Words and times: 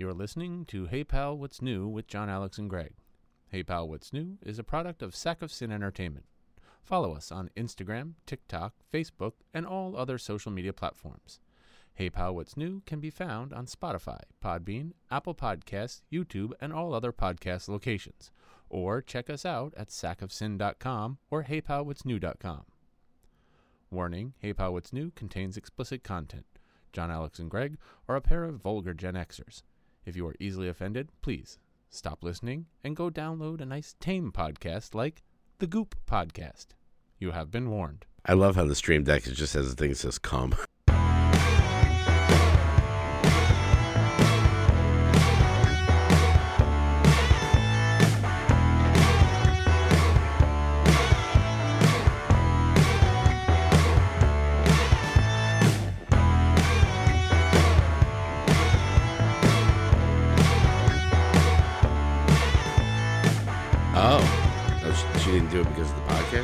You're 0.00 0.14
listening 0.14 0.64
to 0.68 0.86
Hey 0.86 1.04
Pal, 1.04 1.36
What's 1.36 1.60
New 1.60 1.86
with 1.86 2.06
John, 2.06 2.30
Alex, 2.30 2.56
and 2.56 2.70
Greg. 2.70 2.94
Hey 3.50 3.62
Pal, 3.62 3.86
What's 3.86 4.14
New 4.14 4.38
is 4.40 4.58
a 4.58 4.64
product 4.64 5.02
of 5.02 5.14
Sack 5.14 5.42
of 5.42 5.52
Sin 5.52 5.70
Entertainment. 5.70 6.24
Follow 6.82 7.12
us 7.12 7.30
on 7.30 7.50
Instagram, 7.54 8.14
TikTok, 8.24 8.72
Facebook, 8.90 9.32
and 9.52 9.66
all 9.66 9.94
other 9.94 10.16
social 10.16 10.50
media 10.50 10.72
platforms. 10.72 11.38
Hey 11.92 12.08
Pal, 12.08 12.34
What's 12.34 12.56
New 12.56 12.80
can 12.86 12.98
be 12.98 13.10
found 13.10 13.52
on 13.52 13.66
Spotify, 13.66 14.20
Podbean, 14.42 14.92
Apple 15.10 15.34
Podcasts, 15.34 16.00
YouTube, 16.10 16.52
and 16.62 16.72
all 16.72 16.94
other 16.94 17.12
podcast 17.12 17.68
locations. 17.68 18.30
Or 18.70 19.02
check 19.02 19.28
us 19.28 19.44
out 19.44 19.74
at 19.76 19.88
sackofsin.com 19.90 21.18
or 21.30 21.44
heypalwhatsnew.com. 21.44 22.62
Warning, 23.90 24.32
Hey 24.38 24.54
Pal, 24.54 24.72
What's 24.72 24.94
New 24.94 25.10
contains 25.10 25.58
explicit 25.58 26.02
content. 26.02 26.46
John, 26.90 27.10
Alex, 27.10 27.38
and 27.38 27.50
Greg 27.50 27.76
are 28.08 28.16
a 28.16 28.22
pair 28.22 28.44
of 28.44 28.62
vulgar 28.62 28.94
Gen 28.94 29.12
Xers. 29.12 29.60
If 30.04 30.16
you 30.16 30.26
are 30.26 30.34
easily 30.40 30.68
offended, 30.68 31.10
please 31.20 31.58
stop 31.90 32.24
listening 32.24 32.66
and 32.82 32.96
go 32.96 33.10
download 33.10 33.60
a 33.60 33.66
nice 33.66 33.94
tame 34.00 34.32
podcast 34.32 34.94
like 34.94 35.22
the 35.58 35.66
Goop 35.66 35.94
Podcast. 36.06 36.68
You 37.18 37.32
have 37.32 37.50
been 37.50 37.70
warned. 37.70 38.06
I 38.24 38.32
love 38.32 38.56
how 38.56 38.64
the 38.64 38.74
stream 38.74 39.04
deck 39.04 39.24
just 39.24 39.54
has 39.54 39.72
a 39.72 39.76
thing 39.76 39.90
that 39.90 39.96
says 39.96 40.18
"come." 40.18 40.54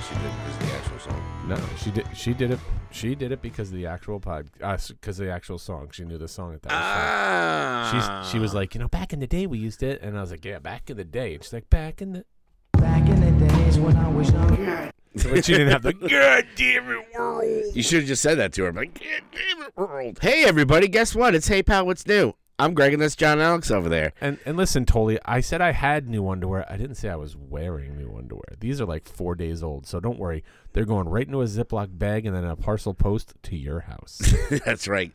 She 0.08 0.14
did 0.14 0.24
it 0.24 0.32
because 0.38 0.56
of 0.56 0.68
the 0.68 0.74
actual 0.76 0.98
song. 0.98 1.44
No, 1.48 1.56
she 1.82 1.90
did. 1.90 2.06
She 2.14 2.34
did 2.34 2.50
it. 2.52 2.58
She 2.90 3.14
did 3.14 3.32
it 3.32 3.42
because 3.42 3.70
of 3.70 3.74
the 3.76 3.86
actual 3.86 4.20
pod. 4.20 4.50
Because 4.52 5.18
of 5.18 5.26
the 5.26 5.32
actual 5.32 5.58
song. 5.58 5.88
She 5.92 6.04
knew 6.04 6.18
the 6.18 6.28
song 6.28 6.54
at 6.54 6.62
that. 6.62 6.68
was 6.70 6.78
fun. 6.78 6.82
Ah, 6.82 8.22
She's. 8.22 8.30
She 8.32 8.38
was 8.38 8.54
like, 8.54 8.74
you 8.74 8.80
know, 8.80 8.88
back 8.88 9.12
in 9.12 9.20
the 9.20 9.26
day 9.26 9.46
we 9.46 9.58
used 9.58 9.82
it, 9.82 10.00
and 10.02 10.16
I 10.16 10.20
was 10.20 10.30
like, 10.30 10.44
yeah, 10.44 10.58
back 10.60 10.90
in 10.90 10.96
the 10.96 11.04
day. 11.04 11.34
And 11.34 11.42
she's 11.42 11.52
like, 11.52 11.68
back 11.70 12.00
in 12.00 12.12
the. 12.12 12.24
Back 12.72 13.08
in 13.08 13.20
the 13.20 13.46
days 13.48 13.78
when 13.78 13.96
I 13.96 14.08
was 14.08 14.30
young. 14.30 14.90
But 15.30 15.46
she 15.46 15.52
didn't 15.52 15.68
have 15.72 15.82
the. 15.82 15.92
God 15.94 16.46
damn 16.56 16.90
it, 16.90 17.06
world. 17.14 17.74
You 17.74 17.82
should 17.82 18.00
have 18.00 18.06
just 18.08 18.20
said 18.20 18.36
that 18.36 18.52
to 18.52 18.64
her. 18.64 18.68
I'm 18.68 18.76
like, 18.76 18.92
"God 19.00 19.22
damn 19.32 19.62
it, 19.66 19.72
world. 19.74 20.18
Hey, 20.20 20.44
everybody, 20.44 20.88
guess 20.88 21.14
what? 21.14 21.34
It's 21.34 21.48
Hey 21.48 21.62
Pal, 21.62 21.86
what's 21.86 22.06
new? 22.06 22.34
I'm 22.58 22.72
Greg, 22.72 22.94
and 22.94 23.02
that's 23.02 23.16
John 23.16 23.38
Alex 23.38 23.70
over 23.70 23.90
there. 23.90 24.14
And 24.18 24.38
and 24.46 24.56
listen, 24.56 24.86
Tolly, 24.86 25.18
I 25.26 25.40
said 25.40 25.60
I 25.60 25.72
had 25.72 26.08
new 26.08 26.26
underwear. 26.28 26.64
I 26.70 26.78
didn't 26.78 26.96
say 26.96 27.10
I 27.10 27.16
was 27.16 27.36
wearing 27.36 27.98
new 27.98 28.16
underwear. 28.16 28.56
These 28.60 28.80
are 28.80 28.86
like 28.86 29.06
four 29.06 29.34
days 29.34 29.62
old, 29.62 29.86
so 29.86 30.00
don't 30.00 30.18
worry. 30.18 30.42
They're 30.76 30.84
going 30.84 31.08
right 31.08 31.26
into 31.26 31.40
a 31.40 31.46
Ziploc 31.46 31.98
bag 31.98 32.26
and 32.26 32.36
then 32.36 32.44
a 32.44 32.54
parcel 32.54 32.92
post 32.92 33.32
to 33.44 33.56
your 33.56 33.80
house. 33.80 34.20
that's 34.66 34.86
right. 34.86 35.10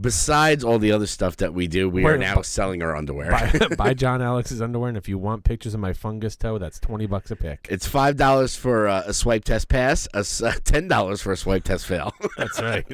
Besides 0.00 0.64
all 0.64 0.80
the 0.80 0.90
other 0.90 1.06
stuff 1.06 1.36
that 1.36 1.54
we 1.54 1.68
do, 1.68 1.88
we 1.88 2.02
Wait, 2.02 2.14
are 2.14 2.18
now 2.18 2.34
bu- 2.34 2.42
selling 2.42 2.82
our 2.82 2.96
underwear. 2.96 3.30
buy, 3.30 3.68
buy 3.78 3.94
John 3.94 4.20
Alex's 4.20 4.60
underwear, 4.60 4.88
and 4.88 4.98
if 4.98 5.08
you 5.08 5.16
want 5.16 5.44
pictures 5.44 5.72
of 5.72 5.78
my 5.78 5.92
fungus 5.92 6.34
toe, 6.34 6.58
that's 6.58 6.80
twenty 6.80 7.06
bucks 7.06 7.30
a 7.30 7.36
pick. 7.36 7.68
It's 7.70 7.86
five 7.86 8.16
dollars 8.16 8.56
for 8.56 8.88
uh, 8.88 9.04
a 9.06 9.14
swipe 9.14 9.44
test 9.44 9.68
pass, 9.68 10.08
a 10.14 10.24
uh, 10.44 10.52
ten 10.64 10.88
dollars 10.88 11.22
for 11.22 11.30
a 11.30 11.36
swipe 11.36 11.62
test 11.62 11.86
fail. 11.86 12.12
That's 12.36 12.60
right. 12.60 12.84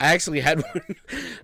I 0.00 0.14
actually 0.14 0.38
had 0.38 0.62
one. 0.62 0.82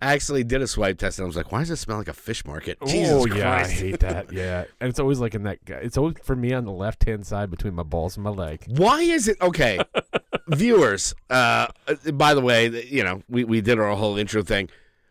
I 0.00 0.12
actually 0.12 0.44
did 0.44 0.62
a 0.62 0.68
swipe 0.68 0.98
test, 0.98 1.18
and 1.18 1.24
I 1.24 1.26
was 1.26 1.34
like, 1.34 1.50
"Why 1.50 1.58
does 1.58 1.70
it 1.70 1.78
smell 1.78 1.98
like 1.98 2.06
a 2.06 2.12
fish 2.12 2.44
market?" 2.44 2.78
Jesus 2.86 3.12
oh 3.12 3.26
yeah, 3.26 3.56
I 3.56 3.66
hate 3.66 3.98
that. 4.00 4.32
Yeah, 4.32 4.66
and 4.80 4.88
it's 4.88 5.00
always 5.00 5.18
like 5.18 5.34
in 5.34 5.42
that. 5.42 5.58
It's 5.66 5.98
always 5.98 6.14
for 6.22 6.36
me 6.36 6.52
on 6.52 6.64
the 6.64 6.70
left 6.70 7.02
hand 7.02 7.26
side 7.26 7.50
between 7.50 7.74
my 7.74 7.82
balls 7.82 8.16
and 8.16 8.22
my 8.22 8.30
leg. 8.30 8.64
Why 8.68 9.00
is 9.00 9.26
it 9.26 9.31
okay? 9.40 9.78
Viewers, 10.48 11.14
uh, 11.30 11.68
by 12.14 12.34
the 12.34 12.40
way, 12.40 12.84
you 12.84 13.02
know 13.04 13.22
we, 13.28 13.44
we 13.44 13.60
did 13.60 13.78
our 13.78 13.94
whole 13.96 14.16
intro 14.16 14.42
thing. 14.42 14.68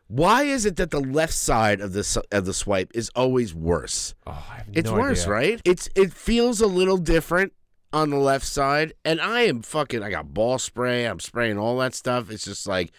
Why 0.08 0.44
is 0.44 0.66
it 0.66 0.76
that 0.76 0.92
the 0.92 1.00
left 1.00 1.34
side 1.34 1.80
of 1.80 1.94
the 1.94 2.24
of 2.32 2.46
the 2.46 2.54
swipe 2.54 2.92
is 2.94 3.09
always 3.16 3.54
worse? 3.56 4.14
Oh, 4.28 4.32
I 4.32 4.56
have 4.58 4.68
It's 4.74 4.90
no 4.90 4.98
worse, 4.98 5.22
idea. 5.24 5.34
right? 5.34 5.62
It's 5.64 5.90
it 5.96 6.12
feels 6.14 6.59
a 6.62 6.68
little 6.68 6.98
different 6.98 7.54
on 7.94 8.09
the 8.09 8.18
left 8.18 8.46
side, 8.46 8.94
and 9.06 9.20
I 9.22 9.42
am 9.42 9.62
fucking. 9.62 10.04
I 10.04 10.09
got 10.12 10.34
ball 10.34 10.59
spray. 10.59 11.06
I'm 11.06 11.20
spraying 11.20 11.58
all 11.58 11.78
that 11.80 11.94
stuff. 11.96 12.30
It's 12.30 12.44
just 12.46 12.68
like 12.68 12.92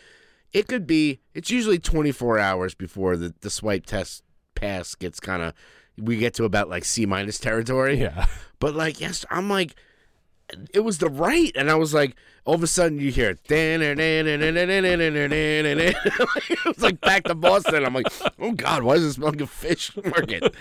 it 0.53 0.66
could 0.69 0.87
be. 0.87 1.21
It's 1.34 1.50
usually 1.50 1.78
24 1.78 2.39
hours 2.39 2.75
before 2.75 3.16
the 3.19 3.34
the 3.43 3.50
swipe 3.50 3.84
test 3.87 4.22
pass 4.54 4.94
gets 4.94 5.21
kind 5.21 5.43
of. 5.43 5.53
We 5.99 6.16
get 6.16 6.33
to 6.34 6.44
about 6.44 6.71
like 6.71 6.87
C 6.87 7.04
minus 7.04 7.39
territory. 7.39 8.00
Yeah, 8.00 8.25
But 8.59 8.75
like, 8.75 8.99
yes, 9.00 9.27
I'm 9.31 9.50
like, 9.50 9.77
it 10.72 10.80
was 10.80 10.98
the 10.98 11.08
right, 11.08 11.52
and 11.54 11.70
I 11.70 11.74
was 11.74 11.94
like, 11.94 12.16
all 12.44 12.54
of 12.54 12.62
a 12.62 12.66
sudden 12.66 12.98
you 12.98 13.10
hear, 13.10 13.38
it 15.94 16.64
was 16.66 16.80
like 16.82 17.00
back 17.00 17.24
to 17.24 17.34
Boston. 17.34 17.84
I'm 17.84 17.94
like, 17.94 18.06
oh 18.38 18.52
god, 18.52 18.82
why 18.82 18.94
does 18.94 19.04
it 19.04 19.12
smell 19.14 19.30
like 19.30 19.41
a 19.41 19.46
fish 19.46 19.96
market? 19.96 20.54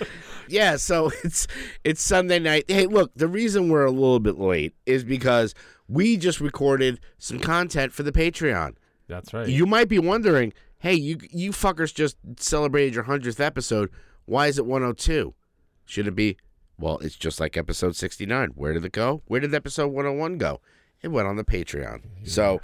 yeah, 0.48 0.76
so 0.78 1.12
it's 1.24 1.48
it's 1.84 2.02
Sunday 2.02 2.40
night. 2.40 2.66
Hey, 2.68 2.86
look, 2.86 3.12
the 3.16 3.28
reason 3.28 3.70
we're 3.70 3.86
a 3.86 3.92
little 3.92 4.20
bit 4.20 4.38
late 4.38 4.74
is 4.86 5.04
because 5.04 5.56
we 5.88 6.18
just 6.18 6.40
recorded 6.40 7.00
some 7.18 7.40
content 7.40 7.94
for 7.94 8.04
the 8.04 8.12
Patreon. 8.12 8.76
that's 9.08 9.34
right. 9.34 9.48
You 9.48 9.66
might 9.66 9.90
be 9.90 10.00
wondering, 10.00 10.54
hey, 10.80 10.94
you 10.94 11.18
you 11.32 11.52
fuckers 11.52 11.94
just 11.94 12.18
celebrated 12.38 12.94
your 12.94 13.04
hundredth 13.04 13.40
episode. 13.40 13.90
Why 14.26 14.48
is 14.48 14.58
it 14.58 14.66
102? 14.66 15.34
Should 15.86 16.08
it 16.08 16.16
be? 16.16 16.38
Well, 16.80 16.98
it's 17.00 17.16
just 17.16 17.40
like 17.40 17.58
episode 17.58 17.96
69. 17.96 18.52
Where 18.56 18.74
did 18.74 18.86
it 18.86 18.92
go? 18.92 19.22
Where 19.28 19.40
did 19.40 19.54
episode 19.54 19.88
101 19.88 20.38
go? 20.38 20.62
It 21.02 21.10
went 21.10 21.28
on 21.28 21.36
the 21.36 21.44
Patreon. 21.44 22.02
So 22.24 22.62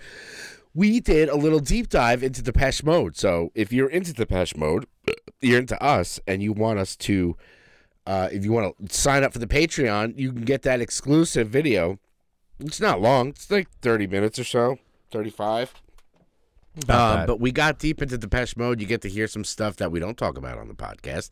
we 0.73 0.99
did 0.99 1.29
a 1.29 1.35
little 1.35 1.59
deep 1.59 1.89
dive 1.89 2.21
into 2.23 2.41
Depeche 2.41 2.83
Mode. 2.83 3.15
So 3.17 3.51
if 3.55 3.73
you're 3.73 3.89
into 3.89 4.13
Depeche 4.13 4.55
Mode, 4.55 4.85
you're 5.41 5.59
into 5.59 5.81
us, 5.83 6.19
and 6.27 6.41
you 6.43 6.53
want 6.53 6.79
us 6.79 6.95
to, 6.97 7.35
uh, 8.05 8.29
if 8.31 8.43
you 8.43 8.51
want 8.51 8.75
to 8.87 8.93
sign 8.95 9.23
up 9.23 9.33
for 9.33 9.39
the 9.39 9.47
Patreon, 9.47 10.17
you 10.17 10.31
can 10.31 10.43
get 10.43 10.61
that 10.63 10.81
exclusive 10.81 11.49
video. 11.49 11.99
It's 12.59 12.79
not 12.81 13.01
long. 13.01 13.29
It's 13.29 13.49
like 13.51 13.69
30 13.81 14.07
minutes 14.07 14.39
or 14.39 14.43
so, 14.43 14.79
35. 15.11 15.73
About 16.83 17.19
Um, 17.21 17.25
but 17.25 17.39
we 17.39 17.51
got 17.51 17.79
deep 17.79 18.01
into 18.03 18.17
Depeche 18.17 18.55
Mode. 18.55 18.79
You 18.79 18.85
get 18.85 19.01
to 19.01 19.09
hear 19.09 19.27
some 19.27 19.43
stuff 19.43 19.77
that 19.77 19.91
we 19.91 19.99
don't 19.99 20.17
talk 20.17 20.37
about 20.37 20.59
on 20.59 20.67
the 20.67 20.75
podcast, 20.75 21.29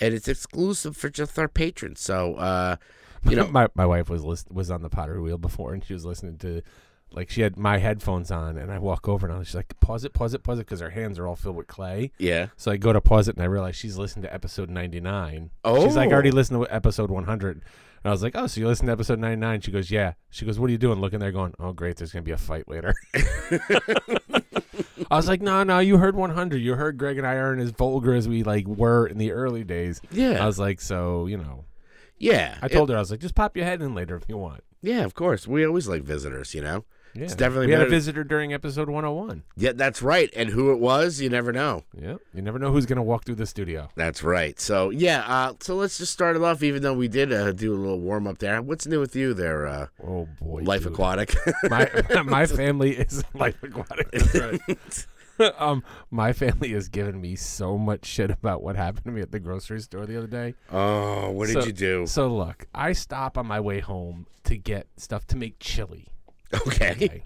and 0.00 0.14
it's 0.14 0.28
exclusive 0.28 0.96
for 0.96 1.08
just 1.08 1.38
our 1.38 1.48
patrons. 1.48 2.00
So, 2.00 2.34
uh, 2.34 2.76
you 3.28 3.36
know, 3.36 3.48
my 3.48 3.68
my 3.74 3.86
wife 3.86 4.08
was 4.08 4.24
list, 4.24 4.50
was 4.50 4.70
on 4.70 4.82
the 4.82 4.90
pottery 4.90 5.20
wheel 5.20 5.38
before, 5.38 5.72
and 5.72 5.84
she 5.84 5.92
was 5.92 6.04
listening 6.04 6.38
to, 6.38 6.62
like, 7.10 7.30
she 7.30 7.40
had 7.40 7.56
my 7.56 7.78
headphones 7.78 8.30
on, 8.30 8.56
and 8.58 8.70
I 8.70 8.78
walk 8.78 9.08
over 9.08 9.26
and 9.26 9.34
I 9.34 9.38
was 9.38 9.48
she's 9.48 9.54
like, 9.54 9.78
pause 9.80 10.04
it, 10.04 10.12
pause 10.12 10.34
it, 10.34 10.42
pause 10.42 10.58
it, 10.58 10.66
because 10.66 10.80
her 10.80 10.90
hands 10.90 11.18
are 11.18 11.26
all 11.26 11.36
filled 11.36 11.56
with 11.56 11.66
clay. 11.66 12.12
yeah. 12.18 12.48
So 12.56 12.70
I 12.70 12.76
go 12.76 12.92
to 12.92 13.00
pause 13.00 13.28
it, 13.28 13.36
and 13.36 13.42
I 13.42 13.46
realize 13.46 13.76
she's 13.76 13.96
listening 13.98 14.24
to 14.24 14.34
episode 14.34 14.70
ninety 14.70 15.00
nine. 15.00 15.50
Oh, 15.64 15.84
She's 15.84 15.96
like, 15.96 16.10
I 16.10 16.12
already 16.12 16.30
listened 16.30 16.64
to 16.64 16.74
episode 16.74 17.10
one 17.10 17.24
hundred. 17.24 17.62
And 18.04 18.10
I 18.10 18.12
was 18.12 18.22
like, 18.22 18.36
oh, 18.36 18.46
so 18.46 18.60
you 18.60 18.68
listened 18.68 18.86
to 18.86 18.92
episode 18.92 19.18
99? 19.18 19.62
She 19.62 19.72
goes, 19.72 19.90
yeah. 19.90 20.12
She 20.30 20.44
goes, 20.44 20.60
what 20.60 20.68
are 20.68 20.70
you 20.70 20.78
doing? 20.78 21.00
Looking 21.00 21.18
there 21.18 21.32
going, 21.32 21.54
oh, 21.58 21.72
great, 21.72 21.96
there's 21.96 22.12
going 22.12 22.22
to 22.22 22.28
be 22.28 22.30
a 22.30 22.36
fight 22.36 22.68
later. 22.68 22.94
I 25.10 25.16
was 25.16 25.28
like, 25.28 25.42
no, 25.42 25.62
no, 25.62 25.78
you 25.78 25.98
heard 25.98 26.16
100. 26.16 26.56
You 26.56 26.74
heard 26.74 26.98
Greg 26.98 27.18
and 27.18 27.26
I 27.26 27.36
aren't 27.36 27.60
as 27.60 27.70
vulgar 27.70 28.14
as 28.14 28.28
we 28.28 28.42
like 28.42 28.66
were 28.66 29.06
in 29.06 29.18
the 29.18 29.32
early 29.32 29.64
days. 29.64 30.00
yeah, 30.10 30.42
I 30.42 30.46
was 30.46 30.58
like, 30.58 30.80
so, 30.80 31.26
you 31.26 31.36
know, 31.36 31.64
yeah. 32.18 32.58
I 32.62 32.68
told 32.68 32.88
her, 32.88 32.96
I 32.96 33.00
was 33.00 33.10
like, 33.10 33.20
just 33.20 33.34
pop 33.34 33.56
your 33.56 33.66
head 33.66 33.82
in 33.82 33.94
later 33.94 34.16
if 34.16 34.24
you 34.28 34.36
want. 34.38 34.62
yeah, 34.82 35.04
of 35.04 35.14
course. 35.14 35.46
We 35.46 35.66
always 35.66 35.88
like 35.88 36.02
visitors. 36.02 36.54
You 36.54 36.62
know. 36.62 36.84
Yeah. 37.16 37.24
It's 37.24 37.34
definitely 37.34 37.68
We 37.68 37.72
had 37.72 37.82
a 37.82 37.88
visitor 37.88 38.24
during 38.24 38.52
episode 38.52 38.88
101. 38.88 39.42
Yeah, 39.56 39.72
that's 39.74 40.02
right. 40.02 40.30
And 40.36 40.50
who 40.50 40.72
it 40.72 40.78
was, 40.78 41.20
you 41.20 41.30
never 41.30 41.52
know. 41.52 41.84
Yeah. 41.98 42.16
You 42.34 42.42
never 42.42 42.58
know 42.58 42.72
who's 42.72 42.86
going 42.86 42.96
to 42.96 43.02
walk 43.02 43.24
through 43.24 43.36
the 43.36 43.46
studio. 43.46 43.88
That's 43.94 44.22
right. 44.22 44.58
So 44.60 44.90
yeah. 44.90 45.24
Uh, 45.26 45.54
so 45.60 45.74
let's 45.76 45.98
just 45.98 46.12
start 46.12 46.36
it 46.36 46.42
off. 46.42 46.62
Even 46.62 46.82
though 46.82 46.94
we 46.94 47.08
did 47.08 47.32
uh, 47.32 47.52
do 47.52 47.72
a 47.74 47.78
little 47.78 48.00
warm 48.00 48.26
up 48.26 48.38
there. 48.38 48.60
What's 48.62 48.86
new 48.86 49.00
with 49.00 49.16
you 49.16 49.32
there, 49.34 49.66
uh, 49.66 49.86
Oh, 50.06 50.28
boy. 50.40 50.62
Life 50.62 50.82
dude. 50.84 50.92
Aquatic? 50.92 51.34
my 51.70 51.90
my 52.24 52.46
family 52.62 52.96
is 52.96 53.24
life 53.34 53.62
aquatic. 53.62 54.10
That's 54.10 55.06
right. 55.38 55.60
um, 55.60 55.82
my 56.10 56.32
family 56.32 56.72
has 56.72 56.88
given 56.88 57.20
me 57.20 57.36
so 57.36 57.76
much 57.76 58.04
shit 58.06 58.30
about 58.30 58.62
what 58.62 58.76
happened 58.76 59.04
to 59.04 59.10
me 59.10 59.20
at 59.20 59.32
the 59.32 59.40
grocery 59.40 59.80
store 59.80 60.06
the 60.06 60.16
other 60.16 60.26
day. 60.26 60.54
oh, 60.72 61.30
what 61.30 61.48
did 61.48 61.64
you 61.66 61.72
do? 61.72 62.06
So 62.06 62.28
look, 62.28 62.66
I 62.74 62.92
stop 62.92 63.36
on 63.38 63.46
my 63.46 63.60
way 63.60 63.80
home 63.80 64.26
to 64.44 64.56
get 64.56 64.86
stuff 64.96 65.26
to 65.28 65.36
make 65.36 65.58
chili. 65.58 66.08
Okay. 66.66 67.22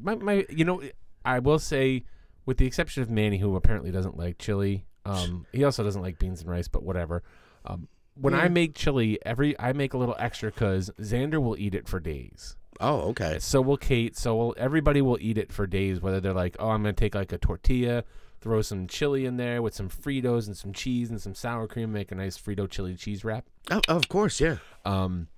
My 0.00 0.14
my, 0.14 0.46
you 0.48 0.64
know, 0.64 0.82
I 1.24 1.38
will 1.38 1.58
say, 1.58 2.04
with 2.44 2.58
the 2.58 2.66
exception 2.66 3.02
of 3.02 3.10
Manny, 3.10 3.38
who 3.38 3.56
apparently 3.56 3.90
doesn't 3.90 4.16
like 4.16 4.38
chili. 4.38 4.86
Um, 5.04 5.46
he 5.52 5.64
also 5.64 5.84
doesn't 5.84 6.02
like 6.02 6.18
beans 6.18 6.40
and 6.40 6.50
rice, 6.50 6.68
but 6.68 6.82
whatever. 6.82 7.22
Um, 7.64 7.88
when 8.14 8.34
I 8.34 8.48
make 8.48 8.74
chili, 8.74 9.18
every 9.24 9.58
I 9.58 9.72
make 9.72 9.94
a 9.94 9.98
little 9.98 10.16
extra 10.18 10.50
because 10.50 10.90
Xander 11.00 11.42
will 11.42 11.58
eat 11.58 11.74
it 11.74 11.86
for 11.88 12.00
days. 12.00 12.56
Oh, 12.80 13.00
okay. 13.10 13.38
So 13.38 13.60
will 13.60 13.76
Kate. 13.76 14.16
So 14.16 14.34
will 14.36 14.54
everybody 14.58 15.02
will 15.02 15.18
eat 15.20 15.38
it 15.38 15.52
for 15.52 15.66
days. 15.66 16.00
Whether 16.00 16.20
they're 16.20 16.32
like, 16.32 16.56
oh, 16.58 16.70
I'm 16.70 16.82
gonna 16.82 16.92
take 16.92 17.14
like 17.14 17.32
a 17.32 17.38
tortilla, 17.38 18.04
throw 18.40 18.62
some 18.62 18.86
chili 18.86 19.26
in 19.26 19.36
there 19.36 19.62
with 19.62 19.74
some 19.74 19.88
Fritos 19.88 20.46
and 20.46 20.56
some 20.56 20.72
cheese 20.72 21.10
and 21.10 21.20
some 21.20 21.34
sour 21.34 21.66
cream, 21.66 21.92
make 21.92 22.10
a 22.10 22.14
nice 22.14 22.38
Frito 22.38 22.68
chili 22.68 22.94
cheese 22.94 23.24
wrap. 23.24 23.44
Oh, 23.70 23.80
of 23.88 24.08
course, 24.08 24.40
yeah. 24.40 24.56
Um, 24.84 25.28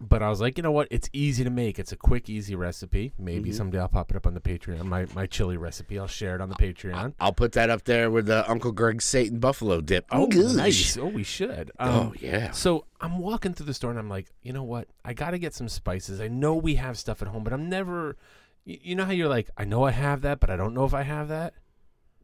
but 0.00 0.22
I 0.22 0.28
was 0.28 0.40
like, 0.40 0.56
you 0.56 0.62
know 0.62 0.72
what? 0.72 0.88
It's 0.90 1.08
easy 1.12 1.44
to 1.44 1.50
make. 1.50 1.78
It's 1.78 1.92
a 1.92 1.96
quick, 1.96 2.28
easy 2.28 2.54
recipe. 2.54 3.12
Maybe 3.18 3.50
Mm-hmm. 3.50 3.56
someday 3.56 3.78
I'll 3.78 3.88
pop 3.88 4.10
it 4.10 4.16
up 4.16 4.26
on 4.26 4.34
the 4.34 4.40
Patreon. 4.40 4.84
My 4.84 5.06
my 5.14 5.26
chili 5.26 5.56
recipe. 5.56 5.98
I'll 5.98 6.06
share 6.06 6.34
it 6.34 6.40
on 6.40 6.48
the 6.48 6.54
Patreon. 6.56 7.14
I'll 7.20 7.32
put 7.32 7.52
that 7.52 7.70
up 7.70 7.84
there 7.84 8.10
with 8.10 8.26
the 8.26 8.48
Uncle 8.50 8.72
Greg's 8.72 9.04
Satan 9.04 9.38
Buffalo 9.38 9.80
dip. 9.80 10.06
Oh, 10.10 10.26
Goosh. 10.28 10.56
nice. 10.56 10.96
Oh, 10.96 11.06
we 11.06 11.22
should. 11.22 11.70
Um, 11.78 11.90
Oh, 11.90 12.14
yeah. 12.20 12.50
So 12.52 12.86
I'm 13.00 13.18
walking 13.18 13.54
through 13.54 13.66
the 13.66 13.74
store 13.74 13.90
and 13.90 13.98
I'm 13.98 14.08
like, 14.08 14.32
you 14.42 14.52
know 14.52 14.64
what? 14.64 14.88
I 15.04 15.12
got 15.14 15.30
to 15.32 15.38
get 15.38 15.54
some 15.54 15.68
spices. 15.68 16.20
I 16.20 16.28
know 16.28 16.54
we 16.54 16.74
have 16.76 16.98
stuff 16.98 17.22
at 17.22 17.28
home, 17.28 17.44
but 17.44 17.52
I'm 17.52 17.68
never. 17.68 18.16
You 18.64 18.94
know 18.94 19.04
how 19.04 19.12
you're 19.12 19.28
like, 19.28 19.50
I 19.56 19.64
know 19.64 19.84
I 19.84 19.90
have 19.90 20.22
that, 20.22 20.38
but 20.40 20.48
I 20.50 20.56
don't 20.56 20.72
know 20.74 20.84
if 20.84 20.94
I 20.94 21.02
have 21.02 21.28
that. 21.28 21.54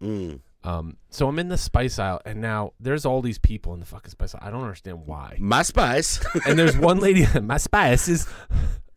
Mm. 0.02 0.40
Um, 0.64 0.96
so 1.08 1.28
I'm 1.28 1.38
in 1.38 1.48
the 1.48 1.56
spice 1.56 1.98
aisle, 1.98 2.20
and 2.24 2.40
now 2.40 2.72
there's 2.80 3.06
all 3.06 3.22
these 3.22 3.38
people 3.38 3.74
in 3.74 3.80
the 3.80 3.86
fucking 3.86 4.10
spice 4.10 4.34
aisle. 4.34 4.42
I 4.44 4.50
don't 4.50 4.62
understand 4.62 5.06
why. 5.06 5.36
My 5.38 5.62
spice. 5.62 6.20
and 6.46 6.58
there's 6.58 6.76
one 6.76 6.98
lady, 7.00 7.26
my 7.42 7.56
spice 7.58 8.08
is. 8.08 8.26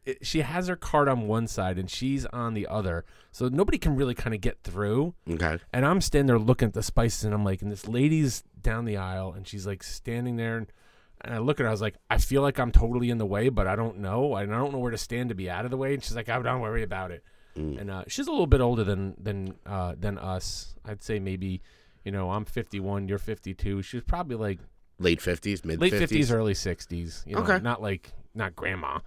it- 0.05 0.25
She 0.25 0.41
has 0.41 0.67
her 0.67 0.75
cart 0.75 1.07
on 1.07 1.27
one 1.27 1.47
side 1.47 1.77
and 1.77 1.87
she's 1.89 2.25
on 2.27 2.55
the 2.55 2.65
other, 2.67 3.05
so 3.31 3.47
nobody 3.47 3.77
can 3.77 3.95
really 3.95 4.15
kind 4.15 4.33
of 4.33 4.41
get 4.41 4.57
through. 4.63 5.13
okay. 5.29 5.59
And 5.71 5.85
I'm 5.85 6.01
standing 6.01 6.25
there 6.27 6.39
looking 6.39 6.67
at 6.67 6.73
the 6.73 6.83
spices, 6.83 7.23
and 7.25 7.33
I'm 7.33 7.45
like, 7.45 7.61
and 7.61 7.71
this 7.71 7.87
lady's 7.87 8.43
down 8.61 8.85
the 8.85 8.97
aisle, 8.97 9.31
and 9.33 9.47
she's 9.47 9.67
like 9.67 9.83
standing 9.83 10.37
there, 10.37 10.57
and, 10.57 10.67
and 11.21 11.35
I 11.35 11.37
look 11.37 11.59
at 11.59 11.63
her, 11.63 11.67
I 11.69 11.71
was 11.71 11.81
like, 11.81 11.95
I 12.09 12.17
feel 12.17 12.41
like 12.41 12.59
I'm 12.59 12.71
totally 12.71 13.11
in 13.11 13.19
the 13.19 13.25
way, 13.27 13.49
but 13.49 13.67
I 13.67 13.75
don't 13.75 13.99
know, 13.99 14.35
and 14.35 14.53
I 14.53 14.57
don't 14.57 14.71
know 14.73 14.79
where 14.79 14.91
to 14.91 14.97
stand 14.97 15.29
to 15.29 15.35
be 15.35 15.47
out 15.51 15.65
of 15.65 15.71
the 15.71 15.77
way. 15.77 15.93
And 15.93 16.03
she's 16.03 16.15
like, 16.15 16.27
I 16.29 16.41
don't 16.41 16.61
worry 16.61 16.81
about 16.81 17.11
it. 17.11 17.23
And 17.55 17.91
uh, 17.91 18.03
she's 18.07 18.27
a 18.27 18.31
little 18.31 18.47
bit 18.47 18.61
older 18.61 18.83
than 18.83 19.15
than 19.21 19.55
uh, 19.65 19.95
than 19.99 20.17
us. 20.17 20.75
I'd 20.85 21.03
say 21.03 21.19
maybe, 21.19 21.61
you 22.05 22.11
know, 22.11 22.31
I'm 22.31 22.45
51, 22.45 23.07
you're 23.07 23.17
52. 23.17 23.81
She's 23.81 24.01
probably 24.03 24.35
like 24.37 24.59
Late 24.99 25.19
50s, 25.19 25.65
mid 25.65 25.81
late 25.81 25.93
50s. 25.93 26.07
50s, 26.07 26.31
early 26.33 26.53
60s. 26.53 27.25
You 27.27 27.35
know, 27.35 27.41
Okay. 27.41 27.59
not 27.59 27.81
like 27.81 28.13
not 28.33 28.55
grandma. 28.55 28.99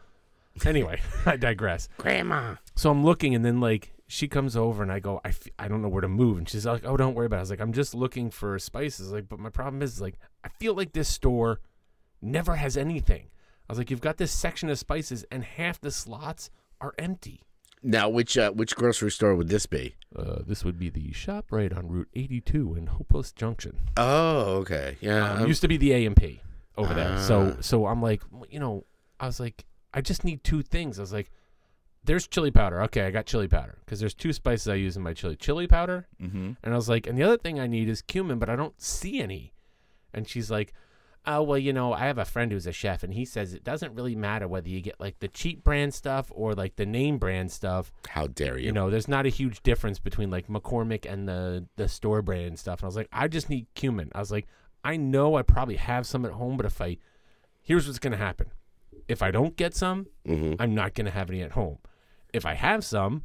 Anyway, 0.64 1.00
I 1.26 1.36
digress. 1.36 1.88
Grandma. 1.98 2.56
So 2.76 2.90
I'm 2.90 3.04
looking, 3.04 3.34
and 3.34 3.44
then 3.44 3.60
like 3.60 3.92
she 4.06 4.28
comes 4.28 4.56
over, 4.56 4.82
and 4.82 4.92
I 4.92 5.00
go, 5.00 5.20
I, 5.24 5.28
f- 5.28 5.48
I 5.58 5.66
don't 5.66 5.80
know 5.82 5.88
where 5.88 6.02
to 6.02 6.08
move, 6.08 6.36
and 6.38 6.48
she's 6.48 6.66
like, 6.66 6.84
Oh, 6.84 6.96
don't 6.96 7.14
worry 7.14 7.26
about 7.26 7.36
it. 7.36 7.38
I 7.38 7.42
was 7.42 7.50
like, 7.50 7.60
I'm 7.60 7.72
just 7.72 7.94
looking 7.94 8.30
for 8.30 8.58
spices. 8.58 9.10
Like, 9.10 9.28
but 9.28 9.38
my 9.38 9.50
problem 9.50 9.82
is 9.82 10.00
like 10.00 10.18
I 10.44 10.48
feel 10.48 10.74
like 10.74 10.92
this 10.92 11.08
store 11.08 11.60
never 12.20 12.56
has 12.56 12.76
anything. 12.76 13.30
I 13.68 13.72
was 13.72 13.78
like, 13.78 13.90
You've 13.90 14.00
got 14.00 14.18
this 14.18 14.32
section 14.32 14.68
of 14.68 14.78
spices, 14.78 15.24
and 15.30 15.44
half 15.44 15.80
the 15.80 15.90
slots 15.90 16.50
are 16.80 16.92
empty. 16.98 17.40
Now, 17.86 18.08
which 18.08 18.38
uh, 18.38 18.50
which 18.52 18.74
grocery 18.74 19.10
store 19.10 19.34
would 19.36 19.48
this 19.48 19.66
be? 19.66 19.94
Uh, 20.16 20.38
this 20.46 20.64
would 20.64 20.78
be 20.78 20.88
the 20.88 21.10
ShopRite 21.10 21.76
on 21.76 21.88
Route 21.88 22.08
82 22.14 22.74
in 22.76 22.86
Hopewell 22.86 23.24
Junction. 23.36 23.78
Oh, 23.98 24.56
okay. 24.62 24.96
Yeah. 25.02 25.34
Um, 25.34 25.46
used 25.46 25.60
to 25.60 25.68
be 25.68 25.76
the 25.76 25.92
A 25.92 26.06
and 26.06 26.16
P 26.16 26.40
over 26.78 26.94
there. 26.94 27.18
So 27.18 27.54
Ah. 27.58 27.60
so 27.60 27.86
I'm 27.86 28.00
like, 28.00 28.22
you 28.48 28.58
know, 28.58 28.84
I 29.20 29.26
was 29.26 29.38
like, 29.38 29.64
I 29.92 30.00
just 30.00 30.24
need 30.24 30.42
two 30.42 30.62
things. 30.62 30.98
I 30.98 31.02
was 31.02 31.12
like, 31.12 31.30
there's 32.04 32.26
chili 32.26 32.50
powder. 32.50 32.82
Okay, 32.84 33.02
I 33.02 33.10
got 33.10 33.26
chili 33.26 33.48
powder 33.48 33.76
because 33.84 34.00
there's 34.00 34.14
two 34.14 34.32
spices 34.32 34.66
I 34.68 34.74
use 34.76 34.96
in 34.96 35.02
my 35.02 35.12
chili: 35.12 35.36
chili 35.36 35.66
powder, 35.66 36.06
Mm-hmm. 36.22 36.52
and 36.62 36.72
I 36.72 36.76
was 36.76 36.88
like, 36.88 37.06
and 37.06 37.18
the 37.18 37.22
other 37.22 37.36
thing 37.38 37.60
I 37.60 37.66
need 37.66 37.88
is 37.90 38.00
cumin, 38.02 38.38
but 38.38 38.48
I 38.48 38.56
don't 38.56 38.80
see 38.80 39.20
any. 39.20 39.52
And 40.14 40.26
she's 40.28 40.50
like, 40.50 40.72
oh 41.26 41.42
well, 41.42 41.58
you 41.58 41.72
know, 41.72 41.92
I 41.92 42.00
have 42.06 42.18
a 42.18 42.24
friend 42.24 42.52
who's 42.52 42.66
a 42.66 42.72
chef, 42.72 43.02
and 43.02 43.14
he 43.14 43.24
says 43.24 43.54
it 43.54 43.64
doesn't 43.64 43.94
really 43.94 44.14
matter 44.14 44.46
whether 44.46 44.68
you 44.68 44.80
get 44.80 45.00
like 45.00 45.18
the 45.20 45.28
cheap 45.28 45.64
brand 45.64 45.94
stuff 45.94 46.30
or 46.34 46.54
like 46.54 46.76
the 46.76 46.86
name 46.86 47.18
brand 47.18 47.50
stuff. 47.52 47.92
How 48.08 48.26
dare 48.26 48.58
you? 48.58 48.66
You 48.66 48.72
know, 48.72 48.90
there's 48.90 49.08
not 49.08 49.26
a 49.26 49.30
huge 49.30 49.62
difference 49.62 49.98
between 49.98 50.30
like 50.30 50.48
McCormick 50.48 51.10
and 51.10 51.28
the 51.28 51.66
the 51.76 51.88
store 51.88 52.22
brand 52.22 52.58
stuff. 52.58 52.80
And 52.80 52.84
I 52.84 52.88
was 52.88 52.96
like, 52.96 53.08
I 53.12 53.28
just 53.28 53.48
need 53.48 53.66
cumin. 53.74 54.10
I 54.14 54.18
was 54.20 54.30
like, 54.32 54.46
I 54.84 54.96
know 54.96 55.36
I 55.36 55.42
probably 55.42 55.76
have 55.76 56.06
some 56.06 56.24
at 56.26 56.32
home, 56.32 56.56
but 56.56 56.66
if 56.66 56.80
I, 56.80 56.98
here's 57.62 57.86
what's 57.86 57.98
gonna 57.98 58.16
happen. 58.16 58.48
If 59.08 59.22
I 59.22 59.30
don't 59.30 59.56
get 59.56 59.74
some, 59.74 60.06
Mhm. 60.26 60.56
I'm 60.58 60.74
not 60.74 60.94
gonna 60.94 61.10
have 61.10 61.30
any 61.30 61.42
at 61.42 61.52
home. 61.52 61.78
If 62.32 62.44
I 62.44 62.54
have 62.54 62.84
some, 62.84 63.24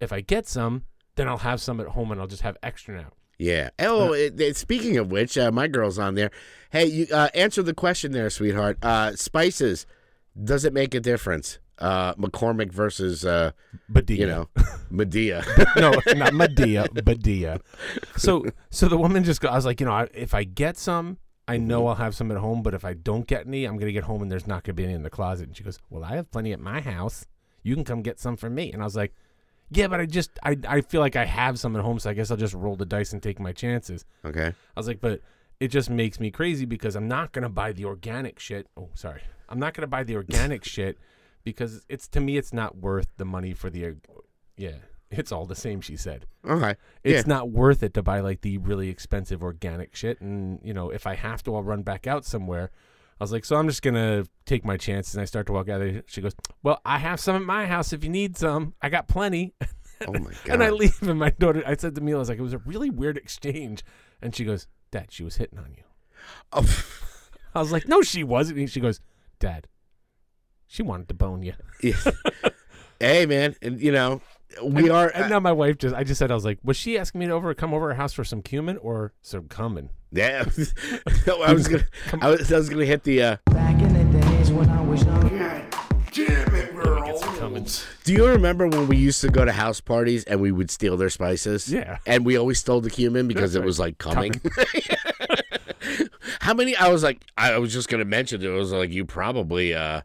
if 0.00 0.12
I 0.12 0.20
get 0.20 0.48
some, 0.48 0.82
then 1.14 1.28
I'll 1.28 1.38
have 1.38 1.60
some 1.60 1.78
at 1.80 1.88
home 1.88 2.10
and 2.10 2.20
I'll 2.20 2.26
just 2.26 2.42
have 2.42 2.56
extra 2.62 2.96
now. 2.96 3.12
Yeah. 3.38 3.70
Oh, 3.78 4.12
it, 4.12 4.40
it- 4.40 4.56
speaking 4.56 4.96
of 4.98 5.10
which, 5.10 5.36
uh, 5.38 5.50
my 5.50 5.68
girl's 5.68 5.98
on 5.98 6.14
there. 6.14 6.30
Hey, 6.70 6.86
you 6.86 7.06
uh, 7.12 7.28
answer 7.34 7.62
the 7.62 7.74
question 7.74 8.12
there, 8.12 8.30
sweetheart. 8.30 8.78
Uh, 8.82 9.14
spices. 9.16 9.86
Does 10.42 10.64
it 10.64 10.72
make 10.72 10.94
a 10.94 11.00
difference? 11.00 11.58
Uh, 11.78 12.14
McCormick 12.14 12.72
versus, 12.72 13.24
uh, 13.24 13.50
Badia. 13.88 14.16
you 14.20 14.26
know, 14.26 14.48
Medea. 14.90 15.44
no, 15.76 15.92
not 16.14 16.32
Medea, 16.32 16.86
Badia. 17.04 17.60
So, 18.16 18.44
so 18.70 18.88
the 18.88 18.96
woman 18.96 19.24
just 19.24 19.40
go. 19.40 19.48
I 19.48 19.56
was 19.56 19.66
like, 19.66 19.80
you 19.80 19.86
know, 19.86 19.92
I, 19.92 20.08
if 20.14 20.32
I 20.32 20.44
get 20.44 20.76
some, 20.76 21.18
I 21.48 21.56
know 21.56 21.88
I'll 21.88 21.96
have 21.96 22.14
some 22.14 22.30
at 22.30 22.38
home. 22.38 22.62
But 22.62 22.72
if 22.74 22.84
I 22.84 22.94
don't 22.94 23.26
get 23.26 23.46
any, 23.46 23.64
I'm 23.64 23.76
gonna 23.78 23.92
get 23.92 24.04
home 24.04 24.22
and 24.22 24.30
there's 24.30 24.46
not 24.46 24.62
gonna 24.62 24.74
be 24.74 24.84
any 24.84 24.92
in 24.94 25.02
the 25.02 25.10
closet. 25.10 25.48
And 25.48 25.56
she 25.56 25.64
goes, 25.64 25.78
well, 25.90 26.04
I 26.04 26.14
have 26.16 26.30
plenty 26.30 26.52
at 26.52 26.60
my 26.60 26.80
house. 26.80 27.26
You 27.64 27.74
can 27.74 27.84
come 27.84 28.00
get 28.02 28.20
some 28.20 28.36
for 28.36 28.48
me. 28.48 28.72
And 28.72 28.80
I 28.80 28.84
was 28.84 28.96
like, 28.96 29.12
yeah, 29.72 29.88
but 29.88 30.00
I 30.00 30.06
just, 30.06 30.30
I, 30.42 30.56
I 30.68 30.80
feel 30.80 31.00
like 31.00 31.16
I 31.16 31.24
have 31.24 31.58
some 31.58 31.76
at 31.76 31.82
home, 31.82 31.98
so 31.98 32.10
I 32.10 32.14
guess 32.14 32.30
I'll 32.30 32.36
just 32.36 32.54
roll 32.54 32.76
the 32.76 32.86
dice 32.86 33.12
and 33.12 33.22
take 33.22 33.38
my 33.40 33.52
chances. 33.52 34.04
okay. 34.24 34.46
I 34.48 34.80
was 34.80 34.86
like, 34.88 35.00
but 35.00 35.20
it 35.60 35.68
just 35.68 35.90
makes 35.90 36.18
me 36.18 36.30
crazy 36.30 36.64
because 36.64 36.96
I'm 36.96 37.08
not 37.08 37.32
gonna 37.32 37.48
buy 37.48 37.72
the 37.72 37.84
organic 37.84 38.38
shit. 38.38 38.66
Oh, 38.76 38.90
sorry, 38.94 39.22
I'm 39.48 39.58
not 39.58 39.74
gonna 39.74 39.86
buy 39.86 40.02
the 40.02 40.16
organic 40.16 40.64
shit 40.74 40.98
because 41.44 41.84
it's 41.88 42.08
to 42.08 42.20
me 42.20 42.36
it's 42.36 42.52
not 42.52 42.78
worth 42.78 43.08
the 43.16 43.24
money 43.24 43.52
for 43.54 43.70
the. 43.70 43.96
Yeah, 44.56 44.76
it's 45.10 45.30
all 45.30 45.46
the 45.46 45.54
same. 45.54 45.80
She 45.80 45.96
said 45.96 46.26
Okay. 46.46 46.74
it's 47.04 47.26
yeah. 47.26 47.34
not 47.34 47.50
worth 47.50 47.82
it 47.82 47.94
to 47.94 48.02
buy 48.02 48.20
like 48.20 48.40
the 48.40 48.58
really 48.58 48.88
expensive 48.88 49.42
organic 49.42 49.94
shit. 49.94 50.20
And 50.20 50.58
you 50.64 50.74
know, 50.74 50.90
if 50.90 51.06
I 51.06 51.14
have 51.14 51.42
to, 51.44 51.54
I'll 51.54 51.62
run 51.62 51.82
back 51.82 52.06
out 52.06 52.24
somewhere. 52.24 52.70
I 53.22 53.24
was 53.24 53.30
like, 53.30 53.44
so 53.44 53.54
I'm 53.54 53.68
just 53.68 53.82
gonna 53.82 54.24
take 54.46 54.64
my 54.64 54.76
chances. 54.76 55.14
And 55.14 55.22
I 55.22 55.26
start 55.26 55.46
to 55.46 55.52
walk 55.52 55.68
out. 55.68 55.78
There. 55.78 56.02
She 56.08 56.20
goes, 56.20 56.34
"Well, 56.64 56.80
I 56.84 56.98
have 56.98 57.20
some 57.20 57.36
at 57.36 57.42
my 57.42 57.66
house 57.66 57.92
if 57.92 58.02
you 58.02 58.10
need 58.10 58.36
some. 58.36 58.74
I 58.82 58.88
got 58.88 59.06
plenty." 59.06 59.54
Oh, 60.04 60.10
my 60.14 60.32
God. 60.44 60.54
and 60.54 60.64
I 60.64 60.70
leave, 60.70 61.00
and 61.02 61.16
my 61.20 61.30
daughter. 61.30 61.62
I 61.64 61.76
said 61.76 61.94
to 61.94 62.00
Mila, 62.00 62.18
"I 62.18 62.22
was 62.22 62.28
like, 62.28 62.38
it 62.40 62.42
was 62.42 62.52
a 62.52 62.58
really 62.58 62.90
weird 62.90 63.16
exchange." 63.16 63.84
And 64.20 64.34
she 64.34 64.44
goes, 64.44 64.66
"Dad, 64.90 65.12
she 65.12 65.22
was 65.22 65.36
hitting 65.36 65.60
on 65.60 65.72
you." 65.76 65.84
Oh, 66.52 66.66
I 67.54 67.60
was 67.60 67.70
like, 67.70 67.86
"No, 67.86 68.02
she 68.02 68.24
wasn't." 68.24 68.58
And 68.58 68.68
she 68.68 68.80
goes, 68.80 68.98
"Dad, 69.38 69.68
she 70.66 70.82
wanted 70.82 71.06
to 71.06 71.14
bone 71.14 71.44
you." 71.44 71.52
yeah. 71.80 71.94
hey, 72.98 73.26
man. 73.26 73.54
And, 73.62 73.80
you 73.80 73.92
know, 73.92 74.22
we 74.62 74.90
are. 74.90 75.08
And 75.14 75.30
now 75.30 75.40
my 75.40 75.52
wife 75.52 75.78
just, 75.78 75.94
I 75.94 76.04
just 76.04 76.18
said, 76.18 76.30
I 76.30 76.34
was 76.34 76.44
like, 76.44 76.58
was 76.62 76.76
she 76.76 76.98
asking 76.98 77.20
me 77.20 77.26
to 77.26 77.32
over 77.32 77.54
come 77.54 77.72
over 77.72 77.88
her 77.88 77.94
house 77.94 78.12
for 78.12 78.24
some 78.24 78.42
cumin 78.42 78.76
or 78.78 79.12
some 79.22 79.48
cumin? 79.48 79.90
yeah. 80.10 80.44
I 81.44 81.52
was 81.52 81.68
gonna. 81.68 81.84
I 82.20 82.30
was, 82.30 82.52
I 82.52 82.56
was 82.56 82.68
gonna 82.68 82.84
hit 82.84 83.04
the. 83.04 83.22
Uh, 83.22 83.36
Back 83.46 83.80
in 83.80 84.12
the 84.12 84.20
days 84.20 84.50
when 84.52 84.68
I 84.68 84.82
was 84.82 85.04
young. 85.04 85.28
Get 86.12 87.18
some 87.18 87.36
cumin. 87.36 87.66
do 88.04 88.12
you 88.12 88.26
remember 88.26 88.68
when 88.68 88.86
we 88.86 88.96
used 88.98 89.20
to 89.22 89.28
go 89.28 89.44
to 89.44 89.52
house 89.52 89.80
parties 89.80 90.24
and 90.24 90.40
we 90.40 90.52
would 90.52 90.70
steal 90.70 90.96
their 90.96 91.10
spices? 91.10 91.72
Yeah. 91.72 91.98
And 92.06 92.26
we 92.26 92.36
always 92.36 92.58
stole 92.58 92.80
the 92.80 92.90
cumin 92.90 93.28
because 93.28 93.54
That's 93.54 93.62
it 93.62 93.66
was 93.66 93.78
like 93.78 93.98
coming. 93.98 94.32
How 96.40 96.54
many? 96.54 96.76
I 96.76 96.88
was 96.88 97.02
like, 97.02 97.24
I 97.38 97.56
was 97.58 97.72
just 97.72 97.88
gonna 97.88 98.04
mention 98.04 98.42
it. 98.42 98.46
It 98.46 98.50
was 98.50 98.72
like 98.72 98.90
you 98.90 99.04
probably. 99.04 99.74
uh 99.74 100.02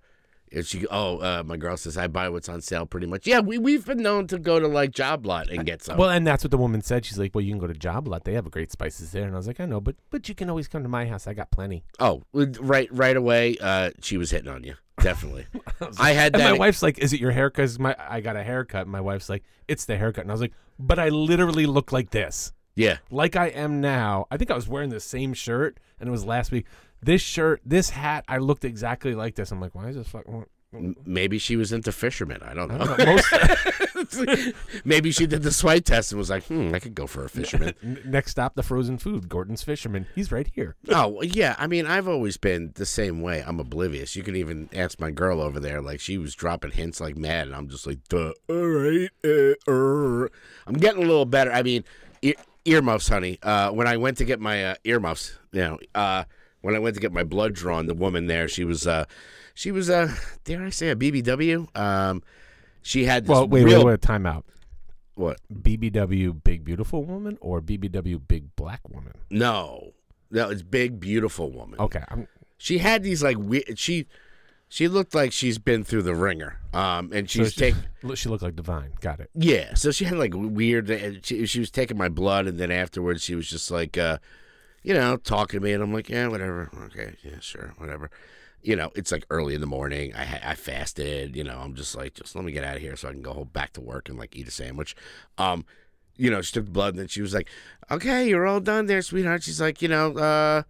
and 0.51 0.66
she, 0.66 0.86
oh, 0.88 1.18
uh, 1.20 1.44
my 1.46 1.58
girl 1.58 1.77
says 1.77 1.98
I 1.98 2.08
buy 2.08 2.30
what's 2.30 2.50
on 2.50 2.62
sale 2.62 2.86
pretty 2.86 3.08
much. 3.08 3.25
Yeah, 3.27 3.39
we 3.39 3.58
we've 3.58 3.86
been 3.86 4.01
known 4.01 4.27
to 4.27 4.39
go 4.39 4.60
to 4.60 4.68
like 4.68 4.92
Job 4.92 5.25
Lot 5.25 5.50
and 5.50 5.66
get 5.66 5.84
some. 5.84 5.98
Well, 5.98 6.10
and 6.10 6.25
that's 6.25 6.44
what 6.44 6.51
the 6.51 6.58
woman 6.58 6.82
said. 6.82 7.06
She's 7.06 7.18
like, 7.20 7.34
well, 7.36 7.44
you 7.44 7.51
can 7.51 7.60
go 7.60 7.68
to 7.68 7.74
Job 7.74 8.08
Lot. 8.08 8.24
They 8.24 8.34
have 8.34 8.50
great 8.51 8.72
spices 8.72 9.12
there. 9.12 9.24
And 9.25 9.34
I 9.34 9.38
was 9.38 9.48
like, 9.48 9.60
I 9.60 9.66
know, 9.66 9.82
but 9.82 9.96
but 10.10 10.27
you 10.30 10.36
can 10.36 10.50
always 10.50 10.68
come 10.68 10.84
to 10.84 10.89
my 10.89 11.06
house. 11.06 11.27
I 11.27 11.34
got 11.34 11.51
plenty. 11.51 11.84
oh, 12.00 12.24
right, 12.34 12.88
right 12.92 13.16
away. 13.18 13.58
Uh, 13.62 13.92
she 14.01 14.18
was 14.18 14.32
hitting 14.32 14.50
on 14.50 14.63
you. 14.63 14.75
Definitely. 15.01 15.46
was 15.80 15.98
I 16.00 16.12
had 16.12 16.34
And 16.36 16.42
that. 16.42 16.51
my 16.54 16.58
wife's 16.58 16.82
like, 16.82 16.98
is 17.00 17.13
it 17.13 17.20
your 17.20 17.32
hair? 17.32 17.50
Because 17.50 17.77
my 17.77 17.96
I 18.00 18.20
got 18.22 18.36
a 18.36 18.44
haircut. 18.44 18.82
And 18.84 18.92
my 18.92 19.01
wife's 19.01 19.30
like, 19.30 19.44
it's 19.68 19.86
the 19.86 19.98
haircut. 19.98 20.24
And 20.24 20.32
I 20.32 20.34
was 20.34 20.42
like, 20.42 20.54
but 20.80 20.98
I 21.00 21.10
literally 21.10 21.66
look 21.66 21.92
like 21.92 22.10
this. 22.12 22.51
yeah. 22.75 22.98
like 23.12 23.36
I 23.36 23.48
am 23.48 23.80
now. 23.82 24.25
I 24.32 24.38
think 24.38 24.50
I 24.51 24.56
was 24.56 24.68
wearing 24.68 24.89
the 24.89 25.00
same 25.00 25.34
shirt, 25.34 25.80
and 26.00 26.08
it 26.08 26.12
was 26.12 26.25
last 26.25 26.51
week. 26.51 26.66
This 27.01 27.22
shirt, 27.22 27.62
this 27.66 27.92
hat, 27.92 28.25
I 28.27 28.38
looked 28.38 28.66
exactly 28.66 29.13
like 29.13 29.36
this. 29.36 29.51
I'm 29.51 29.62
like, 29.62 29.75
why 29.75 29.88
is 29.88 29.96
this 29.96 30.08
fucking? 30.08 30.46
Maybe 31.06 31.38
she 31.38 31.56
was 31.56 31.72
into 31.72 31.92
fishermen. 31.94 32.42
I 32.44 32.54
don't 32.54 32.70
I 32.70 32.77
know. 32.77 32.98
don't 32.98 33.00
know. 33.00 33.13
Most, 33.96 34.54
Maybe 34.86 35.12
she 35.12 35.25
did 35.25 35.42
the 35.42 35.51
swipe 35.51 35.86
test 35.86 36.12
and 36.12 36.20
was 36.20 36.30
like, 36.30 36.44
hmm, 36.46 36.74
I 36.74 36.80
could 36.80 36.94
go 36.94 37.08
for 37.08 37.24
a 37.24 37.30
fisherman. 37.30 37.74
Next 38.06 38.32
stop, 38.32 38.56
the 38.56 38.63
frozen 38.63 38.98
food. 38.98 39.30
Gordon's 39.30 39.63
Fisherman. 39.63 40.08
He's 40.13 40.32
right 40.32 40.48
here. 40.54 40.75
oh, 40.89 41.22
yeah. 41.22 41.56
I 41.58 41.68
mean, 41.68 41.86
I've 41.86 42.08
always 42.08 42.38
been 42.38 42.74
the 42.75 42.86
same 42.86 43.22
way. 43.22 43.44
I'm 43.46 43.60
oblivious. 43.60 44.16
You 44.16 44.24
can 44.24 44.36
even 44.36 44.70
ask 44.74 45.00
my 45.00 45.10
girl 45.10 45.42
over 45.42 45.60
there. 45.60 45.82
Like, 45.82 46.00
she 46.00 46.18
was 46.18 46.36
dropping 46.36 46.72
hints 46.72 47.00
like 47.00 47.18
mad, 47.18 47.48
and 47.48 47.56
I'm 47.56 47.70
just 47.70 47.88
like, 47.88 48.00
duh, 48.10 48.34
all 48.50 48.56
right. 48.56 49.10
Uh, 49.24 49.54
er. 49.68 50.30
I'm 50.68 50.75
getting 50.75 51.01
a 51.04 51.08
little 51.08 51.25
better. 51.25 51.51
I 51.51 51.63
mean, 51.63 51.86
ear- 52.22 52.36
earmuffs, 52.66 53.08
honey. 53.08 53.39
Uh, 53.42 53.72
when 53.72 53.88
I 53.88 53.98
went 53.98 54.18
to 54.18 54.25
get 54.25 54.39
my 54.39 54.66
uh, 54.66 54.75
earmuffs, 54.84 55.38
you 55.54 55.62
know, 55.62 55.80
uh, 55.96 56.25
when 56.68 56.76
I 56.76 56.80
went 56.80 56.96
to 56.96 57.02
get 57.02 57.14
my 57.14 57.24
blood 57.24 57.54
drawn, 57.54 57.86
the 57.86 57.94
woman 57.94 58.28
there, 58.28 58.50
she 58.50 58.66
was, 58.66 58.86
uh, 58.86 59.06
she 59.54 59.72
was, 59.72 59.90
uh, 59.90 60.14
dare 60.44 60.66
I 60.66 60.70
say, 60.70 60.90
a 60.90 60.98
BBW? 60.98 61.74
Um, 61.78 62.22
she 62.82 63.06
had 63.06 63.24
this 63.24 63.30
Well, 63.30 63.48
wait, 63.48 63.64
real 63.64 63.86
wait, 63.86 63.94
wait. 63.94 64.02
Time 64.02 64.26
out. 64.26 64.44
What? 65.16 65.40
BBW 65.64 66.44
Big 66.44 66.66
Beautiful 66.66 67.06
Woman 67.06 67.38
or 67.40 67.62
BBW 67.62 68.20
Big 68.28 68.54
Black 68.58 68.82
Woman? 68.90 69.14
No, 69.30 69.94
no, 70.30 70.50
it's 70.50 70.62
big, 70.62 71.00
beautiful 71.00 71.50
woman. 71.50 71.80
Okay, 71.80 72.04
I'm 72.10 72.28
She 72.58 72.80
had 72.80 73.02
these 73.02 73.24
like 73.24 73.38
weird. 73.38 73.80
She 73.80 74.06
she 74.68 74.90
looked 74.90 75.16
like 75.16 75.32
she's 75.32 75.58
been 75.58 75.86
through 75.86 76.02
the 76.02 76.16
ringer. 76.16 76.60
Um, 76.74 77.14
and 77.14 77.30
so 77.30 77.44
she's 77.44 77.54
she, 77.54 77.60
taking. 77.62 77.84
she 78.16 78.28
looked 78.28 78.44
like 78.44 78.58
Divine. 78.58 78.92
Got 79.00 79.22
it. 79.22 79.30
Yeah, 79.36 79.74
so 79.74 79.92
she 79.92 80.04
had 80.04 80.18
like 80.18 80.34
weird. 80.36 80.90
and 80.90 81.26
She, 81.26 81.46
she 81.46 81.62
was 81.62 81.72
taking 81.72 81.98
my 81.98 82.10
blood, 82.10 82.46
and 82.46 82.60
then 82.60 82.72
afterwards 82.72 83.24
she 83.24 83.36
was 83.36 83.50
just 83.50 83.72
like, 83.72 83.98
uh, 83.98 84.18
you 84.84 84.94
know, 84.94 85.18
talking 85.18 85.60
to 85.60 85.64
me, 85.64 85.74
and 85.74 85.84
I'm 85.84 85.94
like, 85.94 86.10
yeah, 86.10 86.28
whatever, 86.28 86.70
okay, 86.86 87.16
yeah, 87.24 87.40
sure, 87.40 87.74
whatever. 87.78 88.10
You 88.62 88.76
know, 88.76 88.92
it's 88.96 89.12
like 89.12 89.26
early 89.30 89.56
in 89.56 89.62
the 89.62 89.68
morning. 89.68 90.14
I 90.16 90.42
I 90.44 90.56
fasted. 90.56 91.36
You 91.36 91.44
know, 91.44 91.60
I'm 91.60 91.76
just 91.76 91.96
like, 91.96 92.16
just 92.16 92.36
let 92.36 92.44
me 92.44 92.52
get 92.52 92.64
out 92.64 92.76
of 92.76 92.82
here 92.82 92.96
so 92.96 93.08
I 93.08 93.12
can 93.12 93.22
go 93.22 93.34
home 93.34 93.50
back 93.54 93.74
to 93.74 93.82
work 93.82 94.10
and 94.10 94.18
like 94.18 94.36
eat 94.36 94.48
a 94.48 94.52
sandwich. 94.52 94.96
Um, 95.38 95.66
you 96.18 96.32
know, 96.32 96.42
she 96.42 96.54
took 96.54 96.66
the 96.66 96.72
blood, 96.72 96.90
and 96.90 97.00
then 97.00 97.08
she 97.08 97.22
was 97.22 97.34
like, 97.34 97.48
okay, 97.92 98.28
you're 98.28 98.48
all 98.48 98.60
done 98.60 98.88
there, 98.88 99.02
sweetheart. 99.02 99.44
She's 99.44 99.62
like, 99.62 99.82
you 99.82 99.88
know, 99.88 100.18
uh. 100.18 100.64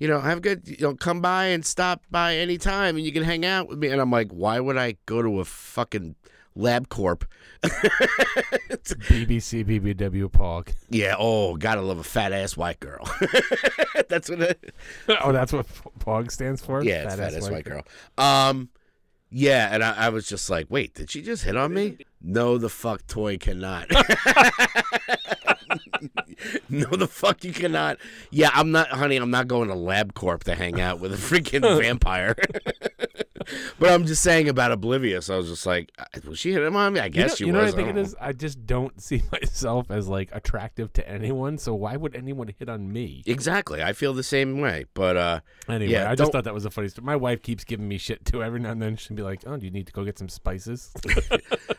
You 0.00 0.08
know, 0.08 0.20
have 0.20 0.38
a 0.38 0.40
good. 0.40 0.66
You 0.66 0.76
know, 0.80 0.94
come 0.96 1.20
by 1.20 1.46
and 1.46 1.64
stop 1.64 2.02
by 2.10 2.36
any 2.36 2.58
time, 2.58 2.96
and 2.96 3.06
you 3.06 3.12
can 3.12 3.22
hang 3.22 3.44
out 3.44 3.68
with 3.68 3.78
me. 3.78 3.88
And 3.88 4.00
I'm 4.00 4.10
like, 4.10 4.32
why 4.32 4.58
would 4.58 4.76
I 4.76 4.96
go 5.06 5.22
to 5.22 5.38
a 5.38 5.44
fucking 5.44 6.16
LabCorp 6.56 7.24
BBC 7.64 9.64
BBW 9.64 10.30
PAWG. 10.30 10.74
Yeah. 10.88 11.16
Oh, 11.18 11.56
gotta 11.56 11.80
love 11.80 11.98
a 11.98 12.04
fat 12.04 12.32
ass 12.32 12.56
white 12.56 12.80
girl. 12.80 13.08
That's 14.08 14.30
what. 14.30 14.40
It, 14.40 14.74
oh, 15.22 15.32
that's 15.32 15.52
what 15.52 15.66
PAWG 15.98 16.30
stands 16.30 16.64
for. 16.64 16.84
yeah, 16.84 17.08
fat 17.08 17.34
ass 17.34 17.50
white 17.50 17.64
girl. 17.64 17.82
Um, 18.18 18.68
yeah, 19.30 19.70
and 19.72 19.82
I, 19.82 20.06
I 20.06 20.08
was 20.10 20.28
just 20.28 20.48
like, 20.48 20.66
wait, 20.68 20.94
did 20.94 21.10
she 21.10 21.22
just 21.22 21.44
hit 21.44 21.56
on 21.56 21.74
me? 21.74 21.98
No, 22.22 22.58
the 22.58 22.68
fuck 22.68 23.06
toy 23.06 23.36
cannot. 23.36 23.90
no, 26.68 26.86
the 26.90 27.08
fuck 27.10 27.42
you 27.42 27.52
cannot. 27.52 27.98
Yeah, 28.30 28.50
I'm 28.52 28.70
not, 28.70 28.88
honey. 28.88 29.16
I'm 29.16 29.30
not 29.30 29.48
going 29.48 29.68
to 29.68 29.74
LabCorp 29.74 30.44
to 30.44 30.54
hang 30.54 30.80
out 30.80 31.00
with 31.00 31.12
a 31.12 31.16
freaking 31.16 31.62
vampire. 31.80 32.36
but 33.78 33.90
I'm 33.90 34.06
just 34.06 34.22
saying 34.22 34.48
about 34.48 34.72
Oblivious. 34.72 35.30
I 35.30 35.36
was 35.36 35.48
just 35.48 35.66
like, 35.66 35.90
was 36.26 36.38
she 36.38 36.52
hitting 36.52 36.74
on 36.74 36.92
me? 36.92 37.00
I 37.00 37.04
You 37.06 37.10
guess 37.10 37.30
know, 37.30 37.34
she 37.36 37.46
you 37.46 37.52
know 37.52 37.58
what 37.60 37.68
I 37.68 37.70
think 37.72 37.88
don't 37.88 37.90
it 37.90 37.94
know. 37.94 38.00
is? 38.02 38.16
I 38.20 38.32
just 38.32 38.66
don't 38.66 39.00
see 39.02 39.22
myself 39.32 39.90
as 39.90 40.08
like 40.08 40.30
attractive 40.32 40.92
to 40.94 41.08
anyone. 41.08 41.58
So 41.58 41.74
why 41.74 41.96
would 41.96 42.14
anyone 42.16 42.52
hit 42.58 42.68
on 42.68 42.92
me? 42.92 43.22
Exactly. 43.26 43.82
I 43.82 43.92
feel 43.92 44.14
the 44.14 44.22
same 44.22 44.60
way. 44.60 44.84
But 44.94 45.16
uh, 45.16 45.40
Anyway, 45.68 45.92
Yeah, 45.92 46.04
I 46.04 46.08
don't- 46.08 46.18
just 46.18 46.32
thought 46.32 46.44
that 46.44 46.54
was 46.54 46.64
a 46.64 46.70
funny 46.70 46.88
story. 46.88 47.04
My 47.04 47.16
wife 47.16 47.42
keeps 47.42 47.64
giving 47.64 47.88
me 47.88 47.98
shit 47.98 48.24
too. 48.24 48.42
Every 48.42 48.60
now 48.60 48.70
and 48.72 48.80
then 48.82 48.96
she'll 48.96 49.16
be 49.16 49.22
like, 49.22 49.42
"Oh, 49.46 49.56
do 49.56 49.64
you 49.64 49.70
need 49.72 49.86
to 49.86 49.92
go 49.92 50.04
get 50.04 50.18
some 50.18 50.28
spices?" 50.28 50.92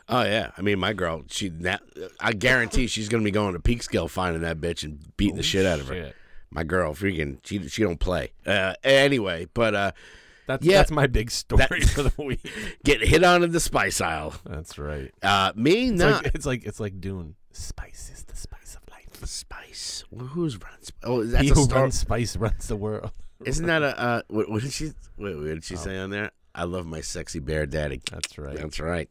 Oh 0.08 0.22
yeah, 0.22 0.52
I 0.56 0.62
mean 0.62 0.78
my 0.80 0.94
girl. 0.94 1.24
She 1.30 1.50
that 1.50 1.82
I 2.20 2.34
guarantee 2.34 2.86
she's 2.86 3.10
gonna 3.10 3.24
be 3.24 3.32
going 3.32 3.54
to 3.54 3.60
Peekskill 3.60 4.08
finding 4.10 4.44
that 4.44 4.62
bitch 4.62 4.84
and 4.84 5.00
beating 5.18 5.36
the 5.36 5.42
shit 5.44 5.66
out 5.66 5.80
of 5.80 5.88
her. 5.88 5.94
Shit. 5.96 6.16
My 6.52 6.64
girl, 6.64 6.94
freaking, 6.94 7.40
she 7.44 7.68
she 7.68 7.82
don't 7.82 8.00
play. 8.00 8.32
Uh, 8.46 8.76
anyway, 8.84 9.48
but 9.56 9.74
uh, 9.74 9.92
That's 10.48 10.66
Yeah. 10.66 10.78
that's 10.78 10.92
my 10.92 11.08
big 11.08 11.32
story 11.32 11.66
That- 11.82 11.90
for 11.90 12.04
the 12.04 12.14
week. 12.22 12.48
get 12.84 13.02
hit 13.02 13.24
on 13.24 13.44
in 13.44 13.52
the 13.52 13.60
spice 13.60 14.02
aisle. 14.02 14.36
That's 14.46 14.78
right. 14.78 15.12
Uh, 15.24 15.52
me 15.56 15.90
It's 15.90 16.00
no 16.00 16.12
like 16.12 16.26
it's 16.36 16.46
like 16.46 16.66
it's 16.66 16.80
like 16.80 17.02
Dune. 17.02 17.36
Spice 17.52 18.12
is 18.14 18.24
the 18.24 18.36
spice 18.36 18.76
of 18.76 18.82
life. 18.92 19.10
The 19.20 19.28
spice. 19.28 20.04
Well, 20.12 20.28
who's? 20.28 20.54
Sp- 20.82 21.02
oh, 21.04 21.24
that's 21.24 21.44
he 21.44 21.50
a 21.50 21.54
who 21.54 21.66
runs 21.68 21.98
spice 22.00 22.36
runs 22.36 22.68
the 22.68 22.76
world. 22.76 23.12
Isn't 23.46 23.66
that 23.66 23.82
a 23.82 24.00
uh? 24.00 24.22
What, 24.28 24.50
what 24.50 24.62
did 24.62 24.72
she? 24.74 24.92
Wait, 25.18 25.36
what 25.36 25.46
did 25.46 25.64
she 25.64 25.76
say 25.76 25.98
on 25.98 26.10
there? 26.10 26.32
I 26.54 26.64
love 26.64 26.86
my 26.86 27.02
sexy 27.02 27.40
bear 27.40 27.66
daddy. 27.66 28.02
That's 28.12 28.38
right. 28.38 28.56
That's 28.56 28.80
right. 28.80 29.10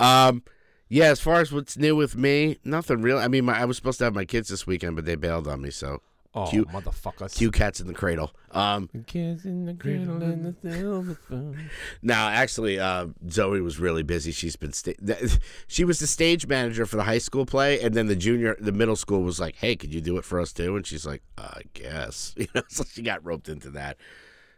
Um, 0.00 0.42
yeah. 0.88 1.04
As 1.06 1.20
far 1.20 1.40
as 1.40 1.52
what's 1.52 1.76
new 1.76 1.94
with 1.96 2.16
me, 2.16 2.58
nothing 2.64 3.02
real. 3.02 3.18
I 3.18 3.28
mean, 3.28 3.44
my, 3.44 3.60
I 3.60 3.64
was 3.64 3.76
supposed 3.76 3.98
to 3.98 4.04
have 4.04 4.14
my 4.14 4.24
kids 4.24 4.48
this 4.48 4.66
weekend, 4.66 4.96
but 4.96 5.04
they 5.04 5.14
bailed 5.16 5.46
on 5.46 5.60
me. 5.60 5.70
So 5.70 6.02
Oh, 6.46 6.50
Cute- 6.50 6.68
motherfuckers. 6.68 7.36
cute 7.36 7.52
cats 7.54 7.80
in 7.80 7.86
the 7.86 7.94
cradle. 7.94 8.32
Um, 8.52 8.88
The 8.92 9.00
kids 9.00 9.44
in 9.44 9.64
the 9.66 9.74
cradle 9.74 10.22
and 10.22 10.44
the 10.62 10.70
silver 10.70 11.18
spoon. 11.24 11.70
now 12.02 12.28
actually, 12.28 12.78
uh, 12.78 13.06
Zoe 13.30 13.60
was 13.60 13.78
really 13.78 14.02
busy. 14.02 14.30
She's 14.32 14.56
been 14.56 14.72
sta- 14.72 14.94
th- 15.04 15.38
she 15.66 15.84
was 15.84 15.98
the 15.98 16.06
stage 16.06 16.46
manager 16.46 16.86
for 16.86 16.96
the 16.96 17.04
high 17.04 17.18
school 17.18 17.46
play, 17.46 17.80
and 17.80 17.94
then 17.94 18.06
the 18.06 18.16
junior, 18.16 18.56
the 18.60 18.72
middle 18.72 18.96
school 18.96 19.22
was 19.22 19.38
like, 19.40 19.56
"Hey, 19.56 19.76
could 19.76 19.92
you 19.92 20.00
do 20.00 20.16
it 20.18 20.24
for 20.24 20.40
us 20.40 20.52
too?" 20.52 20.76
And 20.76 20.86
she's 20.86 21.04
like, 21.06 21.22
"I 21.36 21.62
guess," 21.74 22.34
you 22.38 22.46
know. 22.54 22.62
So 22.68 22.84
she 22.84 23.02
got 23.02 23.24
roped 23.24 23.48
into 23.48 23.70
that. 23.70 23.96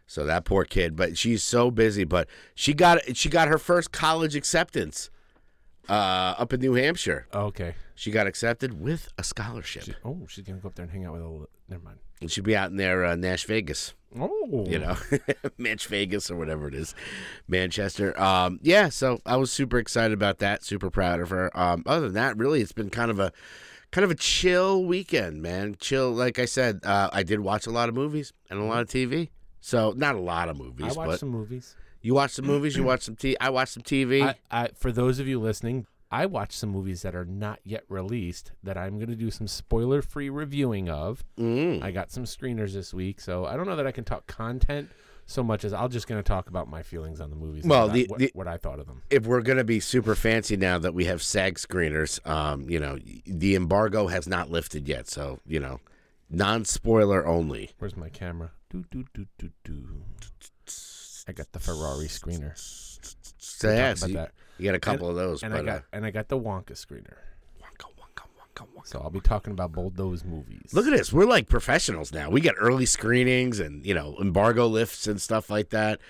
So 0.07 0.25
that 0.25 0.43
poor 0.43 0.65
kid, 0.65 0.95
but 0.97 1.17
she's 1.17 1.41
so 1.43 1.71
busy. 1.71 2.03
But 2.03 2.27
she 2.53 2.73
got 2.73 3.15
she 3.15 3.29
got 3.29 3.47
her 3.47 3.57
first 3.57 3.91
college 3.91 4.35
acceptance 4.35 5.09
uh, 5.89 6.35
up 6.37 6.53
in 6.53 6.59
New 6.59 6.73
Hampshire. 6.73 7.27
Okay. 7.33 7.75
She 7.95 8.11
got 8.11 8.27
accepted 8.27 8.81
with 8.81 9.09
a 9.17 9.23
scholarship, 9.23 9.83
She, 9.83 9.93
oh, 10.03 10.25
she's 10.27 10.43
gonna 10.45 10.59
go 10.59 10.67
up 10.69 10.75
there 10.75 10.83
and 10.83 10.91
hang 10.91 11.05
out 11.05 11.13
with 11.13 11.21
a. 11.21 11.25
Little, 11.25 11.49
Never 11.69 11.83
mind. 11.83 11.99
and 12.19 12.29
she'll 12.31 12.43
be 12.43 12.55
out 12.55 12.69
in 12.71 12.77
there, 12.77 13.05
uh, 13.05 13.15
Nash 13.15 13.45
Vegas. 13.45 13.93
Oh, 14.19 14.65
you 14.67 14.77
know, 14.77 14.93
Manch 15.57 15.87
Vegas 15.87 16.29
or 16.29 16.35
whatever 16.35 16.67
it 16.67 16.73
is, 16.73 16.93
Manchester. 17.47 18.19
Um, 18.21 18.59
yeah, 18.61 18.89
so 18.89 19.21
I 19.25 19.37
was 19.37 19.51
super 19.51 19.77
excited 19.77 20.13
about 20.13 20.39
that. 20.39 20.63
Super 20.65 20.89
proud 20.89 21.21
of 21.21 21.29
her. 21.29 21.49
Um, 21.57 21.83
other 21.85 22.07
than 22.07 22.13
that, 22.15 22.37
really, 22.37 22.59
it's 22.61 22.73
been 22.73 22.89
kind 22.89 23.09
of 23.09 23.19
a 23.19 23.31
kind 23.91 24.03
of 24.03 24.11
a 24.11 24.15
chill 24.15 24.83
weekend, 24.83 25.41
man. 25.41 25.75
Chill. 25.79 26.11
Like 26.11 26.39
I 26.39 26.45
said, 26.45 26.81
uh, 26.83 27.09
I 27.13 27.23
did 27.23 27.39
watch 27.39 27.67
a 27.67 27.71
lot 27.71 27.87
of 27.87 27.95
movies 27.95 28.33
and 28.49 28.59
a 28.59 28.63
lot 28.63 28.81
of 28.81 28.87
TV. 28.89 29.29
So 29.61 29.93
not 29.95 30.15
a 30.15 30.19
lot 30.19 30.49
of 30.49 30.57
movies. 30.57 30.97
I 30.97 30.99
watched 30.99 31.07
but 31.11 31.19
some 31.19 31.29
movies. 31.29 31.75
You 32.01 32.13
watch 32.13 32.31
some 32.31 32.45
movies. 32.45 32.75
You 32.75 32.83
watch 32.83 33.03
some 33.03 33.15
T. 33.15 33.35
I 33.39 33.49
watch 33.49 33.69
some 33.69 33.83
TV. 33.83 34.23
I, 34.23 34.35
I, 34.51 34.69
for 34.75 34.91
those 34.91 35.19
of 35.19 35.27
you 35.27 35.39
listening, 35.39 35.85
I 36.11 36.25
watch 36.25 36.51
some 36.51 36.69
movies 36.69 37.03
that 37.03 37.15
are 37.15 37.25
not 37.25 37.59
yet 37.63 37.83
released 37.87 38.51
that 38.63 38.77
I'm 38.77 38.97
going 38.97 39.09
to 39.09 39.15
do 39.15 39.31
some 39.31 39.47
spoiler-free 39.47 40.29
reviewing 40.29 40.89
of. 40.89 41.23
mm. 41.39 41.81
I 41.81 41.91
got 41.91 42.11
some 42.11 42.25
screeners 42.25 42.73
this 42.73 42.93
week, 42.93 43.21
so 43.21 43.45
I 43.45 43.55
don't 43.55 43.65
know 43.65 43.75
that 43.77 43.87
I 43.87 43.91
can 43.91 44.03
talk 44.03 44.27
content 44.27 44.89
so 45.25 45.41
much 45.43 45.63
as 45.63 45.71
I'll 45.71 45.87
just 45.87 46.07
going 46.07 46.19
to 46.21 46.27
talk 46.27 46.49
about 46.49 46.67
my 46.67 46.83
feelings 46.83 47.21
on 47.21 47.29
the 47.29 47.37
movies. 47.37 47.63
Well, 47.63 47.83
what, 47.87 47.91
I, 47.91 47.93
the- 47.93 48.05
what, 48.07 48.19
the- 48.19 48.31
what 48.33 48.47
I 48.47 48.57
thought 48.57 48.79
of 48.79 48.87
them. 48.87 49.03
if 49.09 49.25
we're 49.25 49.41
gonna 49.41 49.63
be 49.63 49.79
super 49.79 50.13
fancy 50.15 50.57
now 50.57 50.77
that 50.79 50.93
we 50.93 51.05
have 51.05 51.21
SAG 51.21 51.55
screeners, 51.55 52.25
um, 52.27 52.69
you 52.69 52.79
know, 52.79 52.97
the 53.25 53.55
embargo 53.55 54.07
has 54.07 54.27
not 54.27 54.49
lifted 54.49 54.89
yet. 54.89 55.07
So 55.07 55.39
you 55.47 55.61
know, 55.61 55.79
non 56.29 56.65
spoiler 56.65 57.25
only. 57.25 57.69
Where's 57.79 57.95
my 57.95 58.09
camera? 58.09 58.51
Do 58.69 58.83
do 58.91 59.05
do 59.13 59.27
do 59.37 59.51
do. 59.63 60.01
I 61.31 61.33
got 61.33 61.51
the 61.53 61.59
Ferrari 61.59 62.07
screener. 62.07 62.51
So 63.37 63.71
yeah, 63.71 63.93
so 63.93 64.07
you, 64.07 64.25
you 64.57 64.65
got 64.65 64.75
a 64.75 64.79
couple 64.79 65.09
of 65.09 65.15
those, 65.15 65.43
And 65.43 65.53
but 65.53 65.61
I 65.61 65.63
got 65.63 65.77
uh, 65.77 65.81
and 65.93 66.05
I 66.05 66.11
got 66.11 66.27
the 66.27 66.37
Wonka 66.37 66.71
screener. 66.73 67.15
wonka, 67.61 67.87
wonka, 67.97 68.25
wonka, 68.37 68.67
wonka. 68.75 68.85
So 68.87 68.99
I'll 68.99 69.09
be 69.09 69.21
talking 69.21 69.53
about 69.53 69.71
both 69.71 69.95
those 69.95 70.25
movies. 70.25 70.73
Look 70.73 70.85
at 70.87 70.91
this. 70.91 71.13
We're 71.13 71.23
like 71.25 71.47
professionals 71.47 72.11
now. 72.11 72.29
We 72.29 72.41
get 72.41 72.55
early 72.59 72.85
screenings 72.85 73.61
and 73.61 73.85
you 73.85 73.93
know 73.93 74.17
embargo 74.19 74.67
lifts 74.67 75.07
and 75.07 75.21
stuff 75.21 75.49
like 75.49 75.69
that. 75.69 76.01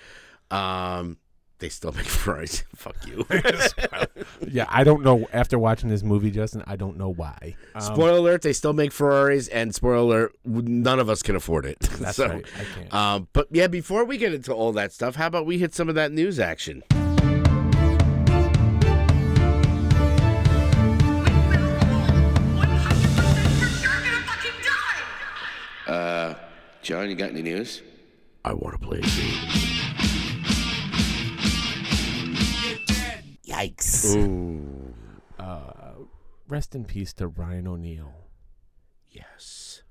Um, 0.49 1.17
they 1.61 1.69
still 1.69 1.93
make 1.93 2.05
Ferraris. 2.07 2.63
Fuck 2.75 2.95
you. 3.07 3.25
yeah, 4.47 4.65
I 4.67 4.83
don't 4.83 5.03
know. 5.03 5.27
After 5.31 5.57
watching 5.57 5.89
this 5.89 6.03
movie, 6.03 6.31
Justin, 6.31 6.63
I 6.67 6.75
don't 6.75 6.97
know 6.97 7.09
why. 7.09 7.55
Um, 7.75 7.81
spoiler 7.81 8.17
alert: 8.17 8.41
They 8.41 8.51
still 8.51 8.73
make 8.73 8.91
Ferraris, 8.91 9.47
and 9.47 9.73
spoiler 9.73 9.95
alert: 9.95 10.35
none 10.43 10.99
of 10.99 11.09
us 11.09 11.23
can 11.23 11.37
afford 11.37 11.65
it. 11.65 11.79
That's 11.79 12.17
so, 12.17 12.27
right. 12.27 12.45
I 12.59 12.63
can't. 12.75 12.93
Um, 12.93 13.27
but 13.31 13.47
yeah, 13.51 13.67
before 13.67 14.03
we 14.03 14.17
get 14.17 14.33
into 14.33 14.51
all 14.53 14.73
that 14.73 14.91
stuff, 14.91 15.15
how 15.15 15.27
about 15.27 15.45
we 15.45 15.59
hit 15.59 15.73
some 15.73 15.87
of 15.87 15.95
that 15.95 16.11
news 16.11 16.39
action? 16.39 16.83
Uh, 25.87 26.35
John, 26.81 27.09
you 27.09 27.15
got 27.15 27.29
any 27.29 27.41
news? 27.41 27.81
I 28.43 28.53
want 28.53 28.79
to 28.79 28.87
play 28.87 28.99
a 28.99 29.01
game. 29.01 29.70
Yikes! 33.65 34.15
Ooh, 34.15 34.93
Uh, 35.39 35.93
rest 36.47 36.75
in 36.75 36.85
peace 36.85 37.13
to 37.13 37.27
Ryan 37.27 37.67
O'Neal. 37.67 38.13
yes. 39.09 39.83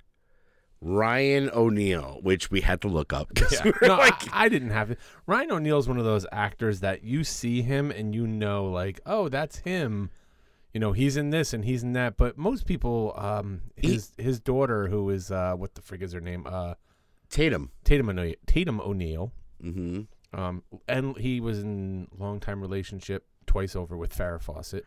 Ryan 0.83 1.51
O'Neal, 1.53 2.21
which 2.23 2.51
we 2.51 2.63
had 2.63 2.81
to 2.81 2.89
look 2.89 3.13
up. 3.13 3.31
Yeah. 3.53 3.65
we 3.65 3.73
No, 3.89 3.97
like, 3.99 4.33
I, 4.35 4.47
I 4.47 4.49
didn't 4.49 4.71
have 4.71 4.91
it. 4.91 4.99
Ryan 5.27 5.53
O'Neal's 5.53 5.87
one 5.89 5.99
of 5.99 6.05
those 6.05 6.25
actors 6.33 6.81
that 6.81 7.03
you 7.05 7.23
see 7.23 7.61
him 7.63 7.91
and 7.91 8.15
you 8.15 8.27
know, 8.27 8.65
like, 8.71 8.99
oh, 9.05 9.29
that's 9.29 9.59
him. 9.59 10.09
You 10.73 10.81
know, 10.81 10.93
he's 10.93 11.17
in 11.19 11.31
this 11.31 11.53
and 11.53 11.65
he's 11.67 11.83
in 11.83 11.93
that. 11.95 12.17
But 12.17 12.39
most 12.39 12.65
people, 12.65 13.13
um, 13.19 13.61
He- 13.77 13.93
his 13.93 14.13
his 14.17 14.41
daughter, 14.41 14.89
who 14.89 15.11
is 15.11 15.31
uh, 15.31 15.55
what 15.55 15.75
the 15.75 15.83
frig 15.83 16.01
is 16.01 16.13
her 16.15 16.21
name, 16.21 16.47
uh, 16.47 16.75
Tatum. 17.29 17.73
Tatum 17.85 18.09
O'Neal. 18.09 18.35
Tatum 18.47 18.81
O'Neal, 18.81 19.33
Mm-hmm. 19.63 20.39
um, 20.41 20.63
and 20.89 21.15
he 21.19 21.41
was 21.41 21.59
in 21.59 22.09
long 22.17 22.41
time 22.41 22.61
relationship 22.63 23.27
twice 23.51 23.75
over 23.75 23.97
with 23.97 24.17
Farrah 24.17 24.41
Fawcett. 24.41 24.85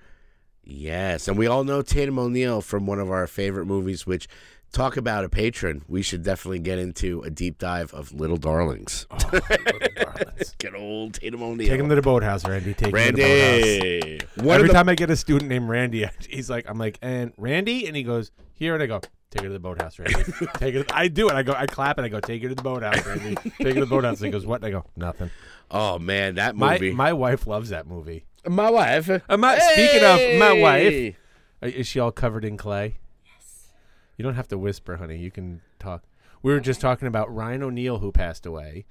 Yes, 0.64 1.28
and 1.28 1.38
we 1.38 1.48
all 1.48 1.66
know 1.66 1.82
Tatum 1.82 2.18
O'Neal 2.18 2.62
from 2.62 2.86
one 2.86 3.00
of 3.00 3.12
our 3.12 3.28
favorite 3.28 3.66
movies, 3.66 4.08
which 4.08 4.30
Talk 4.74 4.98
about 4.98 5.24
a 5.24 5.30
patron. 5.30 5.84
We 5.88 6.02
should 6.02 6.24
definitely 6.24 6.58
get 6.58 6.80
into 6.80 7.22
a 7.22 7.30
deep 7.30 7.60
dive 7.60 7.94
of 7.94 8.12
Little 8.12 8.38
Darlings. 8.38 9.06
Oh, 9.12 9.18
little 9.32 9.78
darlings. 9.96 10.56
Get 10.58 10.74
old 10.74 11.14
Tatum 11.14 11.44
O'Neal. 11.44 11.68
Take 11.68 11.80
him 11.80 11.90
to 11.90 11.96
the 11.96 12.02
boathouse, 12.02 12.44
Randy. 12.44 12.74
Take 12.74 12.88
him 12.88 13.16
to 13.16 13.22
the 13.22 13.22
boathouse. 13.22 14.26
Randy. 14.36 14.52
Every 14.52 14.68
the, 14.68 14.74
time 14.74 14.90
I 14.90 14.96
get 14.96 15.12
a 15.12 15.16
student 15.16 15.50
named 15.50 15.70
Randy, 15.70 16.08
he's 16.28 16.50
like, 16.50 16.68
I'm 16.68 16.80
like, 16.80 16.98
and 17.04 17.34
Randy, 17.38 17.86
and 17.86 17.96
he 17.96 18.02
goes 18.02 18.32
here, 18.54 18.74
and 18.74 18.82
I 18.82 18.88
go, 18.88 19.00
take 19.30 19.44
her 19.44 19.48
to 19.48 19.54
the 19.54 19.60
boathouse, 19.60 20.00
Randy. 20.00 20.24
take 20.58 20.74
it. 20.74 20.92
I 20.92 21.08
do 21.08 21.30
it. 21.30 21.36
I 21.36 21.44
go, 21.44 21.54
I 21.54 21.68
clap, 21.68 22.00
and 22.00 22.06
I 22.06 22.10
go, 22.10 22.20
take 22.20 22.42
her 22.42 22.50
to 22.50 22.56
the 22.56 22.64
boathouse, 22.64 23.06
Randy. 23.06 23.36
take 23.36 23.60
her 23.60 23.74
to 23.76 23.80
the 23.82 23.86
boathouse. 23.86 24.22
And 24.22 24.26
he 24.26 24.32
goes, 24.32 24.48
what? 24.48 24.64
And 24.64 24.66
I 24.66 24.72
go, 24.72 24.86
nothing. 24.96 25.30
Oh 25.74 25.98
man, 26.00 26.36
that 26.36 26.56
movie. 26.56 26.92
my 26.94 27.12
wife 27.14 27.48
loves 27.48 27.70
that 27.70 27.88
movie. 27.88 28.26
My 28.48 28.70
wife. 28.70 29.10
Uh, 29.10 29.38
my- 29.38 29.58
speaking 29.58 30.04
of 30.04 30.20
my 30.40 30.54
wife- 30.54 31.16
Uh, 31.62 31.68
Is 31.68 31.88
she 31.88 32.00
all 32.00 32.12
covered 32.12 32.44
in 32.46 32.58
clay? 32.58 32.98
Yes. 33.26 33.70
You 34.18 34.24
don't 34.24 34.36
have 34.36 34.50
to 34.50 34.58
whisper, 34.58 34.98
honey. 34.98 35.18
You 35.18 35.32
can 35.32 35.62
talk. 35.80 36.04
We 36.42 36.52
were 36.52 36.60
just 36.60 36.80
talking 36.82 37.08
about 37.08 37.34
Ryan 37.34 37.64
O'Neal, 37.64 38.00
who 38.00 38.12
passed 38.12 38.46
away, 38.46 38.86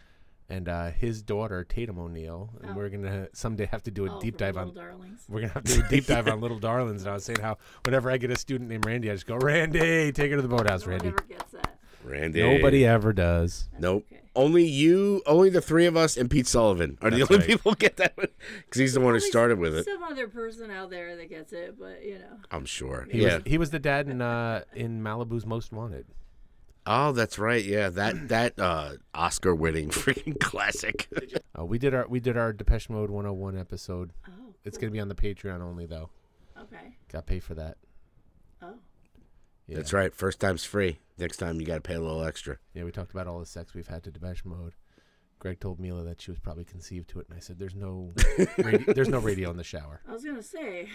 and 0.48 0.68
uh, 0.70 0.90
his 0.90 1.22
daughter 1.22 1.64
Tatum 1.64 1.98
O'Neal, 1.98 2.48
and 2.62 2.70
Oh. 2.70 2.74
we're 2.74 2.88
gonna 2.88 3.28
someday 3.34 3.66
have 3.66 3.82
to 3.82 3.90
do 3.90 4.06
a 4.06 4.16
Oh, 4.16 4.20
deep 4.20 4.34
for 4.34 4.38
the 4.38 4.44
dive 4.46 4.54
little 4.56 4.70
on. 4.70 4.74
darlings. 4.86 5.24
We're 5.28 5.40
gonna 5.42 5.52
have 5.52 5.64
to 5.64 5.74
do 5.74 5.84
a 5.84 5.88
deep 5.88 6.06
dive 6.06 6.28
on 6.28 6.40
Little 6.40 6.58
Darlings, 6.58 7.02
and 7.02 7.10
I 7.10 7.14
was 7.14 7.24
saying 7.24 7.40
how 7.40 7.58
whenever 7.84 8.10
I 8.10 8.16
get 8.16 8.30
a 8.30 8.36
student 8.38 8.70
named 8.70 8.86
Randy, 8.86 9.10
I 9.10 9.14
just 9.14 9.26
go, 9.26 9.36
Randy, 9.36 10.10
take 10.12 10.30
her 10.30 10.36
to 10.36 10.42
the 10.42 10.48
boathouse, 10.48 10.84
No 10.86 10.92
Randy. 10.92 11.08
ever 11.08 11.24
gets 11.28 11.52
that. 11.52 11.76
Randy. 12.04 12.40
Nobody 12.42 12.86
ever 12.86 13.12
does. 13.12 13.68
That's 13.72 13.82
Nope. 13.82 14.06
okay. 14.10 14.21
Only 14.34 14.64
you, 14.64 15.22
only 15.26 15.50
the 15.50 15.60
three 15.60 15.84
of 15.84 15.96
us, 15.96 16.16
and 16.16 16.30
Pete 16.30 16.46
Sullivan 16.46 16.96
are 17.02 17.10
the 17.10 17.22
only 17.22 17.36
right. 17.36 17.46
people 17.46 17.72
who 17.72 17.76
get 17.76 17.98
that 17.98 18.16
because 18.16 18.80
he's 18.80 18.94
the 18.94 19.00
one 19.00 19.12
who 19.12 19.20
started 19.20 19.58
with 19.58 19.74
it. 19.74 19.84
Some 19.84 20.02
other 20.02 20.26
person 20.26 20.70
out 20.70 20.88
there 20.88 21.16
that 21.16 21.28
gets 21.28 21.52
it, 21.52 21.78
but 21.78 22.02
you 22.02 22.18
know. 22.18 22.38
I'm 22.50 22.64
sure. 22.64 23.06
He 23.10 23.22
yeah. 23.22 23.36
was 23.36 23.42
he 23.44 23.58
was 23.58 23.70
the 23.70 23.78
dad 23.78 24.08
in 24.08 24.22
uh, 24.22 24.64
in 24.74 25.02
Malibu's 25.02 25.44
Most 25.44 25.70
Wanted. 25.70 26.06
Oh, 26.86 27.12
that's 27.12 27.38
right. 27.38 27.64
Yeah, 27.64 27.90
that 27.90 28.28
that 28.28 28.58
uh, 28.58 28.94
Oscar-winning 29.14 29.88
freaking 29.90 30.38
classic. 30.38 31.08
Uh, 31.58 31.66
we 31.66 31.78
did 31.78 31.92
our 31.92 32.08
we 32.08 32.18
did 32.18 32.34
our 32.38 32.50
Depeche 32.50 32.88
Mode 32.88 33.10
101 33.10 33.58
episode. 33.58 34.14
Oh. 34.26 34.54
It's 34.64 34.78
gonna 34.78 34.90
be 34.90 35.00
on 35.00 35.08
the 35.08 35.14
Patreon 35.14 35.60
only 35.60 35.84
though. 35.84 36.08
Okay. 36.58 36.96
Got 37.12 37.26
paid 37.26 37.44
for 37.44 37.52
that. 37.54 37.76
Oh. 38.62 38.76
Yeah. 39.72 39.78
That's 39.78 39.92
right. 39.92 40.14
First 40.14 40.40
time's 40.40 40.64
free. 40.64 40.98
Next 41.18 41.36
time 41.38 41.60
you 41.60 41.66
got 41.66 41.74
to 41.76 41.80
pay 41.80 41.94
a 41.94 42.00
little 42.00 42.22
extra. 42.24 42.58
Yeah, 42.74 42.84
we 42.84 42.92
talked 42.92 43.12
about 43.12 43.26
all 43.26 43.38
the 43.40 43.46
sex 43.46 43.74
we've 43.74 43.86
had 43.88 44.02
to 44.04 44.10
Depeche 44.10 44.44
Mode. 44.44 44.74
Greg 45.38 45.58
told 45.60 45.80
Mila 45.80 46.04
that 46.04 46.20
she 46.20 46.30
was 46.30 46.38
probably 46.38 46.64
conceived 46.64 47.08
to 47.10 47.20
it, 47.20 47.26
and 47.28 47.36
I 47.36 47.40
said, 47.40 47.58
"There's 47.58 47.74
no, 47.74 48.12
radio, 48.58 48.92
there's 48.92 49.08
no 49.08 49.18
radio 49.18 49.50
in 49.50 49.56
the 49.56 49.64
shower." 49.64 50.00
I 50.08 50.12
was 50.12 50.24
gonna 50.24 50.42
say, 50.42 50.88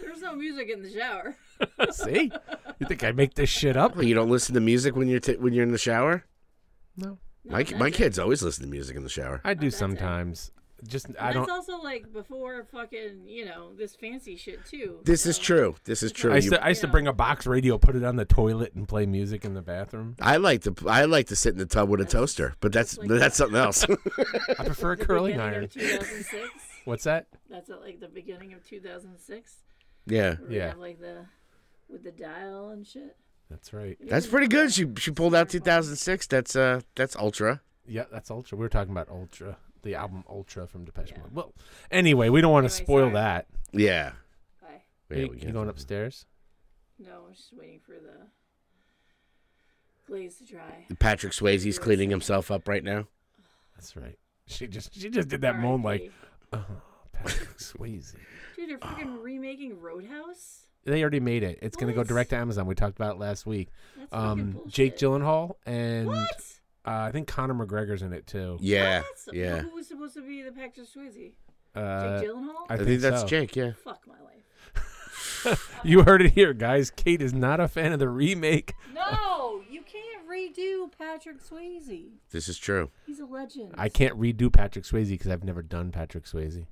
there's 0.00 0.20
no 0.20 0.34
music 0.34 0.68
in 0.70 0.82
the 0.82 0.90
shower. 0.90 1.36
See, 1.92 2.32
you 2.80 2.86
think 2.88 3.04
I 3.04 3.12
make 3.12 3.34
this 3.34 3.48
shit 3.48 3.76
up? 3.76 3.94
Well, 3.94 4.04
you 4.04 4.14
don't 4.14 4.28
listen 4.30 4.54
to 4.56 4.60
music 4.60 4.96
when 4.96 5.06
you're 5.08 5.20
t- 5.20 5.36
when 5.36 5.52
you're 5.52 5.62
in 5.62 5.70
the 5.72 5.78
shower. 5.78 6.24
No, 6.96 7.18
No, 7.44 7.52
my 7.52 7.64
my 7.78 7.90
kids 7.90 8.18
always 8.18 8.42
listen 8.42 8.64
to 8.64 8.70
music 8.70 8.96
in 8.96 9.04
the 9.04 9.08
shower. 9.08 9.40
I 9.44 9.54
do 9.54 9.66
that's 9.66 9.76
it. 9.76 9.78
sometimes. 9.78 10.50
Just 10.86 11.06
I 11.10 11.32
That's 11.32 11.34
don't. 11.46 11.50
also 11.50 11.76
like 11.80 12.12
before 12.12 12.64
fucking, 12.72 13.22
you 13.26 13.44
know, 13.44 13.72
this 13.74 13.94
fancy 13.94 14.34
shit 14.36 14.64
too. 14.66 14.98
This 15.04 15.26
is 15.26 15.38
true. 15.38 15.76
This 15.84 16.02
is 16.02 16.10
true. 16.10 16.32
I 16.32 16.36
used, 16.36 16.46
You- 16.46 16.50
to, 16.52 16.64
I 16.64 16.68
used 16.70 16.80
to 16.80 16.88
bring 16.88 17.06
a 17.06 17.12
box 17.12 17.46
radio, 17.46 17.78
put 17.78 17.94
it 17.94 18.02
on 18.02 18.16
the 18.16 18.24
toilet, 18.24 18.74
and 18.74 18.88
play 18.88 19.06
music 19.06 19.44
in 19.44 19.54
the 19.54 19.62
bathroom. 19.62 20.16
I 20.20 20.38
like 20.38 20.62
to 20.62 20.74
I 20.88 21.04
like 21.04 21.28
to 21.28 21.36
sit 21.36 21.52
in 21.52 21.58
the 21.58 21.66
tub 21.66 21.88
with 21.88 22.00
a 22.00 22.04
toaster, 22.04 22.54
but 22.60 22.72
that's 22.72 22.98
like 22.98 23.08
that's 23.08 23.36
something 23.36 23.56
else. 23.58 23.84
I 24.58 24.64
prefer 24.64 24.92
a 24.92 24.96
curling 24.96 25.40
iron. 25.40 25.64
Of 25.64 25.72
2006. 25.74 26.48
What's 26.84 27.04
that? 27.04 27.26
That's 27.48 27.70
at 27.70 27.80
like 27.80 28.00
the 28.00 28.08
beginning 28.08 28.52
of 28.52 28.64
2006. 28.66 29.56
yeah, 30.06 30.34
Where 30.34 30.50
Yeah. 30.50 30.68
have 30.68 30.78
like 30.78 30.98
the 31.00 31.26
with 31.88 32.02
the 32.02 32.10
dial 32.10 32.70
and 32.70 32.84
shit. 32.86 33.16
That's 33.50 33.72
right. 33.72 33.98
that's 34.00 34.26
pretty 34.26 34.48
good. 34.48 34.72
She 34.72 34.86
she 34.98 35.10
pulled 35.12 35.34
out 35.34 35.48
2006. 35.48 36.26
That's 36.26 36.56
uh 36.56 36.80
that's 36.96 37.14
ultra. 37.14 37.60
Yeah, 37.86 38.04
that's 38.10 38.30
Ultra. 38.30 38.56
We 38.56 38.62
were 38.62 38.68
talking 38.68 38.92
about 38.92 39.08
Ultra, 39.10 39.58
the 39.82 39.94
album 39.94 40.24
Ultra 40.28 40.66
from 40.66 40.84
Depeche 40.84 41.10
Yeah. 41.12 41.18
Mode. 41.18 41.34
Well, 41.34 41.52
anyway, 41.90 42.28
we 42.28 42.40
don't 42.40 42.52
want 42.52 42.68
to 42.68 42.72
Anyway, 42.74 42.84
spoil 42.84 43.04
sorry. 43.04 43.12
that. 43.14 43.46
Yeah. 43.72 44.12
Bye. 44.60 44.82
Yeah, 45.10 45.16
you, 45.16 45.28
we 45.30 45.40
you 45.40 45.50
going 45.52 45.68
upstairs? 45.68 46.26
No, 46.98 47.24
I'm 47.28 47.34
just 47.34 47.52
waiting 47.52 47.80
for 47.84 47.92
the 47.94 48.26
glaze 50.06 50.36
to 50.38 50.44
dry. 50.44 50.86
Patrick 50.98 51.32
Swayze's 51.32 51.78
cleaning 51.78 52.10
himself 52.10 52.50
up 52.50 52.68
right 52.68 52.84
now. 52.84 53.06
That's 53.76 53.96
right. 53.96 54.18
She 54.46 54.66
just 54.66 54.94
she 54.94 55.08
just 55.08 55.28
did 55.28 55.40
that 55.42 55.58
moan 55.58 55.82
like, 55.82 56.10
oh, 56.52 56.64
Patrick 57.12 57.48
Swayze. 57.58 58.14
Dude, 58.56 58.70
they're 58.70 58.78
freaking 58.78 59.16
remaking 59.22 59.80
Roadhouse. 59.80 60.66
They 60.84 61.00
already 61.00 61.20
made 61.20 61.42
it. 61.44 61.60
It's 61.62 61.76
gonna 61.76 61.92
go 61.92 62.02
direct 62.04 62.30
to 62.30 62.36
Amazon. 62.36 62.66
We 62.66 62.74
talked 62.74 62.96
about 62.96 63.16
it 63.16 63.18
last 63.20 63.46
week. 63.46 63.68
That's 63.96 64.12
Um, 64.12 64.52
bullshit. 64.52 64.72
Jake 64.72 64.96
Gyllenhaal 64.98 65.54
and 65.64 66.08
uh, 66.86 66.90
I 66.90 67.10
think 67.12 67.28
Conor 67.28 67.54
McGregor's 67.54 68.02
in 68.02 68.12
it 68.12 68.26
too. 68.26 68.58
Yeah, 68.60 69.02
What? 69.24 69.34
yeah. 69.36 69.60
Who 69.60 69.74
was 69.74 69.86
supposed 69.88 70.14
to 70.14 70.22
be 70.22 70.42
the 70.42 70.52
Patrick 70.52 70.86
Swayze? 70.88 71.32
Uh, 71.74 72.20
Jake 72.20 72.28
Gyllenhaal? 72.28 72.66
I 72.68 72.74
I 72.74 72.76
think, 72.76 72.88
think 72.88 73.00
that's 73.02 73.20
so. 73.22 73.26
Jake. 73.26 73.56
Yeah. 73.56 73.72
Fuck 73.84 74.02
my 74.06 74.14
life. 74.14 75.68
You 75.84 76.02
heard 76.04 76.22
it 76.22 76.32
here, 76.34 76.52
guys. 76.54 76.90
Kate 76.90 77.20
is 77.20 77.32
not 77.34 77.58
a 77.58 77.66
fan 77.66 77.92
of 77.92 77.98
the 77.98 78.08
remake. 78.08 78.74
No, 78.94 79.60
you 79.68 79.82
can't 79.82 80.28
redo 80.28 80.88
Patrick 80.96 81.38
Swayze. 81.42 82.10
This 82.30 82.48
is 82.48 82.56
true. 82.58 82.90
He's 83.06 83.18
a 83.18 83.24
legend. 83.26 83.74
I 83.76 83.88
can't 83.88 84.16
redo 84.18 84.52
Patrick 84.52 84.84
Swayze 84.84 85.08
because 85.10 85.28
I've 85.32 85.42
never 85.42 85.60
done 85.62 85.90
Patrick 85.90 86.24
Swayze. 86.24 86.66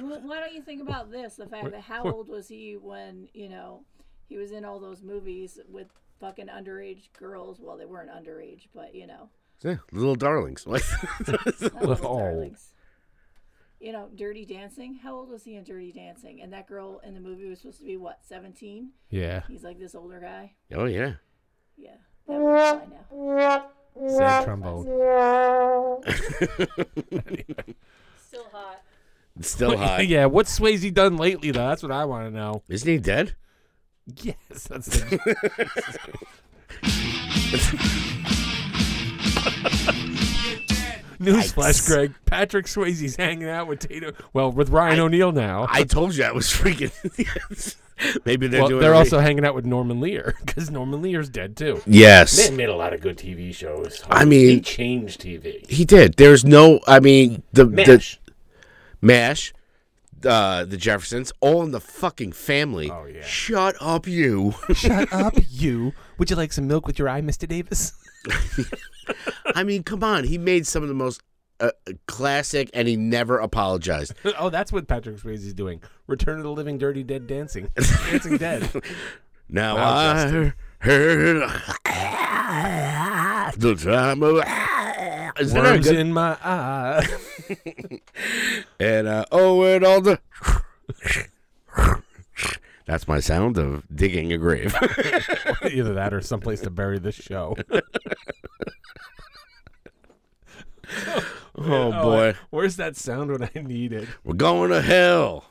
Well, 0.00 0.20
why 0.22 0.38
don't 0.40 0.54
you 0.54 0.62
think 0.62 0.80
about 0.82 1.10
this? 1.10 1.34
The 1.34 1.46
fact 1.46 1.70
that 1.72 1.80
how 1.80 2.04
old 2.04 2.28
was 2.28 2.46
he 2.46 2.76
when 2.80 3.28
you 3.34 3.48
know 3.48 3.80
he 4.28 4.36
was 4.36 4.52
in 4.52 4.64
all 4.64 4.78
those 4.78 5.02
movies 5.02 5.58
with 5.68 5.88
fucking 6.24 6.46
underage 6.48 7.12
girls? 7.18 7.58
Well, 7.60 7.76
they 7.76 7.84
weren't 7.84 8.10
underage, 8.10 8.66
but 8.74 8.94
you 8.94 9.06
know, 9.06 9.28
Yeah, 9.62 9.76
little 9.92 10.14
darlings. 10.16 10.66
Little 10.66 11.98
Oh. 12.02 12.18
darlings. 12.18 12.70
You 13.80 13.92
know, 13.92 14.08
Dirty 14.14 14.46
Dancing. 14.46 14.94
How 15.02 15.14
old 15.14 15.28
was 15.28 15.44
he 15.44 15.56
in 15.56 15.64
Dirty 15.64 15.92
Dancing? 15.92 16.40
And 16.40 16.50
that 16.54 16.66
girl 16.66 17.00
in 17.04 17.12
the 17.14 17.20
movie 17.20 17.46
was 17.48 17.58
supposed 17.60 17.80
to 17.80 17.84
be 17.84 17.98
what, 17.98 18.18
seventeen? 18.26 18.90
Yeah, 19.10 19.42
He's 19.48 19.62
like 19.62 19.78
this 19.78 19.94
older 19.94 20.20
guy. 20.20 20.52
oh 20.74 20.86
yeah. 20.86 21.14
Yeah, 21.76 21.96
that 22.26 22.40
would 22.40 22.54
be 22.54 22.60
fine 22.80 22.92
now. 23.28 23.66
sad 24.08 24.44
trombone. 24.44 24.84
Still 28.26 28.44
hot. 28.52 28.80
Still 29.40 29.76
hot. 29.84 30.06
yeah, 30.06 30.26
what's 30.26 30.58
Swayze 30.58 30.92
done 30.94 31.16
lately 31.16 31.50
though? 31.50 31.68
That's 31.68 31.82
what 31.82 31.92
I 31.92 32.04
want 32.04 32.26
to 32.26 32.30
know. 32.30 32.62
Isn't 32.68 32.88
he 32.88 32.98
dead? 32.98 33.34
Yes, 34.06 34.36
that's 34.68 34.86
the. 34.86 35.18
Newsflash, 41.18 41.86
Greg. 41.86 42.14
Patrick 42.26 42.66
Swayze's 42.66 43.16
hanging 43.16 43.48
out 43.48 43.66
with 43.68 43.80
Tatum. 43.80 44.14
Well, 44.32 44.50
with 44.50 44.68
Ryan 44.70 45.00
O'Neal 45.00 45.32
now. 45.32 45.66
I 45.68 45.84
told 45.84 46.14
you 46.16 46.24
I 46.24 46.32
was 46.32 46.46
freaking. 46.46 46.92
Maybe 48.24 48.48
they're 48.48 48.60
well, 48.62 48.68
doing. 48.70 48.80
they're 48.80 48.90
a 48.90 48.94
re- 48.94 48.98
also 48.98 49.20
hanging 49.20 49.44
out 49.44 49.54
with 49.54 49.64
Norman 49.64 50.00
Lear 50.00 50.34
because 50.44 50.70
Norman 50.70 51.00
Lear's 51.00 51.28
dead 51.28 51.56
too. 51.56 51.80
Yes, 51.86 52.50
made 52.50 52.68
a 52.68 52.74
lot 52.74 52.92
of 52.92 53.00
good 53.00 53.16
TV 53.16 53.54
shows. 53.54 54.02
I 54.10 54.24
mean- 54.24 54.48
he 54.56 54.60
changed 54.60 55.20
TV. 55.22 55.68
he 55.70 55.84
did. 55.84 56.14
There's 56.14 56.44
no. 56.44 56.80
I 56.86 57.00
mean, 57.00 57.42
the 57.52 57.64
MASH. 57.66 58.18
the 58.26 58.32
MASH, 59.00 59.54
uh, 60.26 60.64
the 60.64 60.76
Jeffersons, 60.76 61.32
all 61.40 61.62
in 61.62 61.70
the 61.70 61.80
fucking 61.80 62.32
family. 62.32 62.90
Oh, 62.90 63.04
yeah. 63.06 63.22
Shut 63.24 63.74
up, 63.80 64.06
you. 64.06 64.54
Shut 64.74 65.12
up, 65.12 65.34
you. 65.50 65.92
Would 66.18 66.30
you 66.30 66.36
like 66.36 66.52
some 66.52 66.66
milk 66.66 66.86
with 66.86 66.98
your 66.98 67.08
eye, 67.08 67.20
Mr. 67.20 67.48
Davis? 67.48 67.92
I 69.54 69.64
mean, 69.64 69.82
come 69.82 70.02
on. 70.02 70.24
He 70.24 70.38
made 70.38 70.66
some 70.66 70.82
of 70.82 70.88
the 70.88 70.94
most 70.94 71.22
uh, 71.60 71.70
classic, 72.06 72.70
and 72.74 72.88
he 72.88 72.96
never 72.96 73.38
apologized. 73.38 74.14
oh, 74.38 74.50
that's 74.50 74.72
what 74.72 74.88
Patrick 74.88 75.16
Swayze 75.16 75.44
is 75.46 75.54
doing. 75.54 75.82
Return 76.06 76.38
of 76.38 76.44
the 76.44 76.50
Living 76.52 76.78
Dirty 76.78 77.02
Dead 77.02 77.26
Dancing. 77.26 77.70
Dancing 77.76 78.36
Dead. 78.38 78.68
Now 79.48 79.76
Wow, 79.76 79.96
I 79.96 80.14
Justin. 80.14 80.52
heard 80.78 81.50
the 83.56 83.74
time 83.76 84.22
of. 84.22 84.42
Isn't 85.38 85.58
Worms 85.62 85.86
in 85.88 86.12
my 86.12 86.36
eye. 86.42 87.06
And 88.80 89.06
uh, 89.06 89.24
oh, 89.32 89.62
and 89.62 89.84
all 89.84 90.00
the. 90.00 90.18
That's 92.86 93.08
my 93.08 93.20
sound 93.20 93.56
of 93.56 93.84
digging 93.94 94.32
a 94.32 94.38
grave. 94.38 94.74
Either 95.64 95.94
that 95.94 96.12
or 96.12 96.20
someplace 96.20 96.60
to 96.62 96.70
bury 96.70 96.98
this 96.98 97.14
show. 97.14 97.56
oh 101.56 101.92
boy, 101.92 102.34
Where's 102.50 102.76
that 102.76 102.96
sound 102.96 103.30
when 103.30 103.44
I 103.54 103.60
need 103.60 103.92
it? 103.92 104.08
we're 104.22 104.34
going 104.34 104.70
to 104.70 104.82
hell. 104.82 105.44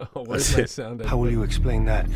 Oh, 0.16 0.24
where's 0.24 0.56
my 0.56 0.64
sound? 0.64 1.04
How 1.04 1.16
will 1.18 1.30
you 1.30 1.42
explain 1.42 1.84
that? 1.84 2.06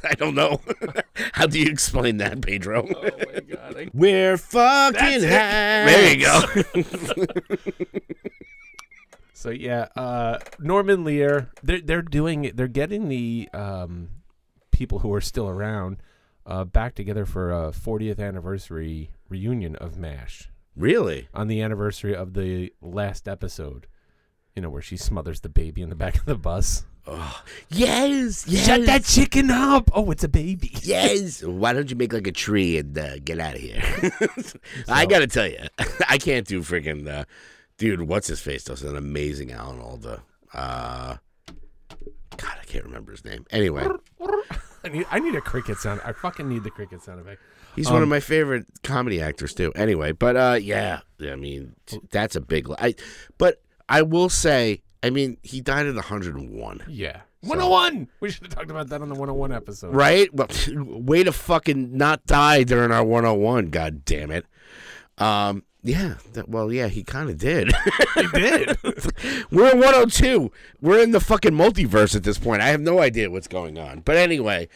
I 0.04 0.14
don't 0.14 0.34
know. 0.36 0.60
How 1.32 1.46
do 1.46 1.58
you 1.58 1.66
explain 1.66 2.18
that, 2.18 2.40
Pedro? 2.42 2.86
Oh 2.88 3.02
my 3.02 3.40
god. 3.40 3.76
I- 3.76 3.90
We're 3.92 4.36
fucking 4.36 5.22
high. 5.22 5.84
There 5.86 6.14
you 6.14 6.24
go. 6.24 7.26
So 9.32 9.50
yeah, 9.50 9.88
uh, 9.96 10.38
Norman 10.58 11.04
Lear. 11.04 11.50
They're 11.62 11.80
they're 11.80 12.02
doing 12.02 12.44
it. 12.44 12.56
They're 12.56 12.68
getting 12.68 13.08
the 13.08 13.48
um, 13.52 14.08
people 14.70 15.00
who 15.00 15.12
are 15.12 15.20
still 15.20 15.48
around 15.48 15.98
uh, 16.46 16.64
back 16.64 16.94
together 16.94 17.26
for 17.26 17.50
a 17.52 17.70
40th 17.72 18.18
anniversary 18.18 19.10
reunion 19.28 19.76
of 19.76 19.96
MASH 19.98 20.48
Really? 20.76 21.28
on 21.34 21.48
the 21.48 21.60
anniversary 21.60 22.14
of 22.14 22.34
the 22.34 22.72
last 22.80 23.28
episode. 23.28 23.86
You 24.56 24.62
know, 24.62 24.70
where 24.70 24.80
she 24.80 24.96
smothers 24.96 25.40
the 25.40 25.50
baby 25.50 25.82
in 25.82 25.90
the 25.90 25.94
back 25.94 26.16
of 26.16 26.24
the 26.24 26.34
bus. 26.34 26.84
Yes. 27.68 28.46
Yes. 28.48 28.66
Shut 28.66 28.86
that 28.86 29.04
chicken 29.04 29.50
up! 29.50 29.90
Oh, 29.94 30.10
it's 30.10 30.24
a 30.24 30.28
baby. 30.28 30.72
Yes. 30.82 31.42
Why 31.42 31.72
don't 31.74 31.90
you 31.90 31.96
make 31.96 32.12
like 32.14 32.26
a 32.26 32.32
tree 32.32 32.78
and 32.78 32.96
uh, 32.96 33.18
get 33.18 33.38
out 33.38 33.54
of 33.54 33.60
here? 33.60 33.82
I 34.88 35.04
gotta 35.04 35.26
tell 35.26 35.46
you, 35.46 35.58
I 36.08 36.16
can't 36.18 36.46
do 36.46 36.62
freaking. 36.62 37.06
Uh, 37.06 37.24
dude, 37.76 38.02
what's 38.02 38.28
his 38.28 38.40
face? 38.40 38.64
Does 38.64 38.82
an 38.82 38.96
amazing 38.96 39.52
Alan 39.52 39.78
Alda. 39.78 40.22
Uh, 40.54 41.16
God, 42.38 42.56
I 42.60 42.64
can't 42.66 42.84
remember 42.84 43.12
his 43.12 43.24
name. 43.26 43.44
Anyway, 43.50 43.86
I 44.84 44.88
need, 44.88 45.06
I 45.10 45.18
need 45.20 45.34
a 45.34 45.40
cricket 45.42 45.76
sound. 45.78 46.00
I 46.04 46.12
fucking 46.12 46.48
need 46.48 46.64
the 46.64 46.70
cricket 46.70 47.02
sound 47.02 47.20
effect. 47.20 47.40
he's 47.76 47.86
one 47.88 47.96
of 47.98 48.02
Um, 48.04 48.08
my 48.08 48.20
favorite 48.20 48.66
comedy 48.82 49.20
actors 49.20 49.52
too. 49.52 49.70
Anyway, 49.74 50.12
but 50.12 50.36
uh, 50.36 50.58
yeah, 50.60 51.00
I 51.20 51.36
mean 51.36 51.74
that's 52.10 52.36
a 52.36 52.40
big. 52.40 52.68
li- 52.70 52.76
I, 52.78 52.94
but 53.38 53.60
I 53.88 54.02
will 54.02 54.28
say, 54.28 54.82
I 55.02 55.10
mean, 55.10 55.38
he 55.42 55.60
died 55.60 55.86
at 55.86 55.94
101. 55.94 56.82
Yeah. 56.88 57.20
101! 57.42 58.08
We 58.20 58.30
should 58.30 58.44
have 58.44 58.54
talked 58.54 58.70
about 58.70 58.88
that 58.88 59.02
on 59.02 59.08
the 59.08 59.14
101 59.14 59.52
episode. 59.52 59.94
Right? 59.94 60.32
Well, 60.34 60.48
way 60.74 61.22
to 61.22 61.32
fucking 61.32 61.96
not 61.96 62.24
die 62.26 62.64
during 62.64 62.90
our 62.90 63.04
101. 63.04 63.70
God 63.70 64.04
damn 64.04 64.30
it. 64.30 64.46
Um, 65.18 65.62
yeah. 65.86 66.14
That, 66.32 66.48
well, 66.48 66.72
yeah, 66.72 66.88
he 66.88 67.02
kind 67.04 67.30
of 67.30 67.38
did. 67.38 67.72
He 68.14 68.26
did. 68.28 68.76
We're 69.50 69.70
in 69.72 69.78
102. 69.78 70.50
We're 70.80 71.02
in 71.02 71.12
the 71.12 71.20
fucking 71.20 71.52
multiverse 71.52 72.14
at 72.16 72.24
this 72.24 72.38
point. 72.38 72.62
I 72.62 72.66
have 72.66 72.80
no 72.80 73.00
idea 73.00 73.30
what's 73.30 73.48
going 73.48 73.78
on. 73.78 74.00
But 74.00 74.16
anyway, 74.16 74.68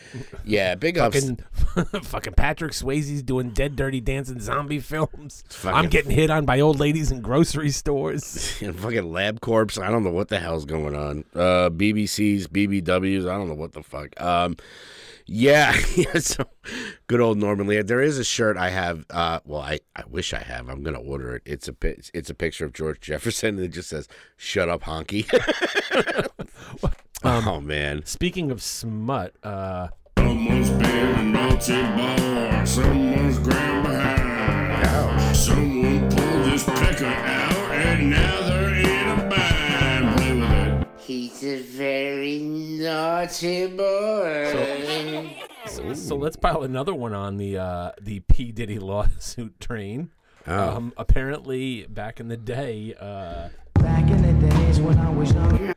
yeah, 0.45 0.75
big 0.75 0.99
ups. 0.99 1.21
fucking, 1.21 2.01
fucking 2.03 2.35
Patrick 2.35 2.73
Swayze's 2.73 3.23
doing 3.23 3.51
dead, 3.51 3.77
dirty 3.77 4.01
dancing 4.01 4.41
zombie 4.41 4.81
films. 4.81 5.45
Fucking- 5.49 5.77
I'm 5.77 5.89
getting 5.89 6.13
hit 6.13 6.31
on 6.31 6.45
by 6.45 6.61
old 6.61 6.79
ladies 6.81 7.11
in 7.11 7.21
grocery 7.21 7.71
stores. 7.71 8.57
and 8.63 8.79
fucking 8.79 9.05
LabCorp. 9.05 9.83
I 9.83 9.91
don't 9.91 10.05
know 10.05 10.11
what 10.11 10.29
the 10.29 10.39
hell's 10.39 10.65
going 10.65 10.95
on. 10.95 11.25
Uh, 11.35 11.71
BBCs, 11.71 12.47
BBWs. 12.47 13.29
I 13.29 13.37
don't 13.37 13.49
know 13.49 13.55
what 13.55 13.73
the 13.73 13.83
fuck. 13.83 14.19
Um, 14.21 14.57
yeah, 15.33 15.77
yeah. 15.95 16.19
So 16.19 16.45
good 17.07 17.21
old 17.21 17.39
Norman 17.39 17.69
Lear. 17.69 17.85
There 17.85 18.01
is 18.01 18.19
a 18.19 18.25
shirt 18.25 18.57
I 18.57 18.71
have. 18.71 19.07
Uh, 19.09 19.39
well, 19.45 19.61
I, 19.61 19.79
I 19.95 20.03
wish 20.11 20.35
I 20.35 20.41
have. 20.41 20.69
I'm 20.69 20.83
gonna 20.83 20.99
order 20.99 21.37
it. 21.37 21.43
It's 21.47 21.69
a 21.69 21.75
it's 22.13 22.31
a 22.31 22.35
picture 22.35 22.65
of 22.65 22.73
George 22.73 23.01
Jefferson 23.01 23.51
and 23.51 23.61
it 23.61 23.69
just 23.69 23.89
says 23.91 24.09
"Shut 24.37 24.69
up, 24.69 24.83
honky." 24.83 25.27
oh 27.25 27.61
man, 27.61 28.05
Speaking 28.07 28.51
of 28.51 28.61
smut, 28.61 29.37
uh, 29.45 29.89
Someone's 30.19 30.71
been 30.71 30.83
a 30.85 31.23
naughty 31.23 31.81
boy. 31.81 32.65
Someone's 32.65 33.39
grand 33.39 33.87
behind. 33.87 35.37
Someone 35.37 36.11
pulled 36.11 36.47
his 36.53 36.65
pecker 36.65 37.07
out, 37.07 37.53
and 37.71 38.11
now 38.11 38.50
he's 41.41 41.61
a 41.61 41.63
very 41.63 42.39
naughty 42.39 43.67
boy. 43.67 45.37
so, 45.67 45.95
so 45.95 46.17
let's 46.17 46.37
pile 46.37 46.63
another 46.63 46.95
one 46.95 47.15
on 47.15 47.37
the 47.37 47.59
uh, 47.59 47.93
the 48.01 48.21
P 48.21 48.53
Diddy 48.53 48.79
lawsuit 48.79 49.59
train. 49.61 50.11
Oh. 50.47 50.77
Um, 50.77 50.93
apparently, 50.97 51.87
back 51.87 52.19
in 52.21 52.29
the 52.29 52.37
day, 52.37 52.95
uh, 52.99 53.49
Back 53.75 54.11
in 54.11 54.23
the 54.41 54.49
days 54.49 54.81
when 54.81 54.99
I 54.99 55.11
was 55.11 55.33
young. 55.33 55.75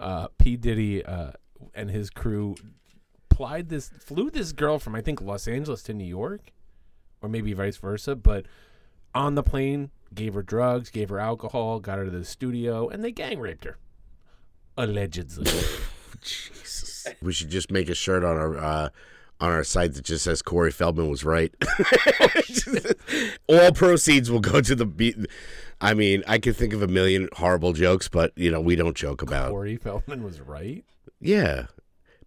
uh, 0.00 0.28
P 0.38 0.56
Diddy 0.56 1.04
uh, 1.04 1.32
and 1.74 1.90
his 1.90 2.10
crew 2.10 2.56
plied 3.28 3.68
this 3.68 3.88
flew 3.88 4.30
this 4.30 4.52
girl 4.52 4.78
from 4.78 4.94
I 4.94 5.00
think 5.00 5.20
Los 5.20 5.46
Angeles 5.48 5.82
to 5.84 5.94
New 5.94 6.04
York, 6.04 6.52
or 7.22 7.28
maybe 7.28 7.52
vice 7.52 7.76
versa. 7.78 8.16
But 8.16 8.46
on 9.14 9.34
the 9.34 9.42
plane, 9.42 9.90
gave 10.14 10.34
her 10.34 10.42
drugs, 10.42 10.90
gave 10.90 11.08
her 11.08 11.18
alcohol, 11.18 11.80
got 11.80 11.98
her 11.98 12.04
to 12.04 12.10
the 12.10 12.24
studio, 12.24 12.88
and 12.88 13.02
they 13.04 13.12
gang 13.12 13.38
raped 13.40 13.64
her, 13.64 13.78
allegedly. 14.78 15.44
Jesus. 16.22 17.06
We 17.20 17.32
should 17.32 17.50
just 17.50 17.70
make 17.70 17.88
a 17.90 17.94
shirt 17.94 18.24
on 18.24 18.36
our 18.36 18.56
uh, 18.56 18.88
on 19.40 19.50
our 19.50 19.64
site 19.64 19.94
that 19.94 20.04
just 20.04 20.24
says 20.24 20.42
Corey 20.42 20.72
Feldman 20.72 21.08
was 21.08 21.24
right. 21.24 21.54
All 23.48 23.72
proceeds 23.72 24.30
will 24.30 24.40
go 24.40 24.60
to 24.60 24.74
the 24.74 24.86
beat. 24.86 25.16
I 25.80 25.94
mean, 25.94 26.24
I 26.26 26.38
could 26.38 26.56
think 26.56 26.72
of 26.72 26.82
a 26.82 26.88
million 26.88 27.28
horrible 27.34 27.72
jokes, 27.72 28.08
but 28.08 28.32
you 28.36 28.50
know 28.50 28.60
we 28.60 28.76
don't 28.76 28.96
joke 28.96 29.22
about. 29.22 29.50
Corey 29.50 29.76
Feldman 29.76 30.22
was 30.22 30.40
right. 30.40 30.84
Yeah, 31.20 31.66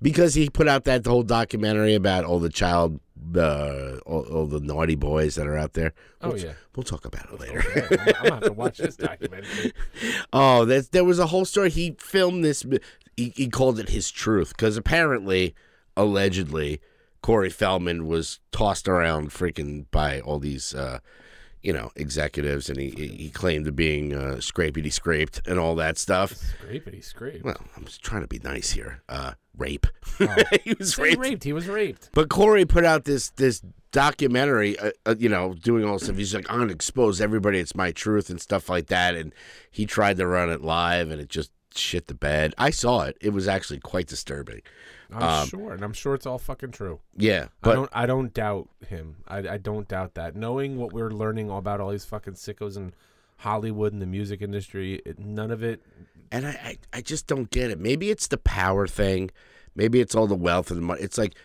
because 0.02 0.36
he 0.36 0.50
put 0.50 0.68
out 0.68 0.84
that 0.86 1.06
whole 1.06 1.24
documentary 1.24 1.96
about 1.96 2.24
all 2.26 2.40
the 2.40 2.50
child, 2.50 3.00
uh, 3.36 3.98
all, 4.06 4.24
all 4.24 4.46
the 4.48 4.60
naughty 4.60 4.96
boys 4.96 5.36
that 5.36 5.48
are 5.48 5.58
out 5.58 5.74
there. 5.74 5.94
Oh, 6.22 6.30
We'll- 6.30 6.40
yeah. 6.40 6.54
we'll 6.76 6.84
talk 6.84 7.06
about 7.06 7.26
it 7.32 7.40
later. 7.40 7.64
Yeah, 7.76 7.88
I'm, 7.90 7.92
I'm 7.92 8.14
gonna 8.24 8.30
have 8.36 8.44
to 8.44 8.54
watch 8.54 8.78
this 8.80 8.96
documentary. 8.96 9.74
Oh, 10.34 10.66
there 10.66 11.04
was 11.04 11.20
a 11.20 11.28
whole 11.28 11.46
story. 11.46 11.70
He 11.70 11.96
filmed 12.00 12.44
this. 12.44 12.66
He, 13.18 13.34
he 13.36 13.50
called 13.50 13.80
it 13.80 13.90
his 13.90 14.10
truth 14.10 14.50
because 14.50 14.78
apparently, 14.78 15.54
allegedly, 15.98 16.82
Corey 17.22 17.50
Feldman 17.50 18.08
was 18.08 18.40
tossed 18.52 18.88
around 18.88 19.30
freaking 19.32 19.86
by 19.92 20.20
all 20.22 20.40
these, 20.40 20.74
uh, 20.74 21.00
you 21.62 21.72
know, 21.74 21.92
executives, 21.96 22.70
and 22.70 22.80
he 22.80 22.90
he 22.90 23.30
claimed 23.30 23.66
to 23.66 23.72
being 23.72 24.14
uh, 24.16 24.40
scrapety 24.42 24.90
scraped 24.90 25.42
and 25.46 25.60
all 25.60 25.76
that 25.76 25.98
stuff. 25.98 26.32
Scrapety 26.34 27.02
scrape. 27.02 27.44
Well, 27.44 27.62
I'm 27.78 27.86
just 27.86 28.02
trying 28.02 28.22
to 28.22 28.28
be 28.28 28.40
nice 28.40 28.72
here. 28.72 29.04
Uh, 29.08 29.34
rape. 29.58 29.88
he 30.64 30.74
was 30.78 30.98
raped. 30.98 31.20
raped. 31.20 31.44
He 31.44 31.54
was 31.54 31.68
raped. 31.68 32.10
But 32.14 32.30
Corey 32.30 32.66
put 32.66 32.86
out 32.86 33.06
this 33.06 33.30
this 33.32 33.62
documentary, 33.92 34.78
uh, 34.80 34.92
uh, 35.06 35.16
you 35.18 35.30
know, 35.30 35.54
doing 35.54 35.86
all 35.86 35.94
this 35.94 36.04
stuff. 36.04 36.18
He's 36.18 36.34
like, 36.34 36.50
I'm 36.50 36.60
gonna 36.60 36.72
expose 36.74 37.20
everybody. 37.22 37.60
It's 37.60 37.76
my 37.76 37.92
truth 37.92 38.30
and 38.30 38.40
stuff 38.42 38.70
like 38.70 38.88
that. 38.88 39.16
And 39.16 39.34
he 39.70 39.86
tried 39.86 40.18
to 40.18 40.28
run 40.28 40.50
it 40.50 40.62
live, 40.62 41.12
and 41.12 41.20
it 41.22 41.30
just 41.30 41.52
shit 41.74 42.08
the 42.08 42.14
bed. 42.14 42.54
I 42.58 42.70
saw 42.70 43.04
it. 43.04 43.18
It 43.22 43.30
was 43.32 43.48
actually 43.48 43.80
quite 43.80 44.08
disturbing. 44.08 44.62
I'm 45.14 45.24
Um, 45.24 45.48
sure, 45.48 45.74
and 45.74 45.84
I'm 45.84 45.94
sure 45.94 46.16
it's 46.16 46.26
all 46.26 46.38
fucking 46.38 46.72
true. 46.72 47.00
Yeah, 47.18 47.46
I 47.46 47.48
but 47.62 47.74
don't. 47.76 47.90
I 47.94 48.06
don't 48.06 48.34
doubt 48.34 48.70
him. 48.88 49.18
I, 49.28 49.38
I 49.40 49.58
don't 49.58 49.88
doubt 49.88 50.14
that. 50.16 50.36
Knowing 50.36 50.78
what 50.78 50.94
we're 50.94 51.12
learning 51.12 51.50
all 51.52 51.58
about 51.60 51.82
all 51.82 51.90
these 51.92 52.06
fucking 52.06 52.34
sickos 52.36 52.78
in 52.78 52.94
Hollywood 53.38 53.92
and 53.92 54.02
the 54.02 54.06
music 54.06 54.42
industry, 54.42 55.02
it, 55.06 55.20
none 55.20 55.52
of 55.52 55.64
it. 55.64 55.84
And 56.32 56.48
I, 56.48 56.50
I 56.52 56.78
I 56.94 57.02
just 57.02 57.28
don't 57.28 57.50
get 57.50 57.72
it. 57.72 57.80
Maybe 57.80 58.10
it's 58.10 58.28
the 58.28 58.38
power 58.38 58.88
thing. 58.88 59.32
Maybe 59.76 60.00
it's 60.00 60.16
all 60.16 60.28
the 60.28 60.36
wealth 60.36 60.72
and 60.72 60.82
the 60.82 60.86
money. 60.86 61.02
It's 61.02 61.18
like 61.18 61.36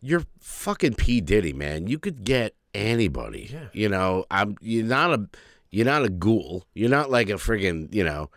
you're 0.00 0.24
fucking 0.40 0.94
P 0.94 1.20
Diddy, 1.20 1.52
man. 1.52 1.86
You 1.86 1.98
could 1.98 2.24
get 2.24 2.54
anybody. 2.74 3.50
Yeah. 3.52 3.68
You 3.72 3.88
know, 3.88 4.26
I'm. 4.30 4.56
You're 4.60 4.84
not 4.84 5.12
a. 5.12 5.28
You're 5.70 5.86
not 5.86 6.04
a 6.04 6.08
ghoul. 6.08 6.64
You're 6.74 6.90
not 6.90 7.10
like 7.10 7.30
a 7.30 7.34
friggin'. 7.34 7.92
You 7.94 8.04
know. 8.04 8.30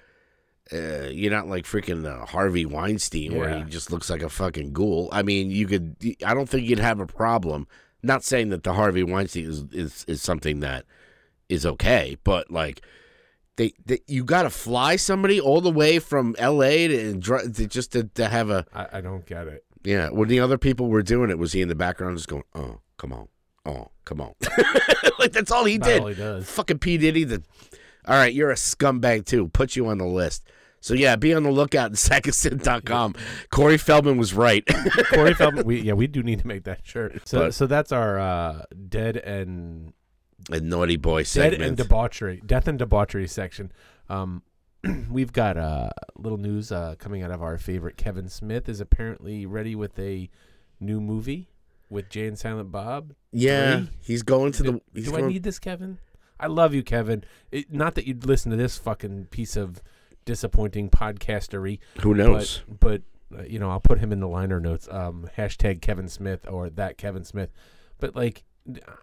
Uh, 0.71 1.07
you're 1.09 1.31
not 1.31 1.47
like 1.47 1.63
freaking 1.63 2.05
uh, 2.05 2.25
Harvey 2.25 2.65
Weinstein 2.65 3.37
where 3.37 3.57
he 3.57 3.63
just 3.63 3.89
looks 3.89 4.09
like 4.09 4.21
a 4.21 4.27
fucking 4.27 4.73
ghoul. 4.73 5.07
I 5.13 5.23
mean, 5.23 5.49
you 5.49 5.65
could. 5.65 5.95
I 6.25 6.33
don't 6.33 6.49
think 6.49 6.67
you'd 6.67 6.79
have 6.79 6.99
a 6.99 7.05
problem. 7.05 7.67
Not 8.03 8.25
saying 8.25 8.49
that 8.49 8.63
the 8.63 8.73
Harvey 8.73 9.03
Weinstein 9.03 9.45
is 9.45 9.63
is, 9.71 10.05
is 10.09 10.21
something 10.21 10.59
that 10.59 10.85
is 11.47 11.65
okay, 11.65 12.17
but 12.25 12.51
like 12.51 12.81
they, 13.57 13.73
they 13.85 13.99
you 14.07 14.23
got 14.23 14.43
to 14.43 14.49
fly 14.49 14.95
somebody 14.95 15.39
all 15.41 15.61
the 15.61 15.69
way 15.71 15.99
from 15.99 16.35
L.A. 16.39 16.87
to, 16.87 17.19
to 17.19 17.67
just 17.67 17.91
to, 17.91 18.03
to 18.15 18.27
have 18.29 18.49
a 18.49 18.65
I, 18.73 18.87
I 18.93 19.01
don't 19.01 19.25
get 19.25 19.47
it. 19.47 19.65
yeah. 19.83 20.09
When 20.09 20.29
the 20.29 20.39
other 20.39 20.57
people 20.57 20.87
were 20.87 21.03
doing 21.03 21.29
it, 21.29 21.37
was 21.37 21.51
he 21.53 21.61
in 21.61 21.67
the 21.67 21.75
background 21.75 22.15
just 22.17 22.27
going, 22.29 22.43
"Oh, 22.55 22.79
come 22.97 23.11
on, 23.13 23.27
oh, 23.65 23.89
come 24.05 24.21
on," 24.21 24.33
like 25.19 25.31
that's 25.33 25.51
all 25.51 25.65
he 25.65 25.77
did. 25.77 26.01
all 26.01 26.07
he 26.07 26.15
does. 26.15 26.49
Fucking 26.49 26.79
P 26.79 26.97
Diddy. 26.97 27.23
The 27.25 27.43
all 28.07 28.15
right, 28.15 28.33
you're 28.33 28.51
a 28.51 28.55
scumbag 28.55 29.25
too. 29.25 29.49
Put 29.49 29.75
you 29.75 29.87
on 29.87 29.97
the 29.97 30.05
list. 30.05 30.43
So 30.79 30.93
yeah, 30.93 31.15
be 31.15 31.33
on 31.33 31.41
the 31.43 31.51
lookout 31.51 31.91
at 31.91 31.97
sackofsin.com. 31.97 33.15
Corey 33.49 33.77
Feldman 33.77 34.17
was 34.17 34.33
right. 34.33 34.63
Corey 35.11 35.33
Feldman. 35.33 35.65
We 35.65 35.81
yeah, 35.81 35.93
we 35.93 36.05
do 36.07 36.21
need 36.23 36.39
to 36.39 36.47
make 36.47 36.63
that 36.65 36.81
shirt. 36.85 37.27
So 37.27 37.39
But- 37.39 37.53
so 37.55 37.65
that's 37.67 37.91
our 37.91 38.19
uh, 38.19 38.61
dead 38.87 39.17
and 39.17 39.93
a 40.49 40.59
naughty 40.59 40.97
boy 40.97 41.23
segment. 41.23 41.63
and 41.63 41.77
debauchery, 41.77 42.41
death 42.45 42.67
and 42.67 42.79
debauchery 42.79 43.27
section. 43.27 43.71
Um, 44.09 44.43
we've 45.09 45.33
got 45.33 45.57
uh, 45.57 45.89
little 46.15 46.37
news 46.37 46.71
uh, 46.71 46.95
coming 46.99 47.23
out 47.23 47.31
of 47.31 47.41
our 47.41 47.57
favorite 47.57 47.97
Kevin 47.97 48.29
Smith 48.29 48.69
is 48.69 48.79
apparently 48.79 49.45
ready 49.45 49.75
with 49.75 49.97
a 49.99 50.29
new 50.79 51.01
movie 51.01 51.49
with 51.89 52.09
Jay 52.09 52.27
and 52.27 52.37
Silent 52.37 52.71
Bob. 52.71 53.13
yeah, 53.31 53.77
Three? 53.77 53.89
he's 54.01 54.23
going 54.23 54.51
to 54.53 54.63
the. 54.63 54.71
Do, 54.73 54.81
He's 54.93 55.09
do 55.09 55.17
I 55.17 55.21
need 55.21 55.43
this, 55.43 55.59
Kevin? 55.59 55.99
I 56.39 56.47
love 56.47 56.73
you, 56.73 56.83
Kevin. 56.83 57.23
It, 57.51 57.73
not 57.73 57.95
that 57.95 58.05
you'd 58.05 58.25
listen 58.25 58.51
to 58.51 58.57
this 58.57 58.77
fucking 58.77 59.25
piece 59.31 59.55
of 59.55 59.81
disappointing 60.25 60.89
podcastery, 60.89 61.79
who 62.01 62.13
knows? 62.13 62.61
but 62.67 63.01
but 63.31 63.39
uh, 63.39 63.43
you 63.43 63.57
know 63.59 63.71
I'll 63.71 63.79
put 63.79 63.99
him 63.99 64.11
in 64.11 64.19
the 64.19 64.27
liner 64.27 64.59
notes. 64.59 64.87
Um, 64.91 65.29
hashtag 65.37 65.81
Kevin 65.81 66.07
Smith 66.07 66.45
or 66.47 66.69
that 66.69 66.97
Kevin 66.97 67.23
Smith. 67.23 67.49
But 67.99 68.15
like, 68.15 68.43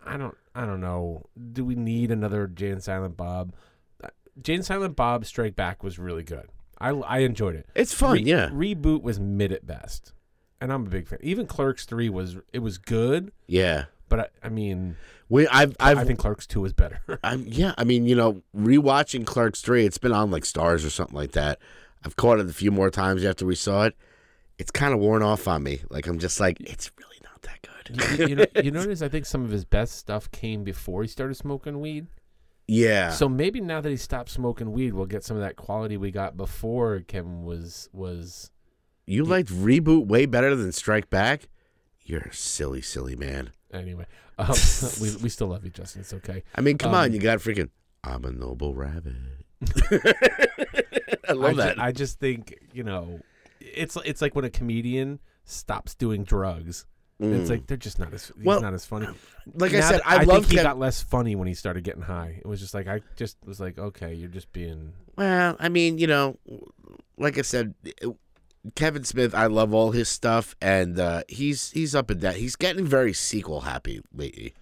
I 0.07 0.17
don't 0.17 0.37
I 0.55 0.67
don't 0.67 0.81
know. 0.81 1.25
Do 1.53 1.65
we 1.65 1.75
need 1.75 2.11
another 2.11 2.47
Jay 2.47 2.71
and 2.71 2.83
Silent 2.83 3.17
Bob? 3.17 3.55
Uh, 4.03 4.09
Jay 4.43 4.55
and 4.55 4.65
Silent 4.65 4.95
Bob 4.97 5.25
Strike 5.27 5.57
Back 5.57 5.83
was 5.83 5.99
really 5.99 6.23
good. 6.23 6.49
I 6.79 6.91
I 6.91 7.19
enjoyed 7.19 7.55
it. 7.57 7.69
it's 7.75 7.95
fun. 7.95 8.15
Re- 8.15 8.23
yeah. 8.23 8.49
Reboot 8.51 9.03
was 9.03 9.19
mid 9.21 9.53
at 9.53 9.67
best. 9.67 10.13
and 10.61 10.73
I'm 10.73 10.87
a 10.87 10.89
big 10.91 11.07
fan. 11.09 11.19
Even 11.23 11.47
Clerks 11.47 11.85
three 11.87 12.09
was 12.09 12.37
it 12.53 12.59
was 12.61 12.79
good, 12.79 13.33
Yeah. 13.47 13.85
but 14.09 14.21
I, 14.21 14.27
I 14.45 14.49
mean, 14.49 14.97
We 15.29 15.47
I've 15.49 15.77
I've 15.81 15.99
I 15.99 16.05
think 16.05 16.19
Clerks 16.19 16.47
two 16.47 16.65
is 16.65 16.73
better. 16.73 17.01
I'm 17.25 17.45
yeah, 17.47 17.75
I 17.79 17.85
mean, 17.85 18.07
you 18.07 18.15
know, 18.17 18.43
rewatching 18.57 19.25
Clerks 19.27 19.61
3, 19.63 19.85
it's 19.87 19.99
been 19.99 20.13
on 20.13 20.31
like 20.31 20.43
Starz 20.45 20.87
or 20.87 20.91
something 20.91 21.17
like 21.17 21.33
that. 21.33 21.59
I've 22.05 22.17
caught 22.17 22.39
it 22.39 22.49
a 22.49 22.53
few 22.53 22.71
more 22.71 22.91
times 22.91 23.25
after 23.25 23.47
we 23.47 23.55
saw 23.55 23.85
it. 23.85 23.97
It's 24.59 24.71
kind 24.71 24.93
of 24.95 25.01
worn 25.01 25.23
off 25.23 25.49
on 25.49 25.63
me. 25.63 25.81
Like 25.91 26.07
I'm 26.07 26.19
just 26.19 26.39
like 26.41 26.59
it's 26.61 26.91
really 26.99 27.19
not 27.23 27.41
that 27.43 27.63
good. 27.63 27.71
you, 28.19 28.27
you 28.29 28.37
know, 28.37 28.47
you 28.63 28.71
notice 28.71 29.03
I 29.03 29.09
think 29.09 29.27
some 29.27 29.45
of 29.45 29.51
his 29.51 29.65
best 29.65 29.97
stuff 29.97 30.31
came 30.31 30.65
before 30.65 31.03
he 31.03 31.09
started 31.09 31.35
smoking 31.35 31.81
weed. 31.81 32.07
yeah. 32.67 33.11
So 33.11 33.29
maybe 33.29 33.61
now 33.61 33.81
that 33.81 33.91
he 33.91 33.97
stopped 33.97 34.31
smoking 34.31 34.73
weed, 34.73 34.95
we'll 34.95 35.07
get 35.07 35.25
some 35.25 35.37
of 35.37 35.43
that 35.43 35.57
quality 35.57 35.97
we 35.97 36.11
got 36.11 36.37
before 36.37 37.01
Kevin 37.01 37.45
was 37.45 37.89
was. 37.93 38.51
you 39.07 39.25
liked 39.25 39.51
Reboot 39.51 40.07
way 40.07 40.27
better 40.27 40.55
than 40.57 40.73
Strike 40.73 41.11
Back? 41.11 41.49
You're 42.07 42.21
a 42.23 42.33
silly, 42.35 42.81
silly 42.83 43.17
man. 43.17 43.51
Anyway, 43.73 44.07
um, 44.39 44.49
we 45.01 45.17
we 45.17 45.29
still 45.29 45.49
love 45.49 45.65
you, 45.65 45.71
Justin. 45.71 46.01
It's 46.03 46.13
okay. 46.15 46.43
I 46.55 46.61
mean, 46.61 46.79
come 46.79 46.91
Um, 46.95 47.01
on, 47.01 47.13
you 47.13 47.19
got 47.19 47.39
freaking 47.39 47.71
I'm 48.03 48.25
a 48.25 48.31
noble 48.31 48.75
rabbit. 48.75 49.15
I 51.29 51.33
love 51.33 51.45
I 51.45 51.51
ju- 51.53 51.57
that. 51.57 51.79
I 51.81 51.93
just 51.93 52.19
think 52.21 52.55
you 52.73 52.83
know, 52.85 53.21
it's 53.61 53.97
it's 54.05 54.21
like 54.23 54.35
when 54.35 54.45
a 54.45 54.51
comedian 54.51 55.21
stops 55.45 55.95
doing 55.95 56.25
drugs. 56.25 56.87
It's 57.33 57.47
Mm. 57.49 57.51
like 57.51 57.67
they're 57.67 57.77
just 57.77 57.99
not 57.99 58.13
as 58.13 58.27
he's 58.37 58.45
Well, 58.45 58.61
not 58.61 58.75
as 58.75 58.85
funny. 58.85 59.07
like 59.55 59.73
I 59.73 59.79
Now 59.81 59.89
said, 59.91 60.01
that- 60.01 60.07
I, 60.21 60.25
think 60.25 60.47
he 60.51 60.57
got 60.57 60.79
less 60.79 61.03
funny 61.03 61.35
when 61.37 61.49
he 61.49 61.55
started 61.55 61.85
getting 61.85 62.03
high. 62.03 62.37
It 62.41 62.47
was 62.47 62.61
just 62.61 62.75
like 62.75 62.87
I 62.89 63.01
just 63.17 63.37
was 63.45 63.61
like, 63.61 63.79
okay, 63.79 64.13
you're 64.15 64.29
just 64.29 64.53
being. 64.53 64.93
Well, 65.17 65.57
I 65.61 65.69
mean, 65.69 65.99
you 65.99 66.07
know, 66.07 66.39
like 67.17 67.39
I 67.39 67.43
said, 67.43 67.75
Kevin 68.75 69.05
Smith, 69.05 69.35
I 69.35 69.47
love 69.47 69.75
all 69.75 69.91
his 69.91 70.09
stuff, 70.09 70.57
and 70.61 70.99
uh, 70.99 71.23
he's 71.29 71.71
he's 71.73 71.95
up 71.95 72.11
and 72.11 72.21
down. 72.21 72.35
He's 72.35 72.57
getting 72.57 72.85
very 72.87 73.13
sequel 73.13 73.63
happy 73.63 74.01
lately. 74.13 74.55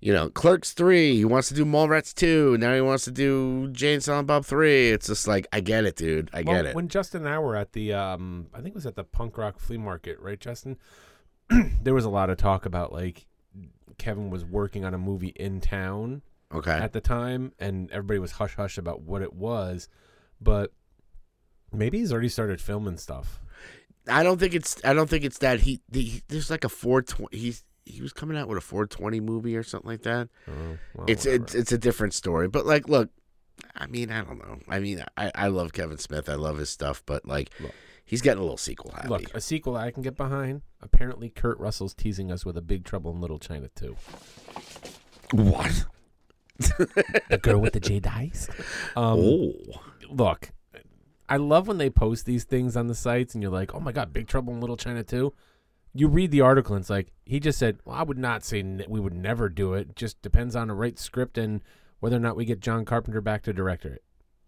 You 0.00 0.12
know, 0.12 0.28
Clerks 0.30 0.72
three, 0.72 1.14
he 1.16 1.24
wants 1.24 1.46
to 1.48 1.54
do 1.54 1.64
Mallrats 1.64 2.12
two, 2.12 2.56
now 2.58 2.74
he 2.74 2.80
wants 2.80 3.04
to 3.04 3.12
do 3.12 3.68
Jay 3.70 3.94
and 3.94 4.02
Silent 4.02 4.26
Bob 4.26 4.44
three. 4.44 4.90
It's 4.90 5.06
just 5.06 5.28
like 5.28 5.46
I 5.52 5.60
get 5.60 5.84
it, 5.84 5.94
dude. 5.96 6.28
I 6.32 6.42
Well, 6.42 6.56
get 6.56 6.66
it. 6.66 6.74
When 6.74 6.88
Justin 6.88 7.24
and 7.24 7.32
I 7.32 7.38
were 7.38 7.54
at 7.54 7.72
the, 7.72 7.92
um, 7.92 8.48
I 8.52 8.56
think 8.56 8.70
it 8.70 8.74
was 8.74 8.84
at 8.86 8.96
the 8.96 9.04
punk 9.04 9.38
rock 9.38 9.60
flea 9.60 9.78
market, 9.78 10.18
right, 10.18 10.40
Justin? 10.40 10.76
there 11.82 11.94
was 11.94 12.04
a 12.04 12.10
lot 12.10 12.30
of 12.30 12.38
talk 12.38 12.66
about 12.66 12.92
like 12.92 13.26
Kevin 13.98 14.30
was 14.30 14.44
working 14.44 14.84
on 14.84 14.94
a 14.94 14.98
movie 14.98 15.32
in 15.36 15.60
town 15.60 16.22
Okay, 16.52 16.72
at 16.72 16.92
the 16.92 17.00
time, 17.00 17.52
and 17.58 17.90
everybody 17.90 18.18
was 18.18 18.32
hush 18.32 18.54
hush 18.56 18.76
about 18.78 19.02
what 19.02 19.22
it 19.22 19.32
was, 19.32 19.88
but 20.40 20.72
maybe 21.72 21.98
he's 21.98 22.12
already 22.12 22.28
started 22.28 22.60
filming 22.60 22.98
stuff. 22.98 23.40
I 24.08 24.22
don't 24.22 24.38
think 24.38 24.54
it's 24.54 24.80
I 24.84 24.92
don't 24.92 25.08
think 25.08 25.24
it's 25.24 25.38
that 25.38 25.60
he, 25.60 25.80
he 25.92 26.22
there's 26.28 26.50
like 26.50 26.64
a 26.64 26.68
four 26.68 27.02
twenty. 27.02 27.38
He's 27.38 27.64
he 27.84 28.02
was 28.02 28.12
coming 28.12 28.36
out 28.36 28.48
with 28.48 28.58
a 28.58 28.62
four 28.62 28.86
twenty 28.86 29.20
movie 29.20 29.56
or 29.56 29.62
something 29.62 29.90
like 29.90 30.02
that. 30.02 30.28
Oh, 30.48 30.78
well, 30.94 31.06
it's 31.06 31.24
whatever. 31.24 31.44
it's 31.44 31.54
it's 31.54 31.72
a 31.72 31.78
different 31.78 32.14
story. 32.14 32.48
But 32.48 32.66
like, 32.66 32.88
look, 32.88 33.10
I 33.74 33.86
mean, 33.86 34.10
I 34.10 34.22
don't 34.22 34.38
know. 34.38 34.58
I 34.68 34.80
mean, 34.80 35.04
I, 35.16 35.30
I 35.34 35.46
love 35.48 35.72
Kevin 35.72 35.98
Smith. 35.98 36.28
I 36.28 36.34
love 36.34 36.58
his 36.58 36.70
stuff, 36.70 37.02
but 37.06 37.26
like, 37.26 37.50
Look. 37.60 37.72
He's 38.04 38.22
getting 38.22 38.38
a 38.38 38.42
little 38.42 38.56
sequel 38.56 38.92
happy. 38.92 39.08
Look, 39.08 39.34
a 39.34 39.40
sequel 39.40 39.76
I 39.76 39.90
can 39.90 40.02
get 40.02 40.16
behind. 40.16 40.62
Apparently, 40.80 41.28
Kurt 41.30 41.58
Russell's 41.58 41.94
teasing 41.94 42.30
us 42.30 42.44
with 42.44 42.56
a 42.56 42.62
Big 42.62 42.84
Trouble 42.84 43.12
in 43.12 43.20
Little 43.20 43.38
China 43.38 43.68
too. 43.74 43.96
what? 45.32 45.84
The 47.28 47.38
girl 47.42 47.60
with 47.60 47.72
the 47.72 47.80
jade 47.80 48.06
eyes. 48.06 48.48
Um, 48.94 49.18
oh, 49.20 49.52
look, 50.10 50.50
I 51.28 51.36
love 51.36 51.66
when 51.66 51.78
they 51.78 51.88
post 51.88 52.26
these 52.26 52.44
things 52.44 52.76
on 52.76 52.88
the 52.88 52.94
sites 52.94 53.34
and 53.34 53.42
you're 53.42 53.50
like, 53.52 53.74
oh 53.74 53.80
my 53.80 53.90
God, 53.90 54.12
Big 54.12 54.28
Trouble 54.28 54.52
in 54.52 54.60
Little 54.60 54.76
China 54.76 55.02
too. 55.02 55.32
You 55.94 56.08
read 56.08 56.30
the 56.30 56.42
article 56.42 56.74
and 56.74 56.82
it's 56.82 56.90
like, 56.90 57.12
he 57.24 57.40
just 57.40 57.58
said, 57.58 57.78
well, 57.84 57.96
I 57.96 58.02
would 58.02 58.18
not 58.18 58.44
say 58.44 58.62
we 58.62 59.00
would 59.00 59.14
never 59.14 59.48
do 59.48 59.72
it. 59.72 59.96
Just 59.96 60.20
depends 60.20 60.54
on 60.54 60.68
the 60.68 60.74
right 60.74 60.98
script 60.98 61.38
and 61.38 61.62
whether 62.00 62.16
or 62.16 62.20
not 62.20 62.36
we 62.36 62.44
get 62.44 62.60
John 62.60 62.84
Carpenter 62.84 63.22
back 63.22 63.42
to 63.44 63.52
direct 63.54 63.86
it. 63.86 64.02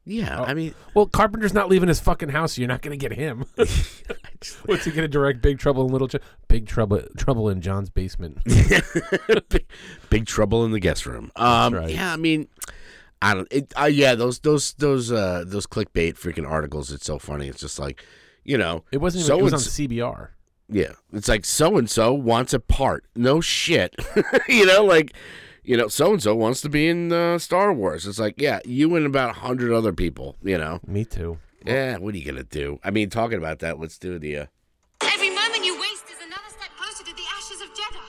Yeah. 0.05 0.41
Oh. 0.41 0.45
I 0.45 0.55
mean, 0.55 0.75
Well, 0.95 1.07
Carpenter's 1.07 1.55
not 1.55 1.69
leaving 1.69 1.89
his 1.89 2.01
fucking 2.01 2.29
house, 2.31 2.55
so 2.55 2.61
you're 2.61 2.69
not 2.69 2.83
going 2.83 2.99
to 2.99 3.09
get 3.09 3.17
him. 3.17 3.45
What's 4.67 4.85
he 4.85 4.91
going 4.91 5.03
to 5.03 5.09
direct 5.09 5.41
Big 5.41 5.59
Trouble 5.59 5.87
in 5.87 5.93
Little 5.93 6.09
China? 6.09 6.25
Big 6.49 6.67
Trouble 6.67 7.03
Trouble 7.17 7.49
in 7.49 7.61
John's 7.61 7.91
basement. 7.91 8.39
big, 9.49 9.67
big 10.11 10.27
trouble 10.27 10.65
in 10.65 10.73
the 10.73 10.81
guest 10.81 11.07
room. 11.07 11.33
Um, 11.37 11.75
right. 11.75 11.91
yeah. 11.91 12.13
I 12.13 12.17
mean, 12.17 12.49
I 13.23 13.35
don't. 13.35 13.49
It, 13.51 13.73
uh, 13.81 13.85
yeah, 13.87 14.15
those 14.15 14.41
those 14.41 14.75
those 14.75 15.11
uh 15.11 15.45
those 15.47 15.67
clickbait 15.67 16.15
freaking 16.15 16.49
articles. 16.49 16.93
It's 16.93 17.07
so 17.07 17.19
funny. 17.19 17.49
It's 17.49 17.61
just 17.61 17.79
like, 17.79 18.05
you 18.45 18.59
know, 18.59 18.85
It 18.93 18.99
wasn't 18.99 19.25
even, 19.25 19.29
So 19.29 19.39
it 19.39 19.43
was 19.43 19.55
on 19.55 19.61
CBR. 19.61 20.29
Yeah, 20.69 20.93
it's 21.13 21.29
like 21.29 21.45
so 21.45 21.77
and 21.77 21.89
so 21.89 22.13
wants 22.13 22.53
a 22.53 22.61
part. 22.61 23.05
No 23.15 23.41
shit, 23.41 23.95
you 24.49 24.67
know, 24.67 24.85
like 24.85 25.13
you 25.65 25.77
know, 25.77 25.89
so 25.89 26.13
and 26.13 26.23
so 26.23 26.35
wants 26.35 26.61
to 26.63 26.69
be 26.69 26.89
in 26.89 27.13
uh, 27.13 27.39
Star 27.39 27.73
Wars. 27.73 28.07
It's 28.07 28.19
like, 28.19 28.35
yeah, 28.41 28.61
you 28.65 28.95
and 28.97 29.07
about 29.07 29.31
a 29.31 29.41
hundred 29.41 29.73
other 29.73 29.93
people. 29.93 30.37
You 30.43 30.59
know, 30.59 30.81
Me 30.87 31.05
too. 31.05 31.39
yeah. 31.65 31.97
What 31.99 32.15
are 32.15 32.19
you 32.19 32.25
gonna 32.25 32.45
do? 32.45 32.79
I 32.85 32.91
mean, 32.91 33.11
talking 33.11 33.39
about 33.39 33.59
that, 33.61 33.79
let's 33.81 33.99
do 33.99 34.19
the. 34.19 34.37
Uh, 34.39 34.47
Every 35.03 35.31
moment 35.31 35.65
you 35.65 35.79
waste 35.81 36.05
is 36.11 36.19
another 36.25 36.49
step 36.49 36.71
closer 36.79 37.05
to 37.05 37.15
the 37.15 37.23
ashes 37.37 37.61
of 37.61 37.69
Jedha. 37.75 38.01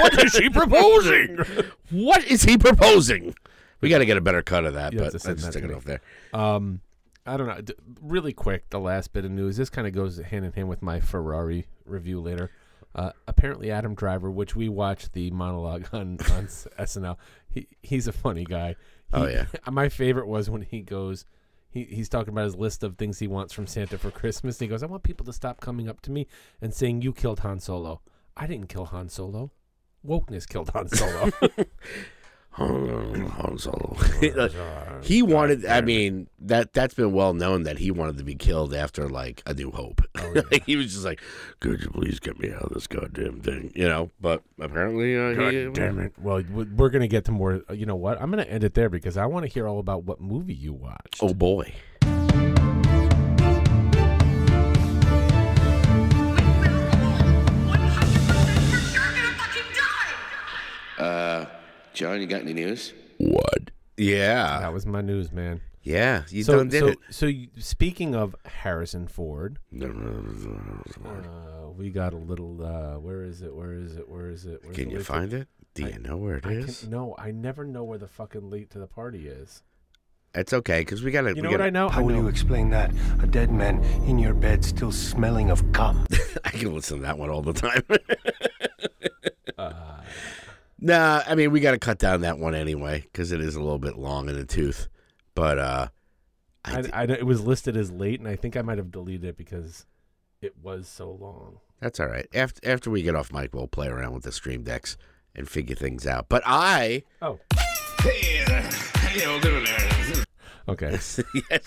What 0.00 0.24
is 0.24 0.32
she 0.32 0.48
proposing? 0.50 1.38
what 1.90 2.24
is 2.24 2.42
he 2.42 2.56
proposing? 2.58 3.34
We 3.80 3.88
got 3.88 3.98
to 3.98 4.06
get 4.06 4.16
a 4.16 4.20
better 4.20 4.42
cut 4.42 4.64
of 4.64 4.74
that, 4.74 4.92
You 4.92 4.98
but 4.98 5.12
let's 5.12 5.24
that 5.24 5.40
stick 5.40 5.62
it 5.64 5.72
off 5.72 5.84
there. 5.84 6.00
Um, 6.32 6.80
I 7.24 7.36
don't 7.36 7.46
know. 7.46 7.60
D- 7.60 7.74
really 8.02 8.32
quick, 8.32 8.70
the 8.70 8.80
last 8.80 9.12
bit 9.12 9.24
of 9.24 9.30
news. 9.30 9.56
This 9.56 9.70
kind 9.70 9.86
of 9.86 9.92
goes 9.92 10.18
hand 10.18 10.44
in 10.44 10.52
hand 10.52 10.68
with 10.68 10.82
my 10.82 10.98
Ferrari 11.00 11.66
review 11.84 12.20
later. 12.20 12.50
Uh, 12.98 13.12
apparently, 13.28 13.70
Adam 13.70 13.94
Driver, 13.94 14.28
which 14.28 14.56
we 14.56 14.68
watched 14.68 15.12
the 15.12 15.30
monologue 15.30 15.86
on 15.92 16.18
on 16.32 16.46
SNL. 16.48 17.16
He 17.48 17.68
he's 17.80 18.08
a 18.08 18.12
funny 18.12 18.44
guy. 18.44 18.74
Oh, 19.12 19.28
yeah. 19.28 19.46
My 19.70 19.88
favorite 19.88 20.26
was 20.26 20.50
when 20.50 20.62
he 20.62 20.82
goes. 20.82 21.24
He, 21.70 21.84
he's 21.84 22.08
talking 22.08 22.32
about 22.32 22.46
his 22.46 22.56
list 22.56 22.82
of 22.82 22.96
things 22.96 23.20
he 23.20 23.28
wants 23.28 23.52
from 23.52 23.68
Santa 23.68 23.98
for 23.98 24.10
Christmas. 24.10 24.58
And 24.58 24.66
he 24.66 24.68
goes, 24.68 24.82
"I 24.82 24.86
want 24.86 25.04
people 25.04 25.24
to 25.26 25.32
stop 25.32 25.60
coming 25.60 25.88
up 25.88 26.00
to 26.02 26.10
me 26.10 26.26
and 26.60 26.74
saying 26.74 27.02
you 27.02 27.12
killed 27.12 27.38
Han 27.40 27.60
Solo. 27.60 28.00
I 28.36 28.48
didn't 28.48 28.68
kill 28.68 28.86
Han 28.86 29.08
Solo. 29.08 29.52
Wokeness 30.04 30.48
killed 30.48 30.70
Han 30.70 30.88
Solo." 30.88 31.30
He 35.02 35.22
wanted. 35.22 35.64
I 35.64 35.80
mean, 35.80 36.28
that 36.40 36.72
that's 36.72 36.94
been 36.94 37.12
well 37.12 37.32
known 37.32 37.62
that 37.62 37.78
he 37.78 37.90
wanted 37.90 38.18
to 38.18 38.24
be 38.24 38.34
killed 38.34 38.74
after 38.74 39.08
like 39.08 39.42
A 39.46 39.54
New 39.54 39.70
Hope. 39.70 40.02
he 40.66 40.76
was 40.76 40.92
just 40.92 41.04
like, 41.04 41.20
"Could 41.60 41.82
you 41.82 41.90
please 41.90 42.18
get 42.18 42.38
me 42.38 42.50
out 42.52 42.62
of 42.62 42.74
this 42.74 42.86
goddamn 42.88 43.40
thing?" 43.40 43.72
You 43.74 43.88
know. 43.88 44.10
But 44.20 44.42
apparently, 44.60 45.16
uh, 45.16 45.50
he, 45.50 45.64
God 45.64 45.74
damn 45.74 45.98
it. 46.00 46.12
Well, 46.20 46.42
we're 46.52 46.90
going 46.90 47.02
to 47.02 47.08
get 47.08 47.24
to 47.26 47.32
more. 47.32 47.62
uh, 47.70 47.74
You 47.74 47.86
know 47.86 47.96
what? 47.96 48.20
I'm 48.20 48.30
going 48.30 48.44
to 48.44 48.50
end 48.50 48.64
it 48.64 48.74
there 48.74 48.88
because 48.88 49.16
I 49.16 49.26
want 49.26 49.46
to 49.46 49.52
hear 49.52 49.68
all 49.68 49.78
about 49.78 50.04
what 50.04 50.20
movie 50.20 50.54
you 50.54 50.72
watched. 50.72 51.18
Oh 51.22 51.34
boy. 51.34 51.72
John, 61.98 62.20
you 62.20 62.28
got 62.28 62.42
any 62.42 62.52
news? 62.52 62.92
What? 63.16 63.72
Yeah, 63.96 64.60
That 64.60 64.72
was 64.72 64.86
my 64.86 65.00
news, 65.00 65.32
man. 65.32 65.60
yeah. 65.82 66.22
You 66.28 66.44
so, 66.44 66.58
done 66.58 66.68
did 66.68 66.78
so, 66.78 66.86
it. 66.90 66.98
so 67.10 67.26
you, 67.26 67.48
speaking 67.58 68.14
of 68.14 68.36
Harrison 68.44 69.08
Ford, 69.08 69.58
uh, 69.74 69.88
we 71.76 71.90
got 71.90 72.12
a 72.12 72.16
little. 72.16 72.64
Uh, 72.64 73.00
where 73.00 73.24
is 73.24 73.42
it? 73.42 73.52
Where 73.52 73.72
is 73.72 73.96
it? 73.96 74.08
Where 74.08 74.30
is 74.30 74.44
it? 74.46 74.60
Where's 74.62 74.76
Can 74.76 74.84
the 74.84 74.90
you 74.92 74.96
late 74.98 75.06
to- 75.06 75.12
find 75.12 75.32
it? 75.32 75.48
Do 75.74 75.86
I- 75.86 75.88
you 75.88 75.98
know 75.98 76.16
where 76.16 76.36
it 76.36 76.46
I 76.46 76.52
is? 76.52 76.82
can, 76.82 76.90
no, 76.90 77.16
I 77.18 77.32
never 77.32 77.64
know 77.64 77.82
where 77.82 77.98
the 77.98 78.06
fucking 78.06 78.48
late 78.48 78.70
to 78.70 78.78
the 78.78 78.86
party 78.86 79.26
is. 79.26 79.64
It's 80.36 80.52
okay 80.52 80.82
because 80.82 81.02
we 81.02 81.10
gotta. 81.10 81.30
You 81.30 81.34
we 81.36 81.40
know 81.42 81.48
what 81.50 81.56
gotta, 81.58 81.64
I 81.66 81.70
know? 81.70 81.88
How 81.88 81.98
I 81.98 82.02
will 82.04 82.10
know. 82.14 82.20
you 82.22 82.28
explain 82.28 82.70
that? 82.70 82.92
A 83.20 83.26
dead 83.26 83.50
man 83.50 83.82
in 84.06 84.20
your 84.20 84.34
bed 84.34 84.64
still 84.64 84.92
smelling 84.92 85.50
of 85.50 85.64
cum. 85.72 86.06
I 86.44 86.50
can 86.50 86.72
listen 86.72 86.98
to 86.98 87.02
that 87.02 87.18
one 87.18 87.28
all 87.30 87.42
the 87.42 87.54
time. 87.54 87.82
Uh, 89.58 89.72
nah, 90.80 91.22
I 91.26 91.34
mean 91.34 91.50
we 91.50 91.60
got 91.60 91.72
to 91.72 91.78
cut 91.78 91.98
down 91.98 92.20
that 92.22 92.38
one 92.38 92.54
anyway 92.54 93.00
because 93.02 93.32
it 93.32 93.40
is 93.40 93.54
a 93.54 93.60
little 93.60 93.78
bit 93.78 93.96
long 93.96 94.28
in 94.28 94.34
the 94.36 94.44
tooth. 94.44 94.88
But 95.34 95.58
uh, 95.58 95.88
I 96.64 96.78
I, 96.78 96.82
di- 96.82 96.92
I, 96.92 97.02
it 97.04 97.26
was 97.26 97.40
listed 97.42 97.76
as 97.76 97.90
late, 97.90 98.18
and 98.20 98.28
I 98.28 98.36
think 98.36 98.56
I 98.56 98.62
might 98.62 98.78
have 98.78 98.90
deleted 98.90 99.24
it 99.24 99.36
because 99.36 99.86
it 100.40 100.54
was 100.62 100.88
so 100.88 101.10
long. 101.10 101.58
that's 101.80 102.00
all 102.00 102.08
right. 102.08 102.26
After 102.34 102.68
after 102.68 102.90
we 102.90 103.02
get 103.02 103.14
off 103.14 103.32
mic, 103.32 103.54
we'll 103.54 103.68
play 103.68 103.88
around 103.88 104.14
with 104.14 104.24
the 104.24 104.32
stream 104.32 104.62
decks 104.62 104.96
and 105.34 105.48
figure 105.48 105.76
things 105.76 106.06
out. 106.06 106.28
But 106.28 106.42
I, 106.44 107.02
Oh, 107.22 107.38
Hey, 108.00 108.44
uh, 108.46 108.62
hey, 109.00 109.40
good 109.40 109.66
there. 109.66 110.24
Okay. 110.68 110.90
yes, 110.90 111.18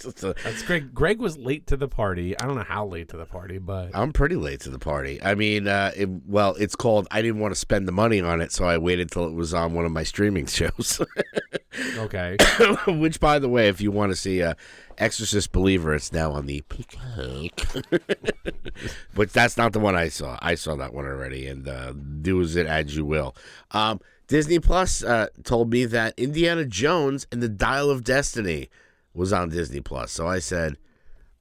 it's 0.06 0.24
a, 0.24 0.36
That's 0.44 0.64
Greg. 0.64 0.94
Greg 0.94 1.20
was 1.20 1.38
late 1.38 1.68
to 1.68 1.78
the 1.78 1.88
party. 1.88 2.38
I 2.40 2.46
don't 2.46 2.56
know 2.56 2.64
how 2.64 2.86
late 2.86 3.10
to 3.10 3.18
the 3.18 3.26
party, 3.26 3.58
but 3.58 3.92
I'm 3.94 4.14
pretty 4.14 4.36
late 4.36 4.62
to 4.62 4.70
the 4.70 4.80
party. 4.80 5.22
I 5.22 5.36
mean, 5.36 5.68
uh, 5.68 5.92
it, 5.96 6.10
well, 6.28 6.56
it's 6.56 6.76
called. 6.76 7.08
I 7.12 7.22
didn't 7.22 7.40
want 7.40 7.54
to 7.54 7.60
spend 7.60 7.88
the 7.88 7.92
money 7.92 8.22
on 8.22 8.42
it, 8.42 8.52
so 8.52 8.66
I 8.66 8.78
waited 8.78 9.12
till 9.12 9.28
it 9.28 9.34
was 9.34 9.54
on 9.54 9.74
one 9.74 9.86
of 9.86 9.92
my 9.92 10.04
streaming 10.04 10.46
shows. 10.48 11.02
Okay. 11.98 12.38
Which, 12.88 13.20
by 13.20 13.40
the 13.40 13.50
way, 13.50 13.68
if 13.68 13.82
you 13.82 13.92
want 13.92 14.12
to 14.12 14.16
see 14.16 14.44
uh, 14.44 14.56
Exorcist 14.98 15.52
Believer, 15.52 15.94
it's 15.94 16.12
now 16.12 16.32
on 16.32 16.46
the 16.46 16.62
Peacock. 16.62 17.84
but 19.16 19.32
that's 19.32 19.58
not 19.58 19.74
the 19.74 19.80
one 19.80 19.96
I 19.96 20.10
saw. 20.10 20.38
I 20.42 20.56
saw 20.56 20.76
that 20.76 20.94
one 20.94 21.06
already, 21.06 21.48
and 21.48 21.68
uh, 21.68 21.94
do 21.94 22.38
with 22.38 22.56
it 22.58 22.68
as 22.68 22.96
you 22.96 23.06
will. 23.06 23.36
Um, 23.72 24.00
Disney 24.32 24.60
Plus 24.60 25.04
uh, 25.04 25.28
told 25.44 25.72
me 25.72 25.84
that 25.84 26.14
Indiana 26.18 26.64
Jones 26.64 27.28
and 27.34 27.44
the 27.44 27.50
Dial 27.50 27.90
of 27.90 28.06
Destiny 28.06 28.70
was 29.14 29.34
on 29.34 29.50
Disney 29.50 29.82
Plus. 29.82 30.12
So 30.12 30.28
I 30.28 30.40
said, 30.40 30.78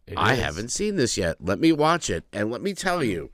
It 0.06 0.14
I 0.16 0.34
is. 0.34 0.40
haven't 0.40 0.68
seen 0.70 0.96
this 0.96 1.16
yet. 1.16 1.36
Let 1.40 1.60
me 1.60 1.72
watch 1.72 2.10
it, 2.10 2.24
and 2.32 2.50
let 2.50 2.62
me 2.62 2.74
tell 2.74 3.02
you, 3.04 3.30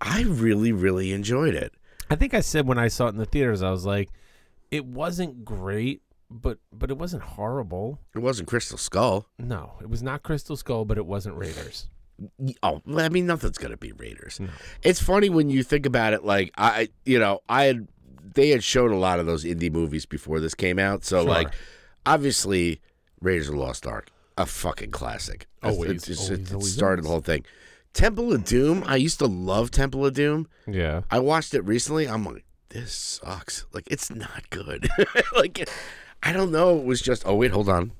I 0.00 0.22
really, 0.22 0.72
really 0.72 1.12
enjoyed 1.12 1.54
it. 1.54 1.72
I 2.10 2.16
think 2.16 2.34
I 2.34 2.40
said 2.40 2.66
when 2.66 2.78
I 2.78 2.88
saw 2.88 3.06
it 3.06 3.10
in 3.10 3.18
the 3.18 3.26
theaters, 3.26 3.62
I 3.62 3.70
was 3.70 3.84
like, 3.86 4.08
it 4.70 4.84
wasn't 4.86 5.44
great, 5.44 6.02
but 6.30 6.58
but 6.72 6.90
it 6.90 6.96
wasn't 6.98 7.22
horrible. 7.22 7.98
It 8.14 8.20
wasn't 8.20 8.48
Crystal 8.48 8.78
Skull. 8.78 9.26
No, 9.38 9.74
it 9.80 9.90
was 9.90 10.02
not 10.02 10.22
Crystal 10.22 10.56
Skull, 10.56 10.84
but 10.84 10.96
it 10.96 11.06
wasn't 11.06 11.36
Raiders. 11.36 11.88
Oh, 12.62 12.82
I 12.96 13.08
mean, 13.08 13.26
nothing's 13.26 13.58
gonna 13.58 13.76
be 13.76 13.92
Raiders. 13.92 14.38
No. 14.40 14.48
It's 14.82 15.00
funny 15.02 15.28
when 15.30 15.50
you 15.50 15.62
think 15.62 15.86
about 15.86 16.12
it. 16.12 16.24
Like 16.24 16.52
I, 16.56 16.88
you 17.04 17.18
know, 17.18 17.40
I 17.48 17.64
had 17.64 17.88
they 18.34 18.50
had 18.50 18.62
shown 18.62 18.92
a 18.92 18.98
lot 18.98 19.18
of 19.18 19.26
those 19.26 19.44
Indy 19.44 19.70
movies 19.70 20.06
before 20.06 20.38
this 20.40 20.54
came 20.54 20.78
out. 20.78 21.04
So 21.04 21.20
Sure. 21.22 21.28
like, 21.28 21.48
obviously, 22.06 22.80
Raiders 23.20 23.48
of 23.48 23.54
the 23.54 23.60
Lost 23.60 23.86
Ark, 23.86 24.08
a 24.38 24.46
fucking 24.46 24.90
classic. 24.90 25.46
Always, 25.62 25.90
it's- 25.90 26.08
it's- 26.08 26.30
always, 26.30 26.50
it 26.50 26.54
always, 26.54 26.72
started 26.74 27.04
the 27.04 27.08
whole 27.08 27.20
thing. 27.20 27.44
Temple 27.92 28.32
of 28.32 28.44
Doom. 28.44 28.82
I 28.86 28.96
used 28.96 29.18
to 29.18 29.26
love 29.26 29.70
Temple 29.70 30.06
of 30.06 30.14
Doom. 30.14 30.46
Yeah. 30.66 31.02
I 31.10 31.18
watched 31.18 31.54
it 31.54 31.62
recently. 31.62 32.06
I'm 32.08 32.24
like, 32.24 32.44
this 32.68 32.92
sucks. 32.94 33.66
Like, 33.72 33.84
it's 33.90 34.10
not 34.10 34.48
good. 34.50 34.88
like, 35.34 35.68
I 36.22 36.32
don't 36.32 36.52
know. 36.52 36.78
It 36.78 36.84
was 36.84 37.00
just. 37.02 37.24
Oh 37.26 37.34
wait, 37.34 37.50
hold 37.50 37.68
on. 37.68 37.90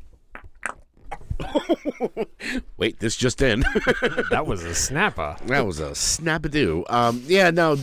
wait, 2.76 3.00
this 3.00 3.16
just 3.16 3.42
in. 3.42 3.64
That 4.30 4.44
was 4.46 4.62
a 4.64 4.74
snapper. 4.74 5.36
That 5.46 5.66
was 5.66 5.80
a 5.80 5.90
snapadoo. 5.90 6.84
Um, 6.90 7.22
yeah, 7.26 7.50
no, 7.50 7.76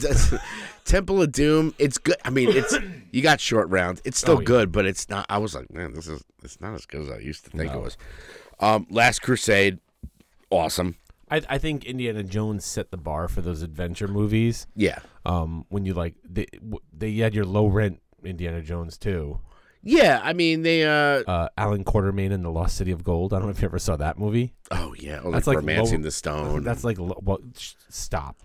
Temple 0.88 1.21
of 1.21 1.32
Doom. 1.32 1.73
It's 1.78 1.97
good. 1.97 2.15
I 2.26 2.30
mean, 2.32 2.50
it's 2.50 2.76
you 3.12 3.21
got 3.21 3.39
short 3.39 3.69
round. 3.69 4.02
It's 4.06 4.17
still 4.17 4.38
Oh, 4.38 4.39
yeah. 4.39 4.45
good, 4.45 4.71
but 4.71 4.86
it's 4.86 5.10
not. 5.10 5.26
I 5.30 5.38
was 5.38 5.54
like, 5.54 5.71
man, 5.71 5.93
this 5.93 6.08
is 6.08 6.23
it's 6.43 6.60
not 6.60 6.73
as 6.73 6.86
good 6.86 7.02
as 7.02 7.10
I 7.12 7.19
used 7.19 7.43
to 7.45 7.52
think 7.52 7.71
it 7.73 7.80
was. 7.80 7.97
Um, 8.60 8.88
Last 8.89 9.21
Crusade, 9.21 9.80
awesome. 10.50 10.95
I, 11.30 11.41
I 11.50 11.58
think 11.58 11.84
Indiana 11.86 12.23
Jones 12.23 12.63
set 12.65 12.89
the 12.89 12.97
bar 12.97 13.28
for 13.28 13.41
those 13.41 13.62
adventure 13.62 14.08
movies. 14.08 14.65
Yeah, 14.76 15.00
Um, 15.26 15.65
when 15.69 15.86
you 15.86 15.93
like 15.93 16.15
they 16.28 16.47
they 16.93 17.13
had 17.15 17.36
your 17.36 17.45
low 17.45 17.67
rent 17.67 18.02
Indiana 18.23 18.62
Jones 18.62 18.97
too. 18.97 19.39
yeah. 19.84 20.21
I 20.23 20.32
mean, 20.34 20.62
they. 20.63 20.86
uh 20.86 21.23
Uh, 21.28 21.50
Allan 21.58 21.84
Quatermain 21.84 22.32
in 22.32 22.43
the 22.43 22.50
Lost 22.52 22.78
City 22.78 22.91
of 22.91 23.04
Gold. 23.04 23.34
I 23.34 23.38
don't 23.39 23.47
know 23.47 23.52
if 23.52 23.62
you 23.62 23.67
ever 23.67 23.78
saw 23.80 23.97
that 23.97 24.17
movie. 24.17 24.54
Oh 24.71 24.95
yeah, 24.97 25.19
oh, 25.23 25.32
That's 25.32 25.47
like 25.47 25.58
romancing 25.58 26.00
low- 26.00 26.04
the 26.06 26.12
stone. 26.12 26.63
That's 26.63 26.84
like 26.86 26.97
well, 27.00 27.39
sh- 27.58 27.73
stop. 27.89 28.38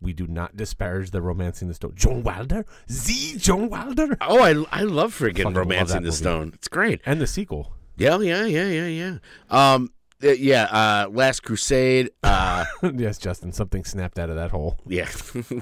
We 0.00 0.12
do 0.12 0.26
not 0.26 0.56
disparage 0.56 1.10
the 1.10 1.22
romancing 1.22 1.68
the 1.68 1.74
stone. 1.74 1.92
John 1.94 2.22
Wilder, 2.22 2.64
Z. 2.90 3.38
John 3.38 3.68
Wilder, 3.70 4.16
oh, 4.20 4.42
I 4.42 4.80
I 4.80 4.82
love 4.82 5.18
freaking 5.18 5.54
romancing 5.56 5.96
the 5.96 6.08
movie. 6.08 6.16
stone. 6.16 6.52
It's 6.54 6.68
great. 6.68 7.00
and 7.06 7.20
the 7.20 7.26
sequel. 7.26 7.72
Yeah, 7.96 8.18
yeah, 8.20 8.44
yeah, 8.44 8.66
yeah, 8.68 8.86
yeah. 8.86 9.18
Um, 9.50 9.90
uh, 10.22 10.28
yeah. 10.32 10.64
Uh, 10.64 11.08
Last 11.10 11.42
Crusade. 11.42 12.10
Uh. 12.22 12.64
yes, 12.94 13.18
Justin, 13.18 13.52
something 13.52 13.84
snapped 13.84 14.18
out 14.18 14.28
of 14.28 14.36
that 14.36 14.50
hole. 14.50 14.78
Yeah. 14.86 15.08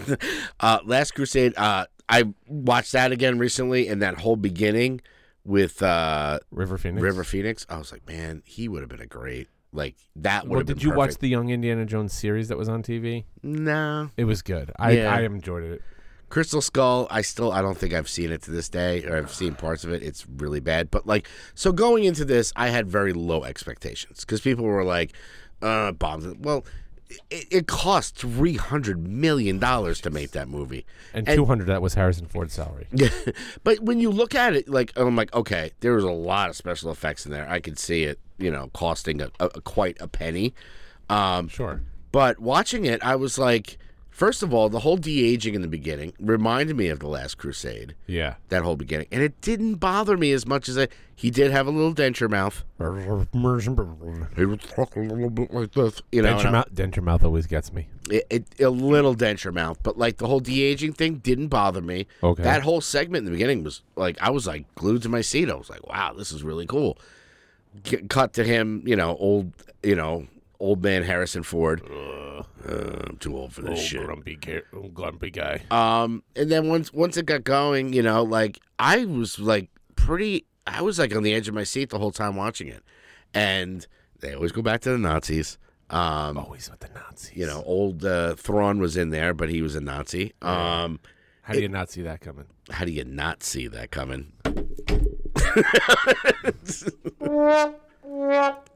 uh, 0.60 0.80
Last 0.84 1.12
Crusade. 1.12 1.54
Uh, 1.56 1.86
I 2.08 2.24
watched 2.46 2.92
that 2.92 3.12
again 3.12 3.38
recently, 3.38 3.88
and 3.88 4.02
that 4.02 4.20
whole 4.20 4.36
beginning 4.36 5.00
with 5.44 5.82
uh, 5.82 6.38
River 6.50 6.76
Phoenix. 6.76 7.02
River 7.02 7.24
Phoenix. 7.24 7.66
I 7.68 7.78
was 7.78 7.92
like, 7.92 8.06
man, 8.06 8.42
he 8.44 8.68
would 8.68 8.82
have 8.82 8.90
been 8.90 9.00
a 9.00 9.06
great 9.06 9.48
like 9.74 9.96
that. 10.16 10.44
Would 10.44 10.50
Well, 10.50 10.60
have 10.60 10.66
been 10.66 10.76
did 10.76 10.82
you 10.84 10.92
watch 10.94 11.16
the 11.18 11.28
Young 11.28 11.50
Indiana 11.50 11.84
Jones 11.84 12.12
series 12.12 12.48
that 12.48 12.56
was 12.56 12.68
on 12.68 12.82
TV? 12.82 13.24
No, 13.42 14.10
It 14.16 14.24
was 14.24 14.40
good. 14.42 14.70
I 14.78 14.92
Yeah. 14.92 15.14
I 15.14 15.20
enjoyed 15.22 15.64
it. 15.64 15.82
Crystal 16.30 16.60
Skull. 16.62 17.06
I 17.10 17.20
still, 17.20 17.52
I 17.52 17.60
don't 17.62 17.76
think 17.76 17.92
I've 17.92 18.08
seen 18.08 18.32
it 18.32 18.42
to 18.42 18.50
this 18.50 18.68
day, 18.68 19.04
or 19.04 19.16
I've 19.16 19.32
seen 19.32 19.54
parts 19.54 19.84
of 19.84 19.92
it. 19.92 20.02
It's 20.02 20.26
really 20.28 20.58
bad. 20.60 20.90
But 20.90 21.06
like, 21.06 21.28
so 21.54 21.70
going 21.70 22.04
into 22.04 22.24
this, 22.24 22.52
I 22.56 22.68
had 22.68 22.88
very 22.88 23.12
low 23.12 23.44
expectations 23.44 24.20
because 24.20 24.40
people 24.40 24.64
were 24.64 24.84
like, 24.84 25.12
uh, 25.62 25.92
bombs. 25.92 26.26
Well. 26.38 26.64
It, 27.30 27.46
it 27.50 27.66
cost 27.66 28.16
three 28.16 28.56
hundred 28.56 29.06
million 29.06 29.58
dollars 29.58 30.00
to 30.02 30.10
make 30.10 30.32
that 30.32 30.48
movie, 30.48 30.84
And, 31.12 31.28
And- 31.28 31.36
two 31.36 31.44
hundred 31.44 31.66
that 31.68 31.82
was 31.82 31.94
Harrison 31.94 32.26
Ford's 32.26 32.54
salary. 32.54 32.86
but 33.64 33.80
when 33.80 34.00
you 34.00 34.10
look 34.10 34.34
at 34.34 34.54
it, 34.54 34.68
like 34.68 34.92
I'm 34.96 35.16
like, 35.16 35.34
okay, 35.34 35.72
there 35.80 35.92
was 35.94 36.04
a 36.04 36.10
lot 36.10 36.50
of 36.50 36.56
special 36.56 36.90
effects 36.90 37.26
in 37.26 37.32
there. 37.32 37.48
I 37.48 37.60
could 37.60 37.78
see 37.78 38.04
it, 38.04 38.18
you 38.38 38.50
know, 38.50 38.70
costing 38.74 39.20
a, 39.22 39.30
a, 39.40 39.60
quite 39.60 39.96
a 40.00 40.08
penny. 40.08 40.54
Um, 41.08 41.48
Sure. 41.48 41.82
but 42.12 42.38
watching 42.38 42.84
it, 42.86 43.02
I 43.04 43.16
was 43.16 43.38
like, 43.38 43.78
first 44.14 44.42
of 44.44 44.54
all, 44.54 44.68
the 44.68 44.78
whole 44.78 44.96
de 44.96 45.24
aging 45.24 45.54
in 45.54 45.60
the 45.60 45.68
beginning 45.68 46.14
reminded 46.20 46.76
me 46.76 46.88
of 46.88 47.00
the 47.00 47.08
Last 47.08 47.36
Crusade. 47.36 47.94
Yeah. 48.06 48.36
That 48.48 48.62
whole 48.62 48.76
beginning, 48.76 49.08
and 49.10 49.22
it 49.22 49.40
didn't 49.40 49.74
bother 49.74 50.16
me 50.16 50.32
as 50.32 50.46
much 50.46 50.68
as 50.68 50.78
I. 50.78 50.88
He 51.16 51.30
did 51.30 51.50
have 51.50 51.66
a 51.66 51.70
little 51.70 51.94
denture 51.94 52.30
mouth. 52.30 52.64
He 54.36 54.44
would 54.44 54.60
talk 54.60 54.96
a 54.96 55.00
little 55.00 55.30
bit 55.30 55.52
like 55.52 55.72
this, 55.72 56.00
you 56.10 56.22
know. 56.22 56.36
Denture 56.36 56.52
mouth, 56.52 56.74
denture 56.74 57.02
mouth 57.02 57.24
always 57.24 57.46
gets 57.46 57.72
me. 57.72 57.88
it, 58.10 58.26
it, 58.30 58.60
a 58.60 58.70
little 58.70 59.14
denture 59.14 59.52
mouth, 59.52 59.78
but 59.82 59.98
like 59.98 60.16
the 60.18 60.26
whole 60.26 60.40
de 60.40 60.62
aging 60.62 60.92
thing 60.92 61.16
didn't 61.16 61.48
bother 61.48 61.80
me. 61.82 62.06
Okay. 62.22 62.42
That 62.42 62.62
whole 62.62 62.80
segment 62.80 63.20
in 63.20 63.24
the 63.26 63.30
beginning 63.32 63.64
was 63.64 63.82
like 63.96 64.16
I 64.20 64.30
was 64.30 64.46
like 64.46 64.72
glued 64.76 65.02
to 65.02 65.08
my 65.08 65.20
seat. 65.20 65.50
I 65.50 65.54
was 65.54 65.70
like, 65.70 65.86
wow, 65.86 66.12
this 66.16 66.32
is 66.32 66.42
really 66.42 66.66
cool. 66.66 66.98
Cut 68.08 68.32
to 68.34 68.44
him, 68.44 68.82
you 68.86 68.94
know, 68.94 69.16
old, 69.16 69.52
you 69.82 69.96
know, 69.96 70.28
old 70.64 70.82
man 70.82 71.02
Harrison 71.02 71.42
Ford. 71.42 71.82
Uh, 71.84 72.42
I'm 72.66 73.18
too 73.18 73.36
old 73.36 73.52
for 73.52 73.62
this 73.62 73.80
shit. 73.80 74.04
grumpy, 74.04 74.38
grumpy 74.92 75.30
guy. 75.30 75.62
Um, 75.70 76.22
and 76.34 76.50
then 76.50 76.68
once 76.68 76.92
once 76.92 77.16
it 77.16 77.26
got 77.26 77.44
going, 77.44 77.92
you 77.92 78.02
know, 78.02 78.22
like 78.22 78.58
I 78.78 79.04
was 79.04 79.38
like 79.38 79.68
pretty. 79.96 80.46
I 80.66 80.80
was 80.80 80.98
like 80.98 81.14
on 81.14 81.22
the 81.22 81.34
edge 81.34 81.46
of 81.48 81.54
my 81.54 81.64
seat 81.64 81.90
the 81.90 81.98
whole 81.98 82.10
time 82.10 82.36
watching 82.36 82.68
it, 82.68 82.82
and 83.34 83.86
they 84.20 84.34
always 84.34 84.52
go 84.52 84.62
back 84.62 84.80
to 84.82 84.90
the 84.90 84.98
Nazis. 84.98 85.58
Um, 85.90 86.38
Always 86.38 86.70
with 86.70 86.80
the 86.80 86.88
Nazis. 86.88 87.36
you 87.36 87.46
know, 87.46 87.62
old 87.66 88.02
uh, 88.04 88.34
Thrawn 88.36 88.78
was 88.80 88.96
in 88.96 89.10
there, 89.10 89.34
but 89.34 89.50
he 89.50 89.60
was 89.60 89.76
a 89.76 89.80
Nazi. 89.82 90.32
Um, 90.40 90.98
how 91.42 91.52
do 91.52 91.60
you 91.60 91.68
not 91.68 91.90
see 91.90 92.00
that 92.02 92.20
coming? 92.22 92.46
how 92.70 92.86
do 92.86 92.92
you 92.92 93.04
not 93.04 93.42
see 93.42 93.66
that 93.68 93.90
coming? 93.90 94.32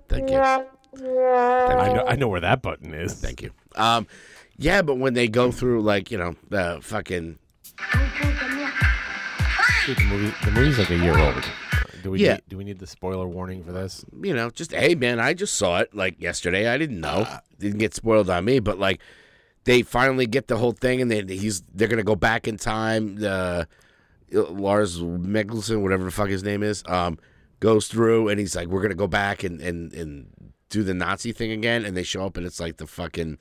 Thank 0.08 0.30
you. 0.30 0.66
I 0.96 1.92
know, 1.92 2.04
I 2.06 2.16
know 2.16 2.28
where 2.28 2.40
that 2.40 2.62
button 2.62 2.94
is. 2.94 3.14
Thank 3.14 3.42
you. 3.42 3.50
Um, 3.76 4.06
yeah, 4.56 4.82
but 4.82 4.96
when 4.96 5.14
they 5.14 5.28
go 5.28 5.50
through 5.52 5.82
like 5.82 6.10
you 6.10 6.18
know 6.18 6.34
the 6.48 6.78
fucking 6.82 7.38
Dude, 9.86 9.96
the 9.96 10.04
movie, 10.04 10.34
the 10.44 10.50
movie's 10.50 10.78
like 10.78 10.90
a 10.90 10.96
year 10.98 11.16
old. 11.18 11.44
Do 12.02 12.10
we 12.10 12.20
Yeah. 12.22 12.34
need, 12.34 12.42
do 12.48 12.56
we 12.58 12.64
need 12.64 12.78
the 12.78 12.86
spoiler 12.86 13.26
warning 13.26 13.64
for 13.64 13.72
this? 13.72 14.04
you 14.22 14.34
know 14.34 14.50
just 14.50 14.72
hey 14.72 14.94
man, 14.94 15.18
I 15.20 15.32
just 15.34 15.54
saw 15.54 15.78
it 15.78 15.94
like 15.94 16.20
yesterday. 16.20 16.68
I 16.68 16.76
didn't 16.76 17.00
know. 17.00 17.26
Didn't 17.58 17.78
get 17.78 17.94
spoiled 17.94 18.28
on 18.30 18.44
me, 18.44 18.58
but 18.60 18.78
like 18.78 19.00
they 19.64 19.82
finally 19.82 20.26
get 20.26 20.48
the 20.48 20.56
whole 20.56 20.72
thing, 20.72 21.00
and 21.00 21.10
they 21.10 21.22
he's 21.36 21.62
they're 21.74 21.88
gonna 21.88 22.02
go 22.02 22.16
back 22.16 22.46
in 22.46 22.56
time. 22.58 23.16
The 23.16 23.66
Lars 24.30 25.00
Mikkelsen, 25.00 25.82
whatever 25.82 26.04
the 26.04 26.10
fuck 26.10 26.28
his 26.28 26.42
name 26.42 26.62
is, 26.62 26.82
um, 26.86 27.18
goes 27.60 27.88
through, 27.88 28.28
and 28.28 28.38
he's 28.38 28.54
like, 28.54 28.68
we're 28.68 28.82
gonna 28.82 28.94
go 28.94 29.06
back 29.08 29.42
and 29.42 29.60
and 29.60 29.92
and 29.94 30.47
do 30.70 30.82
the 30.82 30.94
Nazi 30.94 31.32
thing 31.32 31.50
again, 31.52 31.84
and 31.84 31.96
they 31.96 32.02
show 32.02 32.26
up, 32.26 32.36
and 32.36 32.46
it's 32.46 32.60
like 32.60 32.76
the 32.76 32.86
fucking. 32.86 33.38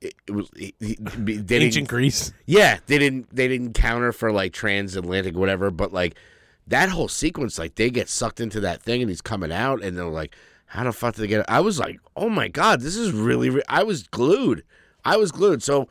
It, 0.00 0.14
it 0.26 0.32
was 0.32 0.50
he, 0.56 0.74
he, 0.80 0.96
they 0.96 1.36
didn't- 1.36 1.62
Ancient 1.62 1.88
Greece. 1.88 2.32
yeah, 2.46 2.78
they 2.86 2.98
didn't 2.98 3.34
they 3.34 3.46
didn't 3.48 3.74
counter 3.74 4.12
for 4.12 4.32
like 4.32 4.52
transatlantic 4.52 5.36
whatever, 5.36 5.70
but 5.70 5.92
like 5.92 6.16
that 6.66 6.88
whole 6.88 7.08
sequence, 7.08 7.58
like 7.58 7.76
they 7.76 7.88
get 7.90 8.08
sucked 8.08 8.40
into 8.40 8.60
that 8.60 8.82
thing 8.82 9.00
and 9.00 9.08
he's 9.10 9.20
coming 9.20 9.52
out 9.52 9.82
and 9.82 9.96
they're 9.96 10.04
like, 10.06 10.34
how 10.66 10.82
the 10.84 10.92
fuck 10.92 11.14
did 11.14 11.22
they 11.22 11.26
get? 11.28 11.44
I 11.48 11.60
was 11.60 11.78
like, 11.78 12.00
oh 12.16 12.28
my 12.28 12.48
god, 12.48 12.80
this 12.80 12.96
is 12.96 13.12
really. 13.12 13.50
Re-. 13.50 13.62
I 13.68 13.84
was 13.84 14.02
glued. 14.04 14.64
I 15.04 15.16
was 15.16 15.30
glued. 15.30 15.62
So 15.62 15.88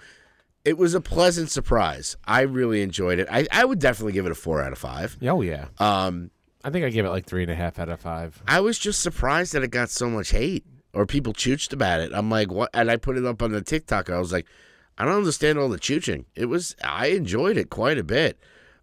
it 0.65 0.77
was 0.77 0.93
a 0.93 1.01
pleasant 1.01 1.49
surprise. 1.49 2.17
I 2.25 2.41
really 2.41 2.81
enjoyed 2.81 3.17
it. 3.19 3.27
I, 3.31 3.47
I 3.51 3.63
would 3.65 3.79
definitely 3.79 4.13
give 4.13 4.25
it 4.25 4.31
a 4.31 4.35
four 4.35 4.61
out 4.61 4.71
of 4.73 4.77
five. 4.77 5.17
Oh 5.23 5.41
yeah. 5.41 5.67
Um, 5.79 6.31
I 6.63 6.69
think 6.69 6.85
I 6.85 6.89
gave 6.89 7.05
it 7.05 7.09
like 7.09 7.25
three 7.25 7.43
and 7.43 7.51
a 7.51 7.55
half 7.55 7.79
out 7.79 7.89
of 7.89 7.99
five. 7.99 8.41
I 8.47 8.59
was 8.59 8.77
just 8.77 9.01
surprised 9.01 9.53
that 9.53 9.63
it 9.63 9.69
got 9.69 9.89
so 9.89 10.09
much 10.09 10.31
hate 10.31 10.65
or 10.93 11.05
people 11.05 11.33
chooched 11.33 11.73
about 11.73 12.01
it. 12.01 12.11
I'm 12.13 12.29
like, 12.29 12.51
what? 12.51 12.69
And 12.73 12.89
I 12.91 12.97
put 12.97 13.17
it 13.17 13.25
up 13.25 13.41
on 13.41 13.51
the 13.51 13.61
TikTok. 13.61 14.09
I 14.09 14.19
was 14.19 14.31
like, 14.31 14.45
I 14.97 15.05
don't 15.05 15.15
understand 15.17 15.57
all 15.57 15.69
the 15.69 15.79
chooching. 15.79 16.25
It 16.35 16.45
was, 16.45 16.75
I 16.83 17.07
enjoyed 17.07 17.57
it 17.57 17.69
quite 17.69 17.97
a 17.97 18.03
bit. 18.03 18.37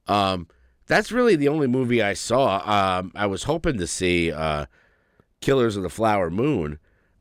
Um, 0.07 0.49
that's 0.87 1.12
really 1.12 1.37
the 1.37 1.49
only 1.49 1.66
movie 1.66 2.03
I 2.03 2.14
saw. 2.14 2.62
Um, 2.99 3.12
I 3.14 3.26
was 3.26 3.45
hoping 3.45 3.76
to 3.79 3.87
see 3.87 4.33
uh, 4.33 4.66
Killers 5.41 5.76
of 5.76 5.83
the 5.83 5.91
Flower 5.91 6.31
Moon, 6.31 6.79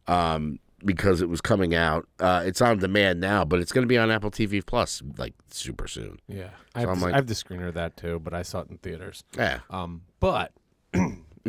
um, 0.08 0.60
because 0.86 1.22
it 1.22 1.28
was 1.30 1.42
coming 1.42 1.76
out. 1.76 2.08
Uh, 2.20 2.44
it's 2.46 2.62
on 2.62 2.78
demand 2.80 3.20
now, 3.20 3.44
but 3.44 3.60
it's 3.60 3.72
going 3.72 3.84
to 3.84 3.88
be 3.90 3.98
on 3.98 4.10
Apple 4.10 4.32
TV 4.32 4.66
Plus 4.66 5.02
like 5.18 5.34
super 5.50 5.88
soon. 5.88 6.18
Yeah, 6.28 6.50
I 6.76 6.82
So 6.84 6.88
have, 6.88 6.90
I'm 6.90 7.00
the, 7.00 7.06
like- 7.08 7.14
I 7.14 7.18
have 7.18 7.28
the 7.28 7.34
screener 7.34 7.68
of 7.68 7.74
that 7.74 7.98
too, 7.98 8.20
but 8.20 8.34
I 8.34 8.42
saw 8.44 8.62
it 8.62 8.70
in 8.70 8.78
theaters. 8.78 9.24
Yeah. 9.36 9.60
Um, 9.70 10.04
but 10.20 10.52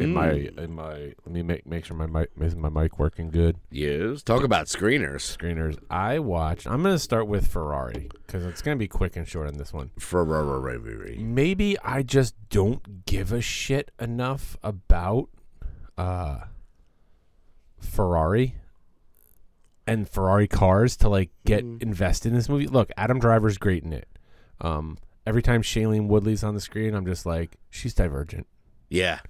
in 0.00 0.12
my 0.12 0.30
in 0.30 0.72
my 0.74 1.12
let 1.24 1.26
me 1.26 1.42
make 1.42 1.66
make 1.66 1.84
sure 1.84 1.96
my 1.96 2.06
mic 2.06 2.30
is 2.40 2.54
my 2.54 2.68
mic 2.68 2.98
working 2.98 3.30
good. 3.30 3.56
Yes. 3.70 4.22
Talk 4.22 4.42
about 4.42 4.66
screeners. 4.66 5.36
Screeners. 5.36 5.78
I 5.90 6.18
watched. 6.18 6.66
I'm 6.66 6.82
gonna 6.82 6.98
start 6.98 7.26
with 7.26 7.46
Ferrari 7.46 8.08
because 8.26 8.44
it's 8.44 8.62
gonna 8.62 8.76
be 8.76 8.88
quick 8.88 9.16
and 9.16 9.26
short 9.26 9.48
on 9.48 9.54
this 9.54 9.72
one. 9.72 9.90
Ferrari. 9.98 11.18
Maybe 11.18 11.78
I 11.80 12.02
just 12.02 12.34
don't 12.50 13.04
give 13.06 13.32
a 13.32 13.40
shit 13.40 13.90
enough 13.98 14.56
about 14.62 15.28
uh 15.96 16.40
Ferrari 17.80 18.56
and 19.86 20.08
Ferrari 20.08 20.48
cars 20.48 20.96
to 20.98 21.08
like 21.08 21.30
get 21.44 21.64
invested 21.80 22.28
in 22.28 22.34
this 22.34 22.48
movie. 22.48 22.66
Look, 22.66 22.90
Adam 22.96 23.18
Driver's 23.18 23.58
great 23.58 23.82
in 23.84 23.92
it. 23.92 24.08
Um 24.60 24.98
every 25.26 25.42
time 25.42 25.62
Shailene 25.62 26.06
Woodley's 26.06 26.42
on 26.44 26.54
the 26.54 26.60
screen, 26.60 26.94
I'm 26.94 27.04
just 27.04 27.26
like, 27.26 27.56
she's 27.68 27.92
divergent. 27.94 28.46
Yeah. 28.88 29.20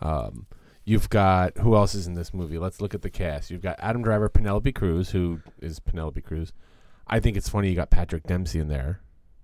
Um, 0.00 0.46
you've 0.84 1.08
got 1.10 1.56
who 1.58 1.74
else 1.74 1.94
is 1.94 2.06
in 2.06 2.14
this 2.14 2.32
movie? 2.32 2.58
Let's 2.58 2.80
look 2.80 2.94
at 2.94 3.02
the 3.02 3.10
cast. 3.10 3.50
You've 3.50 3.62
got 3.62 3.76
Adam 3.78 4.02
Driver, 4.02 4.28
Penelope 4.28 4.72
Cruz, 4.72 5.10
who 5.10 5.40
is 5.60 5.80
Penelope 5.80 6.20
Cruz. 6.22 6.52
I 7.06 7.20
think 7.20 7.36
it's 7.36 7.48
funny 7.48 7.70
you 7.70 7.74
got 7.76 7.90
Patrick 7.90 8.24
Dempsey 8.24 8.58
in 8.60 8.68
there. 8.68 9.00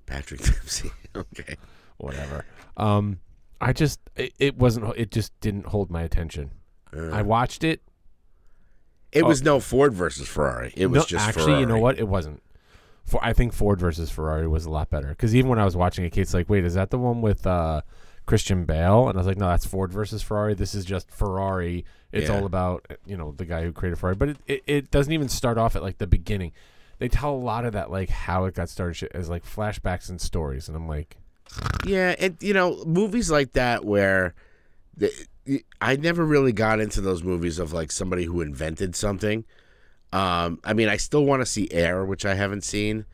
Patrick 0.07 0.41
Dempsey. 0.45 0.91
okay. 1.17 1.57
Whatever. 1.97 2.45
Um, 2.77 3.21
I 3.61 3.73
just 3.73 4.01
it, 4.17 4.33
it 4.39 4.57
wasn't. 4.57 4.97
It 4.97 5.11
just 5.11 5.39
didn't 5.41 5.67
hold 5.67 5.91
my 5.91 6.03
attention. 6.03 6.51
Uh, 6.95 7.09
I 7.11 7.23
watched 7.23 7.65
it. 7.65 7.83
it 9.13 9.25
was 9.25 9.43
no 9.43 9.61
Ford 9.61 9.95
versus 9.95 10.29
Ferrari. 10.29 10.73
It 10.77 10.87
was 10.87 11.03
No, 11.03 11.07
just 11.07 11.29
actually, 11.29 11.59
you 11.61 11.67
know 11.67 11.79
what? 11.79 11.99
It 11.99 12.09
wasn't. 12.09 12.43
For 13.05 13.23
I 13.25 13.33
think 13.33 13.53
Ford 13.53 13.79
versus 13.81 14.11
Ferrari 14.11 14.47
was 14.49 14.65
a 14.67 14.71
lot 14.71 14.89
better 14.91 15.09
because 15.09 15.35
even 15.35 15.49
when 15.51 15.59
I 15.59 15.65
was 15.65 15.77
watching 15.77 16.05
it, 16.05 16.11
Kate's 16.11 16.33
like, 16.35 16.49
"Wait, 16.49 16.65
is 16.65 16.75
that 16.75 16.91
the 16.91 16.99
one 16.99 17.21
with 17.23 17.47
uh, 17.47 17.83
Christian 18.27 18.65
Bale?" 18.65 19.09
And 19.09 19.17
I 19.17 19.21
was 19.21 19.27
like, 19.27 19.37
"No, 19.39 19.49
that's 19.49 19.67
Ford 19.67 19.93
versus 19.93 20.23
Ferrari. 20.23 20.55
This 20.55 20.75
is 20.75 20.85
just 20.85 21.11
Ferrari. 21.11 21.85
It's 22.13 22.29
Yeah. 22.29 22.37
all 22.37 22.47
about 22.47 22.87
you 23.07 23.17
know 23.17 23.33
the 23.33 23.45
guy 23.45 23.63
who 23.65 23.73
created 23.73 23.99
Ferrari." 23.99 24.17
But 24.17 24.29
it, 24.31 24.37
it, 24.47 24.63
it 24.67 24.91
doesn't 24.91 25.13
even 25.13 25.29
start 25.29 25.59
off 25.59 25.77
at 25.77 25.83
like 25.83 25.99
the 25.99 26.07
beginning. 26.07 26.53
They 26.99 27.09
tell 27.09 27.35
a 27.35 27.37
lot 27.37 27.65
of 27.65 27.73
that 27.73 27.91
like 27.91 28.09
how 28.09 28.45
it 28.45 28.55
got 28.55 28.69
started 28.69 28.95
shit 28.95 29.13
as 29.15 29.29
like 29.29 29.45
flashbacks 29.45 30.09
and 30.09 30.21
stories, 30.21 30.69
and 30.69 30.77
I'm 30.77 30.87
like, 30.89 31.17
Yeah, 31.85 32.15
and 32.19 32.37
you 32.41 32.55
know, 32.55 32.85
movies 32.85 33.31
like 33.31 33.53
that 33.55 33.85
where 33.85 34.35
the, 34.97 35.11
I 35.81 35.97
never 35.97 36.25
really 36.25 36.53
got 36.53 36.79
into 36.81 37.01
those 37.01 37.23
movies 37.25 37.59
of 37.59 37.73
like 37.73 37.91
somebody 37.91 38.25
who 38.25 38.41
invented 38.41 38.95
something. 38.95 39.45
Um, 40.13 40.61
I 40.63 40.73
mean, 40.75 40.89
I 40.89 40.97
still 40.97 41.25
want 41.25 41.43
to 41.43 41.47
see 41.47 41.69
Air, 41.73 42.05
which 42.05 42.25
I 42.25 42.35
haven't 42.35 42.63
seen. 42.63 43.05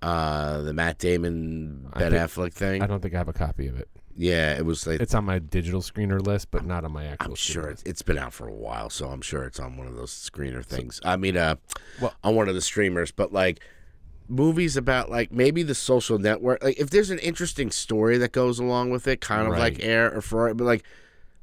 Uh, 0.00 0.62
the 0.62 0.72
Matt 0.72 0.96
Damon 0.98 1.88
Ben 1.98 2.12
think- 2.12 2.22
Affleck 2.22 2.54
thing. 2.54 2.82
I 2.82 2.86
don't 2.86 3.00
think 3.02 3.14
I 3.14 3.18
have 3.18 3.28
a 3.28 3.32
copy 3.34 3.66
of 3.66 3.78
it. 3.78 3.88
Yeah, 4.20 4.58
it 4.58 4.64
was 4.66 4.84
like 4.84 5.00
It's 5.00 5.14
on 5.14 5.24
my 5.24 5.38
digital 5.38 5.80
screener 5.80 6.20
list, 6.20 6.50
but 6.50 6.66
not 6.66 6.84
on 6.84 6.90
my 6.92 7.04
actual. 7.06 7.30
I'm 7.30 7.36
sure 7.36 7.68
it's, 7.70 7.84
it's 7.84 8.02
been 8.02 8.18
out 8.18 8.32
for 8.32 8.48
a 8.48 8.52
while, 8.52 8.90
so 8.90 9.08
I'm 9.10 9.20
sure 9.22 9.44
it's 9.44 9.60
on 9.60 9.76
one 9.76 9.86
of 9.86 9.94
those 9.94 10.10
screener 10.10 10.64
things. 10.64 11.00
I 11.04 11.16
mean, 11.16 11.36
uh, 11.36 11.54
Well- 12.00 12.14
on 12.24 12.34
one 12.34 12.48
of 12.48 12.56
the 12.56 12.60
streamers, 12.60 13.12
but 13.12 13.32
like 13.32 13.60
movies 14.28 14.76
about 14.76 15.08
like 15.08 15.30
maybe 15.30 15.62
the 15.62 15.74
social 15.74 16.18
network. 16.18 16.62
Like 16.64 16.78
if 16.80 16.90
there's 16.90 17.10
an 17.10 17.20
interesting 17.20 17.70
story 17.70 18.18
that 18.18 18.32
goes 18.32 18.58
along 18.58 18.90
with 18.90 19.06
it, 19.06 19.20
kind 19.20 19.46
of 19.46 19.56
like 19.56 19.78
Air 19.80 20.12
or 20.12 20.20
Ferrari, 20.20 20.52
but 20.54 20.64
like, 20.64 20.82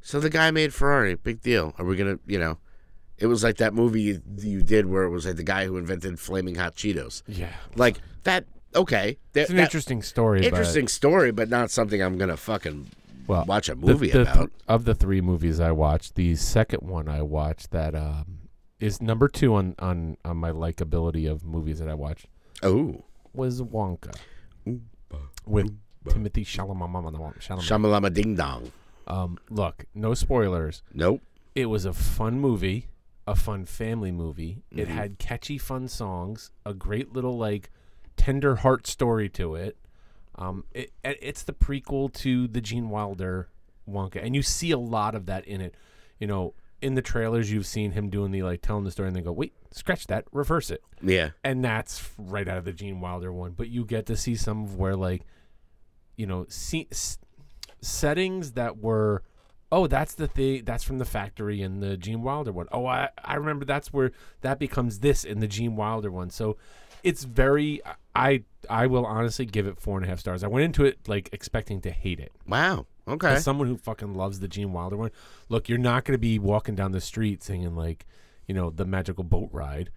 so 0.02 0.20
the 0.20 0.30
guy 0.30 0.52
made 0.52 0.74
Ferrari, 0.74 1.16
big 1.16 1.42
deal. 1.42 1.74
Are 1.80 1.86
we 1.86 1.96
gonna, 1.96 2.20
you 2.28 2.38
know? 2.38 2.58
It 3.18 3.28
was 3.28 3.42
like 3.42 3.56
that 3.58 3.74
movie 3.74 4.02
you, 4.02 4.22
you 4.40 4.62
did 4.62 4.86
where 4.88 5.04
it 5.04 5.10
was 5.10 5.26
like 5.26 5.38
the 5.38 5.44
guy 5.44 5.66
who 5.66 5.78
invented 5.78 6.20
flaming 6.20 6.56
hot 6.56 6.76
Cheetos. 6.76 7.24
Yeah, 7.26 7.54
Like 7.78 8.00
that. 8.24 8.46
Okay, 8.76 9.18
that, 9.34 9.42
it's 9.42 9.50
an 9.50 9.56
that- 9.58 9.64
interesting 9.64 10.02
story. 10.02 10.40
but- 10.42 10.48
interesting 10.48 10.88
story, 10.88 11.32
but 11.32 11.50
not 11.50 11.72
something 11.72 12.02
I'm 12.02 12.18
gonna 12.18 12.38
fucking 12.38 12.88
well, 13.28 13.46
watch 13.46 13.70
a 13.70 13.76
movie 13.76 14.08
the 14.12 14.24
th- 14.26 14.28
about. 14.36 14.52
of 14.68 14.86
the 14.86 14.94
three 14.94 15.22
movies 15.22 15.60
I 15.60 15.72
watched, 15.72 16.16
the 16.16 16.36
second 16.36 16.88
one 16.88 17.08
I 17.08 17.22
watched 17.22 17.72
that 17.72 17.96
um, 17.96 18.40
is 18.80 19.02
number 19.02 19.28
two 19.28 19.56
on, 19.56 19.74
on, 19.80 20.18
on 20.26 20.38
my 20.38 20.52
likability 20.52 21.30
of 21.32 21.44
movies 21.44 21.80
that 21.80 21.88
I 21.90 21.94
watched 21.96 22.28
oh, 22.62 23.04
was 23.34 23.62
Wonka 23.62 24.14
with 25.46 25.76
Timothée 26.06 26.46
Chalamet. 26.46 27.40
Chalamet. 27.42 28.14
Ding 28.14 28.36
Dong. 28.36 28.72
um, 29.08 29.38
look, 29.50 29.86
no 29.96 30.14
spoilers. 30.14 30.84
Nope. 30.94 31.22
It 31.56 31.68
was 31.68 31.86
a 31.86 31.94
fun 31.94 32.40
movie, 32.40 32.90
a 33.26 33.36
fun 33.36 33.66
family 33.66 34.12
movie. 34.12 34.62
It 34.72 34.88
Mm-hmm. 34.88 34.98
had 34.98 35.18
catchy, 35.20 35.58
fun 35.58 35.88
songs, 35.88 36.52
a 36.66 36.74
great 36.74 37.14
little 37.14 37.38
like 37.38 37.72
tender 38.18 38.56
heart 38.58 38.88
story 38.88 39.30
to 39.30 39.56
it. 39.56 39.78
Um, 40.38 40.66
it, 40.72 40.92
it- 41.04 41.20
it's 41.22 41.44
the 41.44 41.54
prequel 41.54 42.12
to 42.16 42.48
the 42.48 42.62
Gene 42.62 42.90
Wilder 42.90 43.50
Wonka, 43.90 44.24
and 44.24 44.36
you 44.36 44.42
see 44.42 44.72
a 44.72 44.78
lot 44.78 45.16
of 45.16 45.26
that 45.28 45.46
in 45.46 45.62
it. 45.62 45.76
You 46.20 46.28
know, 46.28 46.54
in 46.82 46.96
the 46.96 47.02
trailers, 47.02 47.52
you've 47.52 47.66
seen 47.66 47.92
him 47.92 48.10
doing 48.10 48.32
the 48.32 48.44
like 48.44 48.62
telling 48.62 48.84
the 48.84 48.92
story, 48.92 49.08
and 49.08 49.16
they 49.16 49.22
go, 49.22 49.32
"Wait, 49.32 49.54
scratch 49.72 50.08
that, 50.08 50.26
reverse 50.32 50.70
it," 50.72 50.84
Yeah. 51.02 51.32
and 51.44 51.64
that's 51.64 52.10
right 52.18 52.48
out 52.48 52.58
of 52.58 52.66
the 52.66 52.74
Gene 52.74 53.00
Wilder 53.00 53.32
one. 53.32 53.52
But 53.52 53.70
you 53.70 53.86
get 53.86 54.06
to 54.08 54.18
see 54.18 54.36
some 54.36 54.64
of 54.64 54.76
where 54.76 54.96
like, 54.96 55.24
you 56.18 56.26
know, 56.26 56.46
see, 56.50 56.88
s- 56.92 57.18
settings 57.82 58.54
that 58.54 58.78
were, 58.78 59.24
oh, 59.72 59.88
that's 59.88 60.16
the 60.16 60.28
thing, 60.28 60.64
that's 60.66 60.84
from 60.84 60.98
the 61.00 61.06
factory 61.06 61.62
in 61.62 61.80
the 61.80 61.98
Gene 61.98 62.22
Wilder 62.24 62.52
one. 62.52 62.68
Oh, 62.72 62.86
I 62.86 63.10
I 63.24 63.36
remember 63.36 63.66
that's 63.66 63.94
where 63.94 64.12
that 64.42 64.60
becomes 64.60 65.00
this 65.00 65.24
in 65.24 65.40
the 65.40 65.48
Gene 65.48 65.76
Wilder 65.76 66.12
one. 66.12 66.30
So 66.30 66.58
it's 67.06 67.24
very, 67.24 67.82
I 68.16 68.44
I 68.70 68.88
will 68.88 69.06
honestly 69.06 69.46
give 69.46 69.68
it 69.68 69.80
four 69.80 69.98
and 69.98 70.06
a 70.06 70.10
half 70.10 70.20
stars. 70.20 70.44
I 70.44 70.48
went 70.48 70.66
into 70.66 70.84
it 70.84 71.08
like 71.08 71.30
expecting 71.32 71.80
to 71.82 71.92
hate 71.92 72.20
it. 72.20 72.32
Wow. 72.48 72.88
Okay. 73.08 73.34
As 73.36 73.44
someone 73.44 73.68
who 73.68 73.78
fucking 73.78 74.16
loves 74.16 74.40
the 74.40 74.48
Gene 74.48 74.74
Wilder 74.74 74.98
one, 74.98 75.12
look, 75.48 75.70
you're 75.70 75.78
not 75.78 76.04
going 76.04 76.16
to 76.16 76.20
be 76.20 76.40
walking 76.40 76.74
down 76.74 76.92
the 76.92 77.00
street 77.00 77.44
singing 77.44 77.76
like, 77.76 78.08
you 78.48 78.56
know, 78.56 78.72
the 78.72 78.86
magical 78.86 79.24
boat 79.24 79.50
ride, 79.52 79.92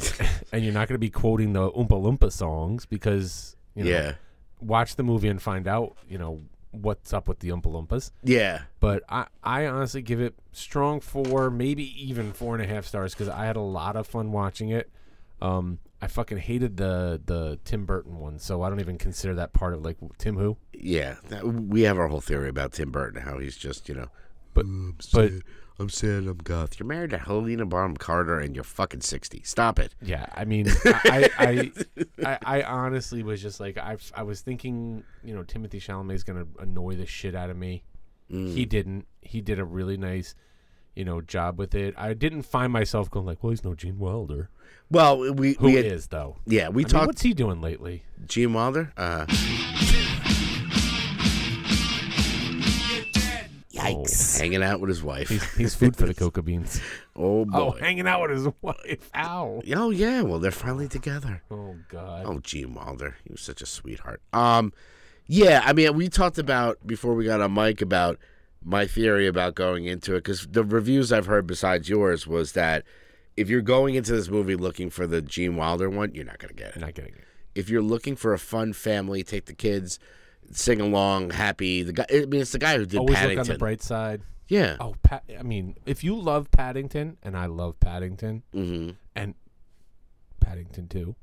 and 0.52 0.64
you're 0.64 0.72
not 0.72 0.88
going 0.88 0.94
to 0.94 0.98
be 0.98 1.10
quoting 1.10 1.52
the 1.52 1.70
Oompa 1.72 1.88
Loompa 1.88 2.32
songs 2.32 2.86
because 2.86 3.56
you 3.74 3.84
know, 3.84 3.90
yeah. 3.90 4.12
watch 4.60 4.96
the 4.96 5.02
movie 5.02 5.28
and 5.28 5.42
find 5.42 5.68
out, 5.68 5.98
you 6.08 6.16
know, 6.16 6.40
what's 6.70 7.12
up 7.12 7.28
with 7.28 7.40
the 7.40 7.50
Oompa 7.50 7.66
Loompas. 7.66 8.10
Yeah. 8.22 8.62
But 8.80 9.02
I, 9.08 9.26
I 9.42 9.66
honestly 9.66 10.00
give 10.00 10.20
it 10.20 10.34
strong 10.52 11.00
four, 11.00 11.50
maybe 11.50 11.84
even 12.02 12.32
four 12.32 12.54
and 12.54 12.64
a 12.64 12.66
half 12.66 12.86
stars 12.86 13.12
because 13.12 13.28
I 13.28 13.44
had 13.44 13.56
a 13.56 13.60
lot 13.60 13.96
of 13.96 14.06
fun 14.06 14.32
watching 14.32 14.70
it. 14.70 14.90
Um, 15.42 15.78
I 16.04 16.08
fucking 16.08 16.38
hated 16.38 16.76
the 16.76 17.20
the 17.24 17.58
Tim 17.64 17.86
Burton 17.86 18.18
one, 18.18 18.38
so 18.38 18.62
I 18.62 18.68
don't 18.68 18.80
even 18.80 18.98
consider 18.98 19.34
that 19.36 19.52
part 19.54 19.72
of 19.72 19.82
like 19.84 19.96
Tim 20.18 20.36
who. 20.36 20.56
Yeah. 20.72 21.16
That- 21.28 21.46
we 21.46 21.82
have 21.82 21.98
our 21.98 22.08
whole 22.08 22.20
theory 22.20 22.48
about 22.50 22.72
Tim 22.72 22.90
Burton, 22.90 23.22
how 23.22 23.38
he's 23.38 23.56
just, 23.56 23.88
you 23.88 23.94
know, 23.94 24.08
But 24.52 24.66
I'm 24.66 24.92
but 24.98 25.02
sad. 25.30 25.42
I'm 25.78 25.88
sad. 25.88 26.26
I'm 26.26 26.36
goth. 26.36 26.78
You're 26.78 26.86
married 26.86 27.10
to 27.10 27.18
Helena 27.18 27.64
Bonham 27.66 27.96
Carter 27.96 28.38
and 28.38 28.54
you're 28.54 28.62
fucking 28.64 29.00
60. 29.00 29.42
Stop 29.44 29.78
it. 29.78 29.94
Yeah, 30.02 30.26
I 30.34 30.44
mean, 30.44 30.66
I, 30.84 31.30
I, 31.38 31.72
I, 32.24 32.38
I 32.60 32.62
honestly 32.62 33.22
was 33.22 33.40
just 33.42 33.58
like, 33.58 33.76
I, 33.78 33.96
I 34.14 34.22
was 34.24 34.40
thinking, 34.42 35.02
you 35.24 35.34
know, 35.34 35.42
Timothée 35.42 35.80
Chalamet 35.80 36.14
is 36.14 36.22
gonna 36.22 36.46
annoy 36.60 36.94
the 36.96 37.06
shit 37.06 37.34
out 37.34 37.48
of 37.50 37.56
me. 37.56 37.82
Mm. 38.30 38.52
He 38.54 38.64
didn't. 38.66 39.06
He 39.22 39.40
did 39.40 39.58
a 39.58 39.64
really 39.64 39.96
nice, 39.96 40.34
you 40.96 41.04
know, 41.04 41.20
job 41.20 41.58
with 41.58 41.74
it. 41.74 41.94
I 41.96 42.14
didn't 42.14 42.42
find 42.42 42.72
myself 42.72 43.10
going 43.10 43.26
like, 43.26 43.42
well, 43.42 43.50
he's 43.50 43.64
no 43.64 43.74
Gene 43.74 43.98
Wilder. 43.98 44.48
Well, 44.90 45.32
we, 45.34 45.54
Who 45.54 45.66
we 45.66 45.76
is 45.76 46.08
though? 46.08 46.36
yeah, 46.46 46.68
we 46.68 46.82
I 46.82 46.84
mean, 46.84 46.90
talked 46.92 47.06
what's 47.06 47.22
he 47.22 47.32
doing 47.34 47.60
lately? 47.60 48.04
Gene 48.26 48.52
Wilder. 48.52 48.92
Uh, 48.96 49.26
yikes! 53.72 54.38
Hanging 54.38 54.62
out 54.62 54.80
with 54.80 54.88
his 54.88 55.02
wife. 55.02 55.28
He's, 55.28 55.54
he's 55.54 55.74
food 55.74 55.96
for 55.96 56.06
the 56.06 56.14
coca 56.22 56.42
beans. 56.42 56.80
oh 57.16 57.44
boy. 57.44 57.58
Oh, 57.58 57.70
hanging 57.72 58.06
out 58.06 58.22
with 58.22 58.30
his 58.32 58.48
wife. 58.62 59.10
Ow. 59.14 59.62
Oh 59.74 59.90
yeah. 59.90 60.22
Well, 60.22 60.38
they're 60.38 60.50
finally 60.50 60.88
together. 60.88 61.42
Oh 61.50 61.76
God. 61.88 62.24
Oh, 62.26 62.38
Gene 62.40 62.74
Wilder. 62.74 63.16
He 63.24 63.32
was 63.32 63.40
such 63.40 63.62
a 63.62 63.66
sweetheart. 63.66 64.22
Um, 64.32 64.72
yeah, 65.26 65.62
I 65.64 65.72
mean, 65.72 65.94
we 65.96 66.08
talked 66.08 66.38
about 66.38 66.86
before 66.86 67.14
we 67.14 67.24
got 67.24 67.40
on 67.40 67.54
mic 67.54 67.80
about 67.80 68.18
my 68.64 68.86
theory 68.86 69.26
about 69.26 69.54
going 69.54 69.84
into 69.84 70.14
it 70.14 70.18
because 70.24 70.46
the 70.46 70.64
reviews 70.64 71.12
I've 71.12 71.26
heard 71.26 71.46
besides 71.46 71.88
yours 71.88 72.26
was 72.26 72.52
that 72.52 72.84
if 73.36 73.48
you're 73.50 73.60
going 73.62 73.94
into 73.94 74.12
this 74.12 74.28
movie 74.28 74.56
looking 74.56 74.90
for 74.90 75.06
the 75.06 75.20
Gene 75.20 75.56
Wilder 75.56 75.90
one, 75.90 76.14
you're 76.14 76.24
not 76.24 76.38
gonna 76.38 76.54
get 76.54 76.74
it. 76.76 76.80
Not 76.80 76.94
getting 76.94 77.14
it. 77.14 77.24
If 77.54 77.68
you're 77.68 77.82
looking 77.82 78.16
for 78.16 78.32
a 78.32 78.38
fun 78.38 78.72
family, 78.72 79.22
take 79.22 79.46
the 79.46 79.54
kids, 79.54 79.98
sing 80.50 80.80
along, 80.80 81.30
happy. 81.30 81.82
The 81.82 81.92
guy. 81.92 82.06
I 82.10 82.24
mean, 82.26 82.40
it's 82.40 82.52
the 82.52 82.58
guy 82.58 82.76
who 82.78 82.86
did 82.86 82.98
Always 82.98 83.16
Paddington. 83.16 83.38
look 83.38 83.48
on 83.50 83.52
the 83.54 83.58
bright 83.58 83.82
side. 83.82 84.22
Yeah. 84.48 84.76
Oh, 84.80 84.94
Pat, 85.02 85.24
I 85.38 85.42
mean, 85.42 85.76
if 85.86 86.04
you 86.04 86.16
love 86.16 86.50
Paddington, 86.50 87.16
and 87.22 87.36
I 87.36 87.46
love 87.46 87.78
Paddington, 87.80 88.42
hmm 88.52 88.90
and 89.14 89.34
Paddington 90.40 90.88
too. 90.88 91.16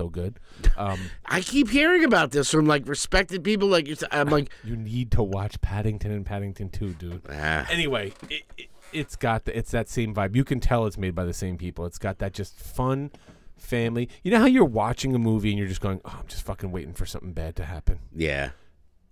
So 0.00 0.08
good. 0.08 0.38
Um, 0.76 0.98
I 1.26 1.40
keep 1.42 1.68
hearing 1.68 2.04
about 2.04 2.30
this 2.30 2.50
from 2.50 2.66
like 2.66 2.88
respected 2.88 3.44
people. 3.44 3.68
Like 3.68 3.88
I'm 4.10 4.28
like, 4.28 4.50
you 4.64 4.76
need 4.76 5.10
to 5.12 5.22
watch 5.22 5.60
Paddington 5.60 6.10
and 6.10 6.24
Paddington 6.24 6.70
2, 6.70 6.94
dude. 6.94 7.22
ah, 7.30 7.66
Anyway, 7.70 8.12
it, 8.30 8.42
it, 8.56 8.66
it's 8.92 9.16
got 9.16 9.44
the, 9.44 9.56
it's 9.56 9.70
that 9.72 9.88
same 9.88 10.14
vibe. 10.14 10.34
You 10.36 10.44
can 10.44 10.58
tell 10.60 10.86
it's 10.86 10.96
made 10.96 11.14
by 11.14 11.24
the 11.24 11.34
same 11.34 11.58
people. 11.58 11.84
It's 11.86 11.98
got 11.98 12.18
that 12.18 12.32
just 12.32 12.56
fun 12.58 13.10
family. 13.58 14.08
You 14.22 14.30
know 14.30 14.38
how 14.38 14.46
you're 14.46 14.64
watching 14.64 15.14
a 15.14 15.18
movie 15.18 15.50
and 15.50 15.58
you're 15.58 15.68
just 15.68 15.80
going, 15.82 16.00
"Oh, 16.04 16.16
I'm 16.20 16.26
just 16.28 16.44
fucking 16.44 16.70
waiting 16.72 16.94
for 16.94 17.04
something 17.06 17.32
bad 17.32 17.56
to 17.56 17.64
happen." 17.64 17.98
yeah, 18.14 18.50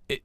It 0.08 0.22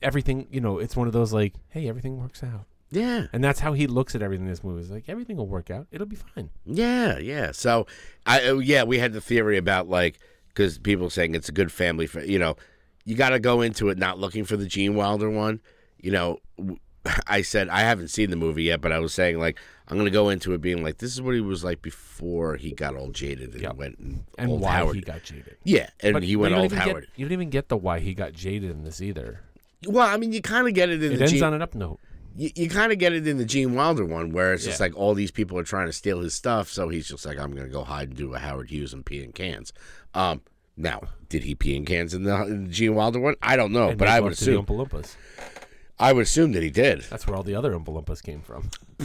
Everything, 0.00 0.46
you 0.50 0.60
know, 0.60 0.78
it's 0.78 0.96
one 0.96 1.06
of 1.06 1.12
those 1.12 1.32
like, 1.32 1.54
"Hey, 1.68 1.88
everything 1.88 2.18
works 2.18 2.42
out." 2.42 2.64
Yeah, 2.92 3.26
And 3.32 3.42
that's 3.42 3.58
how 3.60 3.72
he 3.72 3.86
looks 3.88 4.14
at 4.14 4.22
everything 4.22 4.46
in 4.46 4.50
this 4.52 4.62
movie. 4.62 4.82
It's 4.82 4.90
like, 4.90 5.08
"Everything 5.08 5.36
will 5.36 5.48
work 5.48 5.70
out. 5.70 5.86
It'll 5.90 6.06
be 6.06 6.16
fine." 6.16 6.50
yeah, 6.64 7.18
yeah. 7.18 7.50
So 7.52 7.86
I 8.26 8.48
uh, 8.48 8.58
yeah, 8.58 8.84
we 8.84 8.98
had 8.98 9.12
the 9.12 9.20
theory 9.20 9.56
about 9.56 9.88
like 9.88 10.18
because 10.48 10.78
people 10.78 11.10
saying 11.10 11.34
it's 11.34 11.48
a 11.48 11.52
good 11.52 11.72
family. 11.72 12.06
For, 12.06 12.20
you 12.22 12.38
know, 12.38 12.56
you 13.04 13.16
got 13.16 13.30
to 13.30 13.40
go 13.40 13.62
into 13.62 13.88
it 13.88 13.98
not 13.98 14.18
looking 14.18 14.44
for 14.44 14.56
the 14.56 14.66
Gene 14.66 14.94
Wilder 14.94 15.30
one. 15.30 15.60
You 16.00 16.12
know, 16.12 16.38
I 17.26 17.42
said 17.42 17.68
I 17.68 17.80
haven't 17.80 18.08
seen 18.08 18.30
the 18.30 18.36
movie 18.36 18.64
yet, 18.64 18.80
but 18.80 18.92
I 18.92 18.98
was 19.00 19.12
saying 19.14 19.38
like 19.38 19.58
I'm 19.88 19.96
gonna 19.96 20.10
go 20.10 20.28
into 20.28 20.52
it 20.54 20.60
being 20.60 20.82
like 20.84 20.98
this 20.98 21.12
is 21.12 21.20
what 21.22 21.34
he 21.34 21.40
was 21.40 21.64
like 21.64 21.82
before 21.82 22.56
he 22.56 22.72
got 22.72 22.94
all 22.96 23.10
jaded 23.10 23.52
and 23.54 23.62
Yep. 23.62 23.76
went 23.76 23.98
and, 23.98 24.24
And 24.38 24.50
old 24.52 24.60
why 24.60 24.72
Howard. 24.76 24.94
he 24.96 25.00
got 25.02 25.22
jaded. 25.24 25.56
yeah, 25.64 25.88
and 26.00 26.12
But- 26.14 26.22
he 26.22 26.36
went 26.36 26.54
old 26.54 26.66
even 26.66 26.78
get- 26.78 26.86
Howard. 26.88 27.08
you 27.16 27.24
don't 27.24 27.32
even 27.32 27.50
get 27.50 27.68
the 27.68 27.76
why 27.76 27.98
he 28.00 28.14
got 28.14 28.32
jaded 28.32 28.70
in 28.70 28.84
this 28.84 29.00
either. 29.02 29.40
Well, 29.86 30.06
I 30.06 30.16
mean, 30.16 30.32
you 30.32 30.40
kind 30.42 30.68
of 30.68 30.74
get 30.74 30.90
it 30.90 31.02
in 31.02 31.12
It 31.12 31.16
the 31.16 31.22
ends 31.22 31.32
Gene, 31.32 31.42
on 31.42 31.54
an 31.54 31.62
up 31.62 31.74
note. 31.74 31.98
You, 32.36 32.50
you 32.54 32.68
kind 32.68 32.92
of 32.92 32.98
get 32.98 33.12
it 33.12 33.26
in 33.26 33.38
the 33.38 33.44
Gene 33.44 33.74
Wilder 33.74 34.04
one, 34.04 34.30
where 34.30 34.52
it's 34.52 34.64
just 34.64 34.80
like 34.80 34.96
all 34.96 35.14
these 35.14 35.30
people 35.30 35.58
are 35.58 35.64
trying 35.64 35.86
to 35.86 35.92
steal 35.92 36.20
his 36.20 36.34
stuff, 36.34 36.68
so 36.68 36.88
he's 36.88 37.08
just 37.08 37.26
like, 37.26 37.38
I'm 37.38 37.54
gonna 37.54 37.68
go 37.68 37.84
hide 37.84 38.08
and 38.08 38.16
do 38.16 38.34
a 38.34 38.38
Howard 38.38 38.70
Hughes 38.70 38.92
and 38.92 39.04
pee 39.04 39.22
in 39.22 39.32
cans. 39.32 39.72
Um, 40.14 40.42
now, 40.76 41.02
did 41.28 41.44
he 41.44 41.54
pee 41.54 41.76
in 41.76 41.84
cans 41.84 42.14
in 42.14 42.24
the, 42.24 42.34
in 42.44 42.64
the 42.64 42.70
Gene 42.70 42.94
Wilder 42.94 43.20
one? 43.20 43.34
I 43.42 43.56
don't 43.56 43.72
know, 43.72 43.90
And 43.90 43.98
but 43.98 44.08
I 44.08 44.20
would 44.20 44.32
assume. 44.32 44.66
I 45.98 46.12
would 46.12 46.22
assume 46.22 46.52
that 46.52 46.62
he 46.62 46.70
did. 46.70 47.02
That's 47.02 47.26
where 47.26 47.36
all 47.36 47.42
the 47.42 47.54
other 47.54 47.72
Oompa 47.72 48.22
came 48.22 48.40
from. 48.40 48.70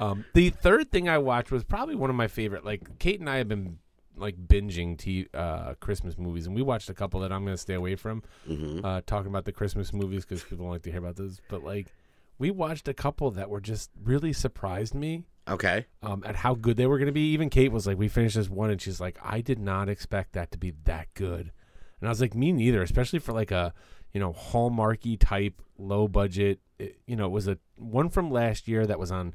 um, 0.00 0.24
the 0.34 0.50
third 0.50 0.90
thing 0.90 1.08
I 1.08 1.18
watched 1.18 1.50
was 1.50 1.64
probably 1.64 1.94
one 1.94 2.10
of 2.10 2.16
my 2.16 2.28
favorite. 2.28 2.64
Like 2.64 2.98
Kate 2.98 3.20
and 3.20 3.30
I 3.30 3.38
have 3.38 3.48
been 3.48 3.78
like 4.16 4.36
binging 4.48 4.98
t- 4.98 5.28
uh, 5.34 5.74
Christmas 5.80 6.18
movies, 6.18 6.46
and 6.46 6.54
we 6.54 6.62
watched 6.62 6.90
a 6.90 6.94
couple 6.94 7.20
that 7.20 7.32
I'm 7.32 7.44
going 7.44 7.54
to 7.56 7.60
stay 7.62 7.74
away 7.74 7.96
from 7.96 8.22
Mm-hmm. 8.48 8.84
uh, 8.84 9.00
talking 9.06 9.28
about 9.28 9.44
the 9.44 9.52
Christmas 9.52 9.92
movies 9.92 10.24
because 10.24 10.42
people 10.42 10.64
don't 10.64 10.72
like 10.72 10.82
to 10.82 10.90
hear 10.90 10.98
about 11.00 11.16
those. 11.16 11.40
But 11.48 11.62
like, 11.64 11.92
we 12.38 12.50
watched 12.50 12.88
a 12.88 12.94
couple 12.94 13.30
that 13.32 13.48
were 13.50 13.60
just 13.60 13.90
really 14.02 14.32
surprised 14.32 14.94
me 14.94 15.24
Okay, 15.48 15.86
um, 16.02 16.22
at 16.26 16.36
how 16.36 16.54
good 16.54 16.76
they 16.76 16.86
were 16.86 16.98
going 16.98 17.06
to 17.06 17.12
be. 17.12 17.32
Even 17.32 17.50
Kate 17.50 17.72
was 17.72 17.86
like, 17.86 17.98
we 17.98 18.08
finished 18.08 18.36
this 18.36 18.48
one, 18.50 18.70
and 18.70 18.80
she's 18.80 19.00
like, 19.00 19.18
I 19.22 19.40
did 19.40 19.58
not 19.58 19.88
expect 19.88 20.32
that 20.34 20.50
to 20.52 20.58
be 20.58 20.74
that 20.84 21.08
good. 21.14 21.50
And 22.00 22.08
I 22.08 22.10
was 22.10 22.20
like, 22.20 22.34
me 22.34 22.52
neither, 22.52 22.82
especially 22.82 23.18
for 23.18 23.32
like 23.32 23.50
a, 23.50 23.72
you 24.12 24.20
know, 24.20 24.32
hallmarky 24.32 25.18
type, 25.18 25.60
low 25.78 26.08
budget. 26.08 26.60
It, 26.78 27.00
you 27.06 27.16
know, 27.16 27.26
it 27.26 27.30
was 27.30 27.48
a 27.48 27.58
one 27.76 28.08
from 28.10 28.30
last 28.30 28.68
year 28.68 28.86
that 28.86 28.98
was 28.98 29.10
on 29.10 29.34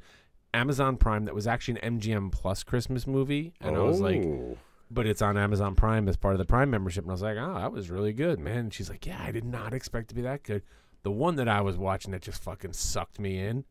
Amazon 0.56 0.98
Prime 0.98 1.26
that 1.26 1.36
was 1.36 1.46
actually 1.48 1.80
an 1.82 2.00
MGM 2.00 2.32
Plus 2.32 2.64
Christmas 2.64 3.06
movie, 3.06 3.54
and 3.62 3.76
I 3.76 3.80
was 3.82 4.00
like, 4.02 4.22
Oh. 4.24 4.58
but 4.90 5.06
it's 5.06 5.22
on 5.22 5.38
Amazon 5.38 5.76
Prime 5.76 6.08
as 6.08 6.18
part 6.18 6.34
of 6.34 6.40
the 6.40 6.46
Prime 6.46 6.70
membership, 6.70 7.04
and 7.04 7.12
I 7.12 7.14
was 7.14 7.22
like, 7.22 7.38
oh, 7.40 7.56
that 7.56 7.72
was 7.72 7.90
really 7.90 8.14
good, 8.14 8.40
man. 8.40 8.58
And 8.58 8.74
she's 8.74 8.90
like, 8.90 9.06
yeah, 9.06 9.22
I 9.22 9.32
did 9.32 9.46
not 9.46 9.74
expect 9.74 10.10
to 10.10 10.16
be 10.16 10.22
that 10.22 10.44
good. 10.44 10.64
The 11.04 11.12
one 11.12 11.36
that 11.36 11.48
I 11.48 11.62
was 11.62 11.78
watching 11.78 12.12
that 12.14 12.22
just 12.24 12.42
fucking 12.42 12.74
sucked 12.74 13.20
me 13.20 13.38
in, 13.40 13.66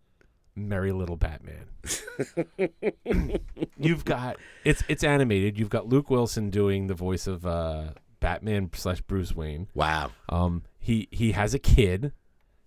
Merry 0.55 0.93
Little 0.93 1.17
Batman. 1.17 1.67
You've 3.77 4.05
got 4.05 4.37
it's 4.65 4.83
it's 4.89 5.03
animated. 5.05 5.59
You've 5.59 5.69
got 5.71 5.89
Luke 5.89 6.11
Wilson 6.11 6.51
doing 6.51 6.87
the 6.87 6.95
voice 6.95 7.27
of 7.27 7.45
uh, 7.45 7.89
Batman 8.21 8.71
slash 8.75 9.01
Bruce 9.03 9.35
Wayne. 9.35 9.69
wow, 9.75 10.11
Um, 10.29 10.63
he 10.79 11.09
he 11.11 11.33
has 11.33 11.55
a 11.55 11.59
kid, 11.59 12.13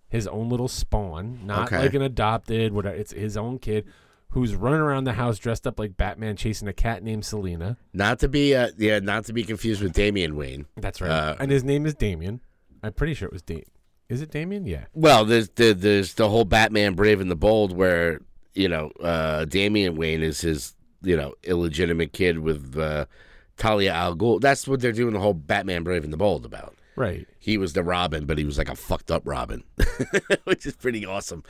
his 0.09 0.27
own 0.27 0.49
little 0.49 0.67
spawn, 0.67 1.39
not 1.45 1.67
Okay. 1.67 1.79
like 1.79 1.93
an 1.93 2.01
adopted. 2.01 2.73
Whatever. 2.73 2.95
It's 2.95 3.13
his 3.13 3.37
own 3.37 3.59
kid 3.59 3.85
who's 4.29 4.55
running 4.55 4.79
around 4.79 5.05
the 5.05 5.13
house 5.13 5.39
dressed 5.39 5.65
up 5.65 5.79
like 5.79 5.97
Batman, 5.97 6.35
chasing 6.35 6.67
a 6.67 6.73
cat 6.73 7.03
named 7.03 7.25
Selena. 7.25 7.77
not 7.93 8.19
to 8.19 8.27
be 8.27 8.55
uh, 8.55 8.69
yeah, 8.77 8.99
not 8.99 9.25
to 9.25 9.33
be 9.33 9.43
confused 9.43 9.81
with 9.81 9.93
Damian 9.93 10.35
Wayne. 10.35 10.65
That's 10.77 11.01
right. 11.01 11.09
Uh, 11.09 11.35
and 11.39 11.51
his 11.51 11.63
name 11.63 11.85
is 11.85 11.93
Damian. 11.95 12.41
I'm 12.83 12.93
pretty 12.93 13.13
sure 13.13 13.27
it 13.27 13.33
was 13.33 13.41
Dame. 13.41 13.63
Is 14.09 14.21
it 14.21 14.31
Damian? 14.31 14.65
Yeah. 14.65 14.85
Well, 14.93 15.25
there's 15.25 15.49
the, 15.49 15.73
there's 15.73 16.13
the 16.13 16.29
whole 16.29 16.45
Batman 16.45 16.93
Brave 16.93 17.19
and 17.19 17.29
the 17.29 17.35
Bold 17.35 17.75
where 17.75 18.21
you 18.53 18.69
know 18.69 18.91
uh, 19.01 19.45
Damian 19.45 19.95
Wayne 19.95 20.21
is 20.21 20.41
his 20.41 20.75
you 21.01 21.15
know 21.17 21.33
illegitimate 21.43 22.13
kid 22.13 22.39
with 22.39 22.77
uh, 22.77 23.05
Talia 23.57 23.91
al 23.91 24.15
Ghul. 24.15 24.39
That's 24.39 24.67
what 24.67 24.79
they're 24.81 24.91
doing 24.91 25.13
the 25.13 25.19
whole 25.19 25.33
Batman 25.33 25.83
Brave 25.83 26.03
and 26.03 26.13
the 26.13 26.17
Bold 26.17 26.45
about. 26.45 26.75
Right. 26.95 27.27
He 27.37 27.57
was 27.57 27.73
the 27.73 27.83
Robin, 27.83 28.25
but 28.25 28.37
he 28.37 28.43
was 28.43 28.57
like 28.57 28.69
a 28.69 28.75
fucked 28.75 29.11
up 29.11 29.21
Robin, 29.25 29.63
which 30.45 30.65
is 30.65 30.75
pretty 30.75 31.05
awesome. 31.05 31.43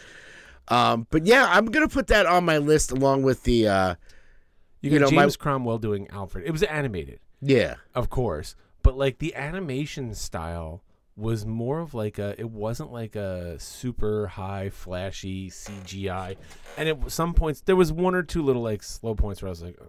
Um, 0.70 1.08
but 1.10 1.26
yeah, 1.26 1.48
I'm 1.50 1.66
gonna 1.68 1.88
put 1.88 2.08
that 2.08 2.26
on 2.26 2.46
my 2.46 2.58
list 2.58 2.92
along 2.92 3.24
with 3.24 3.44
the 3.44 3.68
uh, 3.68 3.96
You 4.82 4.92
You 4.92 5.00
know, 5.00 5.10
my- 5.12 5.24
James 5.24 5.38
Cromwell 5.38 5.78
doing 5.78 6.08
Alfred. 6.10 6.46
It 6.46 6.52
was 6.52 6.64
animated, 6.64 7.20
yeah. 7.42 7.76
of 7.96 8.10
course, 8.10 8.56
but 8.84 8.98
like 8.98 9.20
the 9.20 9.34
animation 9.36 10.14
style 10.14 10.84
was 11.16 11.46
more 11.46 11.80
of 11.80 11.94
like 11.94 12.20
a. 12.20 12.36
It 12.38 12.50
wasn't 12.50 12.92
like 12.92 13.16
a 13.16 13.60
super 13.60 14.28
high 14.28 14.70
flashy 14.70 15.50
CGI, 15.50 16.36
and 16.78 16.90
at 16.90 17.12
some 17.12 17.34
points 17.34 17.62
there 17.62 17.76
was 17.76 17.92
one 17.92 18.14
or 18.14 18.22
two 18.24 18.44
little 18.44 18.62
like 18.62 18.84
slow 18.84 19.16
points 19.16 19.42
where 19.42 19.48
I 19.48 19.52
was 19.52 19.64
like, 19.64 19.80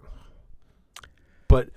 but 1.49 1.69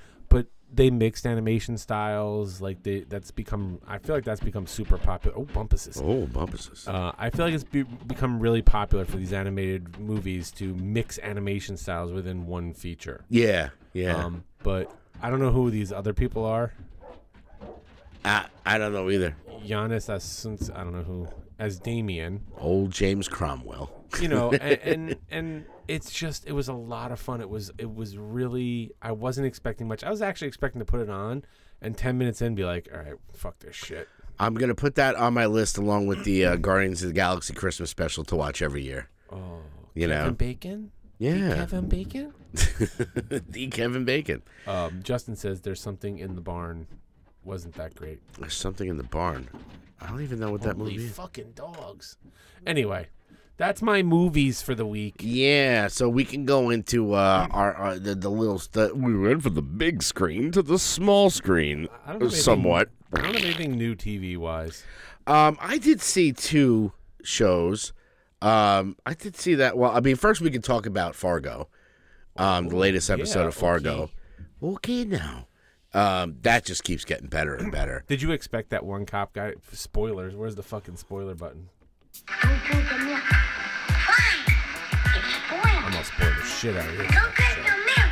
they 0.74 0.90
mixed 0.90 1.26
animation 1.26 1.78
styles 1.78 2.62
like 2.62 2.82
they 2.84 3.02
that's 3.02 3.32
become. 3.32 3.80
I 3.88 3.98
feel 3.98 4.16
like 4.16 4.24
that's 4.24 4.40
become 4.40 4.66
super 4.68 4.98
popular. 4.98 5.38
Oh, 5.38 5.44
Bumpus 5.54 5.88
is 5.88 5.98
Oh, 5.98 6.28
bumpuses. 6.32 6.88
Uh, 6.88 7.12
I 7.18 7.30
feel 7.30 7.46
like 7.46 7.54
it's 7.54 7.64
be- 7.64 7.84
become 7.84 8.40
really 8.40 8.62
popular 8.62 9.04
for 9.06 9.18
these 9.18 9.34
animated 9.34 10.00
movies 10.00 10.50
to 10.52 10.74
mix 10.76 11.20
animation 11.20 11.76
styles 11.78 12.12
within 12.14 12.48
one 12.48 12.74
feature. 12.74 13.26
yeah, 13.30 13.70
yeah. 13.94 14.16
Um, 14.16 14.44
but 14.64 14.90
I 15.22 15.30
don't 15.30 15.40
know 15.40 15.52
who 15.52 15.70
these 15.72 15.92
other 15.92 16.14
people 16.14 16.46
are. 16.46 16.74
I 18.24 18.46
I 18.66 18.78
don't 18.78 18.94
know 18.94 19.10
either. 19.10 19.36
Giannis 19.66 20.10
Asuns, 20.10 20.70
I 20.76 20.84
don't 20.84 20.94
know 20.94 21.04
who 21.04 21.28
as 21.62 21.78
Damian. 21.80 22.44
Old 22.58 22.90
James 22.90 23.28
Cromwell. 23.28 23.92
You 24.20 24.28
know, 24.28 24.52
and, 24.52 24.80
and 24.84 25.16
and 25.30 25.66
it's 25.88 26.12
just 26.12 26.48
it 26.48 26.54
was 26.54 26.68
a 26.68 26.74
lot 26.74 27.12
of 27.12 27.20
fun. 27.20 27.40
It 27.40 27.50
was 27.50 27.72
it 27.78 27.94
was 27.94 28.18
really 28.18 28.92
I 29.02 29.12
wasn't 29.12 29.46
expecting 29.46 29.88
much. 29.88 30.04
I 30.04 30.10
was 30.10 30.24
actually 30.24 30.48
expecting 30.48 30.80
to 30.80 30.86
put 30.86 31.00
it 31.00 31.10
on 31.10 31.46
and 31.82 31.96
ten 31.96 32.18
minutes 32.18 32.42
in 32.42 32.56
be 32.56 32.66
like, 32.66 32.90
all 32.92 33.00
right, 33.00 33.14
fuck 33.34 33.60
this 33.60 33.76
shit. 33.76 34.10
I'm 34.40 34.56
gonna 34.56 34.76
put 34.76 34.96
that 34.96 35.16
on 35.16 35.36
my 35.36 35.46
list 35.46 35.78
along 35.78 36.08
with 36.08 36.24
the 36.24 36.46
uh, 36.46 36.56
Guardians 36.56 37.04
of 37.04 37.10
the 37.10 37.14
Galaxy 37.14 37.54
Christmas 37.54 37.92
special 37.92 38.24
to 38.26 38.36
watch 38.36 38.64
every 38.64 38.82
year. 38.82 39.08
Oh, 39.32 39.60
You 39.94 40.08
know. 40.08 40.16
Kevin 40.16 40.34
Bacon. 40.34 40.92
Yeah, 41.20 41.54
Kevin 41.54 41.88
Bacon. 41.88 42.34
the 42.54 43.68
Kevin 43.72 44.04
Bacon. 44.04 44.42
Um, 44.66 45.02
Justin 45.04 45.36
says 45.36 45.62
there's 45.62 45.80
something 45.80 46.18
in 46.18 46.34
the 46.34 46.42
barn. 46.42 46.88
Wasn't 47.44 47.76
that 47.76 47.94
great? 47.94 48.20
There's 48.40 48.56
something 48.56 48.90
in 48.90 48.98
the 48.98 49.04
barn. 49.04 49.48
I 50.02 50.08
don't 50.10 50.22
even 50.22 50.40
know 50.40 50.52
what 50.52 50.62
that 50.62 50.76
Holy 50.76 50.94
movie 50.94 51.06
is. 51.06 51.12
fucking 51.12 51.52
dogs. 51.52 52.18
Anyway, 52.66 53.08
that's 53.58 53.82
my 53.82 54.02
movies 54.02 54.62
for 54.62 54.74
the 54.74 54.86
week. 54.86 55.16
Yeah, 55.20 55.88
so 55.88 56.10
we 56.10 56.26
can 56.26 56.46
go 56.46 56.70
into 56.70 57.14
uh, 57.14 57.48
our, 57.52 57.74
our 57.76 58.00
the, 58.00 58.16
the 58.16 58.30
little 58.30 58.60
stu 58.60 58.94
We 58.96 59.18
went 59.18 59.44
from 59.44 59.54
the 59.54 59.62
big 59.62 60.02
screen 60.02 60.52
to 60.54 60.62
the 60.62 60.80
small 60.80 61.30
screen, 61.30 61.88
I 62.06 62.14
don't 62.14 62.14
have 62.14 62.22
anything- 62.24 62.40
somewhat. 62.40 62.90
I 63.14 63.22
don't 63.22 63.36
have 63.36 63.44
anything 63.44 63.78
new 63.78 63.94
TV 63.94 64.38
wise. 64.38 64.84
Um, 65.28 65.58
I 65.62 65.78
did 65.78 66.02
see 66.02 66.32
two 66.32 66.94
shows. 67.24 67.94
Um, 68.42 68.96
I 69.06 69.14
did 69.14 69.36
see 69.36 69.56
that. 69.56 69.78
Well, 69.78 69.92
I 69.92 70.00
mean, 70.00 70.16
first 70.16 70.42
we 70.42 70.50
can 70.50 70.62
talk 70.62 70.86
about 70.86 71.14
Fargo. 71.14 71.68
Um, 72.38 72.70
the 72.70 72.78
latest 72.78 73.10
episode 73.10 73.42
yeah, 73.42 73.48
of 73.48 73.56
Fargo. 73.56 74.10
Okay, 74.64 75.04
now. 75.04 75.48
Um, 75.94 76.38
that 76.44 76.64
just 76.66 76.84
keeps 76.84 77.04
getting 77.04 77.28
better 77.28 77.54
and 77.56 77.72
better. 77.72 78.04
Did 78.08 78.22
you 78.22 78.32
expect 78.32 78.70
that 78.70 78.86
one 78.86 79.06
cop 79.06 79.34
guy? 79.34 79.54
Spoilers. 79.74 80.36
Where's 80.36 80.56
the 80.56 80.64
fucking 80.64 80.96
spoiler 80.98 81.36
button? 81.36 81.70
Don't 82.42 82.64
drink 82.64 82.88
the 82.90 82.98
milk. 83.00 83.20
Fine. 83.20 84.56
It's 85.16 85.36
spoiled. 85.36 85.84
I'm 85.84 85.92
gonna 85.92 86.04
spoil 86.04 86.30
the 86.40 86.46
shit 86.46 86.78
out 86.78 86.86
of 86.88 86.94
you. 86.94 86.98
Don't 87.00 87.36
drink 87.36 87.56
the 87.56 87.76
milk. 87.78 88.12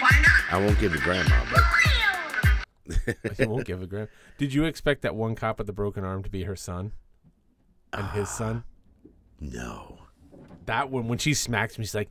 Why 0.00 0.22
not? 0.22 0.52
I 0.52 0.58
won't 0.58 0.78
give 0.78 0.94
you 0.94 1.00
grandma, 1.00 1.44
but 1.52 1.62
I 3.40 3.46
won't 3.46 3.66
give 3.66 3.82
a 3.82 3.86
gram. 3.86 4.08
Did 4.38 4.54
you 4.54 4.64
expect 4.64 5.02
that 5.02 5.14
one 5.14 5.34
cop 5.34 5.58
with 5.58 5.66
the 5.66 5.72
broken 5.74 6.04
arm 6.04 6.22
to 6.22 6.30
be 6.30 6.44
her 6.44 6.56
son? 6.56 6.92
And 7.92 8.08
his 8.10 8.28
son? 8.30 8.64
no. 9.40 9.98
That 10.66 10.90
one, 10.90 11.08
when 11.08 11.16
she 11.16 11.32
smacks 11.32 11.78
him, 11.78 11.82
she's 11.84 11.94
like, 11.94 12.10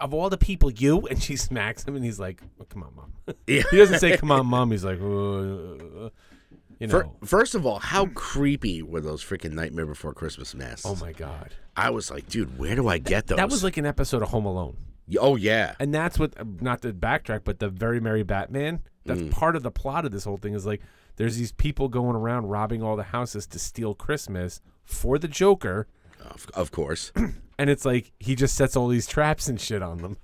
of 0.00 0.12
all 0.14 0.28
the 0.30 0.38
people, 0.38 0.70
you? 0.70 1.00
And 1.10 1.22
she 1.22 1.36
smacks 1.36 1.84
him, 1.84 1.96
and 1.96 2.04
he's 2.04 2.18
like, 2.20 2.40
oh, 2.60 2.64
come 2.68 2.82
on, 2.82 2.94
mom. 2.94 3.12
Yeah. 3.46 3.62
he 3.70 3.76
doesn't 3.76 3.98
say, 4.00 4.16
come 4.16 4.30
on, 4.30 4.46
mom. 4.46 4.70
He's 4.70 4.84
like, 4.84 4.98
"Uh, 5.00 6.10
You 6.78 6.88
Fir- 6.88 7.04
know. 7.04 7.16
first 7.24 7.54
of 7.54 7.64
all, 7.66 7.78
how 7.78 8.06
creepy 8.06 8.82
were 8.82 9.00
those 9.00 9.24
freaking 9.24 9.52
Nightmare 9.52 9.86
Before 9.86 10.12
Christmas 10.12 10.54
masks? 10.54 10.84
oh 10.86 10.96
my 10.96 11.12
god. 11.12 11.54
I 11.76 11.90
was 11.90 12.10
like, 12.10 12.28
dude, 12.28 12.58
where 12.58 12.74
do 12.76 12.88
I 12.88 12.98
get 12.98 13.26
those? 13.26 13.36
That 13.36 13.50
was 13.50 13.62
like 13.64 13.76
an 13.78 13.86
episode 13.86 14.22
of 14.22 14.28
Home 14.30 14.46
Alone. 14.46 14.76
oh 15.18 15.36
yeah, 15.36 15.74
And 15.80 15.94
that's 15.94 16.18
what, 16.18 16.34
not 16.62 16.82
to 16.82 16.92
backtrack, 16.92 17.40
but 17.44 17.58
the 17.58 17.68
Very 17.68 18.00
Merry 18.00 18.22
Batman. 18.22 18.80
That's 19.04 19.20
Mm. 19.20 19.30
part 19.30 19.54
of 19.56 19.62
the 19.62 19.70
plot 19.70 20.04
of 20.04 20.10
this 20.12 20.24
whole 20.24 20.36
thing. 20.36 20.52
Is 20.54 20.66
like 20.66 20.80
there's 21.16 21.36
these 21.36 21.52
people 21.52 21.88
going 21.88 22.16
around 22.16 22.46
robbing 22.48 22.82
all 22.82 22.96
the 22.96 23.04
houses 23.04 23.46
to 23.48 23.58
steal 23.58 23.94
Christmas 23.94 24.60
for 24.84 25.16
the 25.18 25.28
Joker, 25.28 25.86
of, 26.20 26.46
of 26.54 26.70
course. 26.72 27.12
and 27.58 27.70
it's 27.70 27.84
like 27.84 28.12
he 28.20 28.34
just 28.34 28.54
sets 28.54 28.76
all 28.76 28.88
these 28.88 29.06
traps 29.06 29.48
and 29.48 29.60
shit 29.60 29.82
on 29.82 29.98
them. 29.98 30.16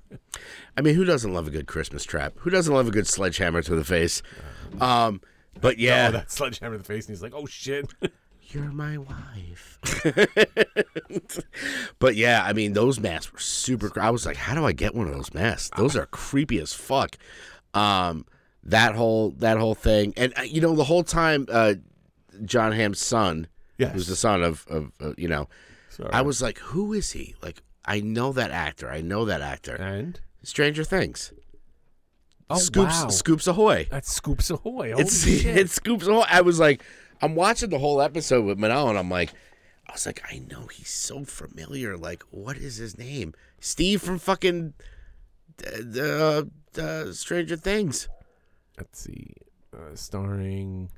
I 0.77 0.81
mean, 0.83 0.95
who 0.95 1.05
doesn't 1.05 1.33
love 1.33 1.47
a 1.47 1.51
good 1.51 1.67
Christmas 1.67 2.05
trap? 2.05 2.35
Who 2.39 2.51
doesn't 2.51 2.73
love 2.75 2.89
a 2.89 2.91
good 2.91 3.07
sledgehammer 3.07 3.63
to 3.63 3.75
the 3.75 3.85
face? 3.85 4.23
Um, 4.81 5.21
but 5.61 5.79
yeah, 5.79 6.09
Oh, 6.09 6.13
that 6.13 6.31
sledgehammer 6.31 6.75
to 6.77 6.79
the 6.79 6.85
face, 6.85 7.07
and 7.07 7.15
he's 7.15 7.23
like, 7.23 7.35
"Oh 7.35 7.47
shit!" 7.47 7.93
you're 8.51 8.65
my 8.73 8.99
wife. 8.99 9.79
but 11.99 12.17
yeah, 12.17 12.43
I 12.45 12.53
mean, 12.53 12.73
those 12.73 13.01
masks 13.01 13.33
were 13.33 13.39
super. 13.39 13.89
cre- 13.89 14.01
I 14.01 14.11
was 14.11 14.27
like, 14.27 14.37
how 14.37 14.55
do 14.55 14.65
I 14.65 14.73
get 14.73 14.95
one 14.95 15.07
of 15.09 15.15
those 15.15 15.33
masks? 15.35 15.71
Those 15.77 15.97
are 15.97 16.07
creepy 16.07 16.59
as 16.61 16.73
fuck. 16.73 17.17
Um, 17.75 18.27
that 18.65 18.95
whole 18.95 19.31
that 19.39 19.59
whole 19.59 19.75
thing, 19.75 20.13
and 20.17 20.33
uh, 20.39 20.43
you 20.43 20.61
know, 20.61 20.75
the 20.75 20.85
whole 20.85 21.03
time, 21.03 21.47
uh, 21.51 21.75
Jon 22.45 22.73
Hamm's 22.73 23.01
son, 23.01 23.47
Yes. 23.79 23.93
who's 23.95 24.07
the 24.07 24.17
son 24.17 24.43
of 24.43 24.67
of 24.69 24.93
uh, 25.01 25.13
you 25.17 25.29
know, 25.29 25.49
Sorry. 25.93 26.11
I 26.13 26.23
was 26.23 26.41
like, 26.41 26.59
who 26.59 26.93
is 26.93 27.13
he? 27.13 27.35
Like, 27.43 27.63
I 27.85 28.01
know 28.01 28.33
that 28.33 28.51
actor. 28.51 28.91
I 28.91 29.01
know 29.01 29.25
that 29.27 29.41
actor. 29.41 29.75
and 29.77 30.21
Stranger 30.43 30.85
Things. 30.85 31.33
oh 32.51 32.57
Scoops 32.59 33.03
wow, 33.03 33.09
Scoops 33.09 33.47
Ahoy. 33.47 33.89
that's 33.91 34.13
Scoops 34.13 34.51
Ahoy. 34.51 34.91
Holy 34.93 35.03
It's 35.03 35.25
shit. 35.27 35.57
it's 35.57 35.73
Scoops 35.75 36.07
Ahoy. 36.07 36.25
I 36.29 36.41
was 36.41 36.59
like, 36.59 36.83
I'm 37.21 37.35
watching 37.35 37.71
the 37.71 37.79
whole 37.79 38.01
episode 38.01 38.45
with 38.45 38.59
Manal, 38.59 38.89
and 38.89 38.99
I'm 38.99 39.11
like, 39.11 39.33
I 39.89 39.93
was 39.93 40.07
like, 40.07 40.23
I 40.31 40.39
know 40.51 40.67
he's 40.67 40.89
so 40.91 41.25
familiar. 41.25 41.97
Like, 41.97 42.23
what 42.31 42.57
is 42.57 42.77
his 42.77 42.97
name? 42.99 43.35
Steve 43.61 44.01
from 44.03 44.19
fucking 44.19 44.73
uh, 45.99 46.43
uh, 46.79 47.13
Stranger 47.13 47.57
Things. 47.57 48.09
Let's 48.79 49.01
see, 49.01 49.35
uh, 49.77 49.95
starring. 49.95 50.91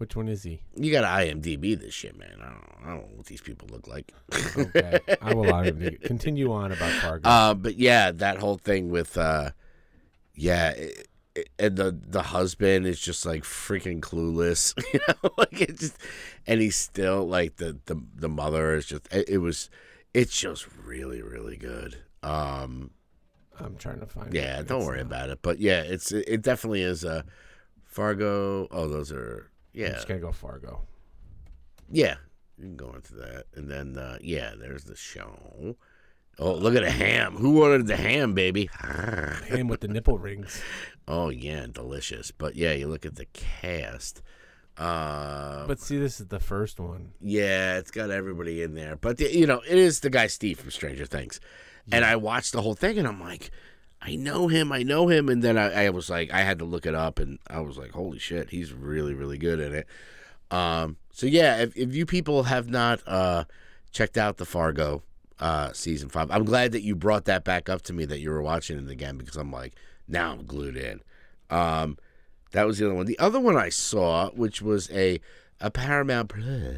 Which 0.00 0.16
one 0.16 0.28
is 0.28 0.42
he? 0.44 0.62
You 0.74 0.90
got 0.92 1.02
to 1.02 1.08
IMDb 1.08 1.78
this 1.78 1.92
shit, 1.92 2.16
man. 2.18 2.38
I 2.40 2.44
don't, 2.46 2.64
I 2.82 2.88
don't 2.88 3.10
know 3.10 3.16
what 3.16 3.26
these 3.26 3.42
people 3.42 3.68
look 3.70 3.86
like. 3.86 4.14
Okay, 4.56 4.98
I 5.20 5.34
will 5.34 5.44
to 5.62 5.98
continue 5.98 6.50
on 6.54 6.72
about 6.72 6.90
Fargo. 7.02 7.28
Uh, 7.28 7.52
but 7.52 7.76
yeah, 7.76 8.10
that 8.10 8.38
whole 8.38 8.56
thing 8.56 8.88
with, 8.88 9.18
uh, 9.18 9.50
yeah, 10.34 10.70
it, 10.70 11.06
it- 11.34 11.48
and 11.58 11.76
the 11.76 11.94
the 12.08 12.22
husband 12.22 12.86
is 12.86 12.98
just 12.98 13.26
like 13.26 13.42
freaking 13.42 14.00
clueless, 14.00 14.72
you 14.94 15.00
know, 15.06 15.30
like 15.38 15.60
it 15.60 15.78
just, 15.78 15.98
and 16.46 16.62
he's 16.62 16.76
still 16.76 17.26
like 17.28 17.56
the 17.56 17.78
the 17.84 18.02
the 18.16 18.28
mother 18.30 18.72
is 18.74 18.86
just 18.86 19.06
it, 19.12 19.28
it 19.28 19.38
was, 19.38 19.68
it's 20.14 20.40
just 20.40 20.66
really 20.82 21.20
really 21.20 21.58
good. 21.58 21.98
Um, 22.22 22.90
I'm 23.58 23.76
trying 23.76 24.00
to 24.00 24.06
find. 24.06 24.32
yeah, 24.32 24.62
don't 24.62 24.86
worry 24.86 24.96
not- 24.96 25.06
about 25.08 25.28
it, 25.28 25.40
but 25.42 25.58
yeah, 25.60 25.82
it's 25.82 26.10
it, 26.10 26.24
it 26.26 26.40
definitely 26.42 26.80
is 26.82 27.04
a 27.04 27.26
Fargo. 27.84 28.66
Oh, 28.70 28.88
those 28.88 29.12
are 29.12 29.50
I'm 29.74 29.80
yeah 29.80 29.92
just 29.92 30.08
gonna 30.08 30.20
go 30.20 30.32
Fargo. 30.32 30.82
yeah. 31.90 32.16
You 32.58 32.64
can 32.66 32.76
go 32.76 32.92
into 32.94 33.14
that, 33.14 33.44
and 33.54 33.70
then 33.70 33.96
uh, 33.96 34.18
yeah, 34.20 34.52
there's 34.58 34.84
the 34.84 34.94
show. 34.96 35.76
Oh, 36.38 36.52
look 36.54 36.74
at 36.74 36.82
the 36.82 36.90
ham! 36.90 37.36
Who 37.36 37.62
ordered 37.62 37.86
the 37.86 37.96
ham, 37.96 38.34
baby? 38.34 38.68
Ham 38.82 39.66
with 39.68 39.80
the 39.80 39.88
nipple 39.88 40.18
rings. 40.18 40.62
Oh 41.08 41.28
yeah, 41.30 41.66
delicious. 41.72 42.30
But 42.30 42.54
yeah, 42.54 42.72
you 42.72 42.86
look 42.86 43.04
at 43.04 43.16
the 43.16 43.24
cast. 43.32 44.22
Uh, 44.76 45.66
But 45.66 45.80
see, 45.80 45.98
this 45.98 46.20
is 46.20 46.28
the 46.28 46.38
first 46.38 46.78
one. 46.78 47.12
yeah, 47.20 47.78
it's 47.78 47.90
got 47.90 48.10
everybody 48.10 48.62
in 48.62 48.74
there. 48.74 48.94
But 48.94 49.16
the, 49.16 49.34
you 49.34 49.44
know, 49.46 49.60
it 49.68 49.76
is 49.76 50.00
the 50.00 50.10
guy 50.10 50.28
Steve 50.28 50.60
from 50.60 50.70
Stranger 50.70 51.06
Things, 51.06 51.40
and 51.90 52.04
I 52.04 52.14
watched 52.14 52.52
the 52.52 52.62
whole 52.62 52.74
thing, 52.74 52.96
and 52.98 53.08
I'm 53.08 53.20
like, 53.20 53.50
I 54.02 54.16
know 54.16 54.48
him, 54.48 54.72
I 54.72 54.82
know 54.82 55.08
him, 55.08 55.28
and 55.28 55.42
then 55.42 55.58
I, 55.58 55.86
I 55.86 55.90
was 55.90 56.08
like, 56.08 56.32
I 56.32 56.40
had 56.40 56.58
to 56.60 56.64
look 56.64 56.86
it 56.86 56.94
up, 56.94 57.18
and 57.18 57.38
I 57.48 57.60
was 57.60 57.76
like, 57.76 57.90
holy 57.90 58.18
shit, 58.18 58.50
he's 58.50 58.72
really, 58.72 59.12
really 59.14 59.36
good 59.38 59.60
at 59.60 59.72
it. 59.72 59.86
Um, 60.50 60.96
so 61.12 61.26
yeah, 61.26 61.58
if, 61.58 61.76
if 61.76 61.94
you 61.94 62.06
people 62.06 62.44
have 62.44 62.68
not 62.70 63.00
uh, 63.06 63.44
checked 63.92 64.16
out 64.16 64.38
the 64.38 64.46
Fargo 64.46 65.02
uh, 65.38 65.72
season 65.72 66.08
five, 66.08 66.30
I'm 66.30 66.44
glad 66.44 66.72
that 66.72 66.82
you 66.82 66.96
brought 66.96 67.26
that 67.26 67.44
back 67.44 67.68
up 67.68 67.82
to 67.82 67.92
me 67.92 68.04
that 68.06 68.20
you 68.20 68.30
were 68.30 68.42
watching 68.42 68.78
it 68.78 68.90
again 68.90 69.16
because 69.18 69.36
I'm 69.36 69.52
like, 69.52 69.74
now 70.08 70.32
I'm 70.32 70.44
glued 70.46 70.76
in. 70.76 71.02
Um, 71.50 71.98
that 72.52 72.66
was 72.66 72.78
the 72.78 72.86
other 72.86 72.94
one. 72.94 73.06
The 73.06 73.18
other 73.18 73.38
one 73.38 73.56
I 73.56 73.68
saw, 73.68 74.30
which 74.30 74.60
was 74.62 74.90
a 74.90 75.20
a 75.60 75.70
Paramount 75.70 76.30
Plus. 76.30 76.76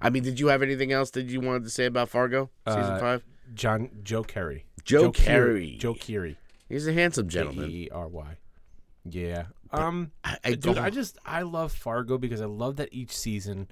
I 0.00 0.10
mean, 0.10 0.22
did 0.22 0.38
you 0.38 0.48
have 0.48 0.62
anything 0.62 0.92
else 0.92 1.10
that 1.12 1.26
you 1.26 1.40
wanted 1.40 1.64
to 1.64 1.70
say 1.70 1.86
about 1.86 2.08
Fargo 2.08 2.50
season 2.68 2.82
Uh, 2.82 2.98
five? 3.00 3.24
John 3.54 3.90
Joe 4.02 4.22
Carey. 4.22 4.64
Joe 4.84 5.10
Keery. 5.12 5.24
Carey. 5.24 5.76
Joe 5.78 5.94
Keery. 5.94 6.36
He's 6.72 6.86
a 6.86 6.92
handsome 6.92 7.28
gentleman. 7.28 7.70
E 7.70 7.88
R 7.92 8.08
Y. 8.08 8.36
Yeah. 9.08 9.44
Um. 9.70 10.12
I, 10.24 10.38
I 10.44 10.50
dude, 10.50 10.60
don't. 10.60 10.78
I 10.78 10.90
just 10.90 11.18
I 11.24 11.42
love 11.42 11.72
Fargo 11.72 12.18
because 12.18 12.40
I 12.40 12.46
love 12.46 12.76
that 12.76 12.88
each 12.92 13.16
season 13.16 13.68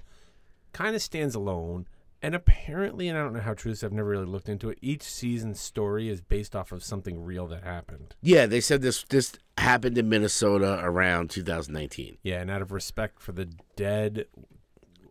kind 0.73 0.95
of 0.95 1.01
stands 1.01 1.35
alone. 1.35 1.87
And 2.23 2.35
apparently, 2.35 3.07
and 3.07 3.17
I 3.17 3.23
don't 3.23 3.33
know 3.33 3.39
how 3.39 3.55
true 3.55 3.71
this. 3.71 3.83
I've 3.83 3.91
never 3.91 4.09
really 4.09 4.27
looked 4.27 4.47
into 4.47 4.69
it. 4.69 4.77
Each 4.79 5.01
season's 5.01 5.59
story 5.59 6.07
is 6.07 6.21
based 6.21 6.55
off 6.55 6.71
of 6.71 6.83
something 6.83 7.23
real 7.23 7.47
that 7.47 7.63
happened. 7.63 8.13
yeah, 8.21 8.45
they 8.45 8.61
said 8.61 8.83
this 8.83 9.03
this 9.09 9.33
happened 9.57 9.97
in 9.97 10.07
Minnesota 10.07 10.79
around 10.83 11.31
2019. 11.31 12.19
Yeah, 12.21 12.39
and 12.41 12.51
out 12.51 12.61
of 12.61 12.71
respect 12.71 13.19
for 13.21 13.31
the 13.31 13.45
dead, 13.75 14.25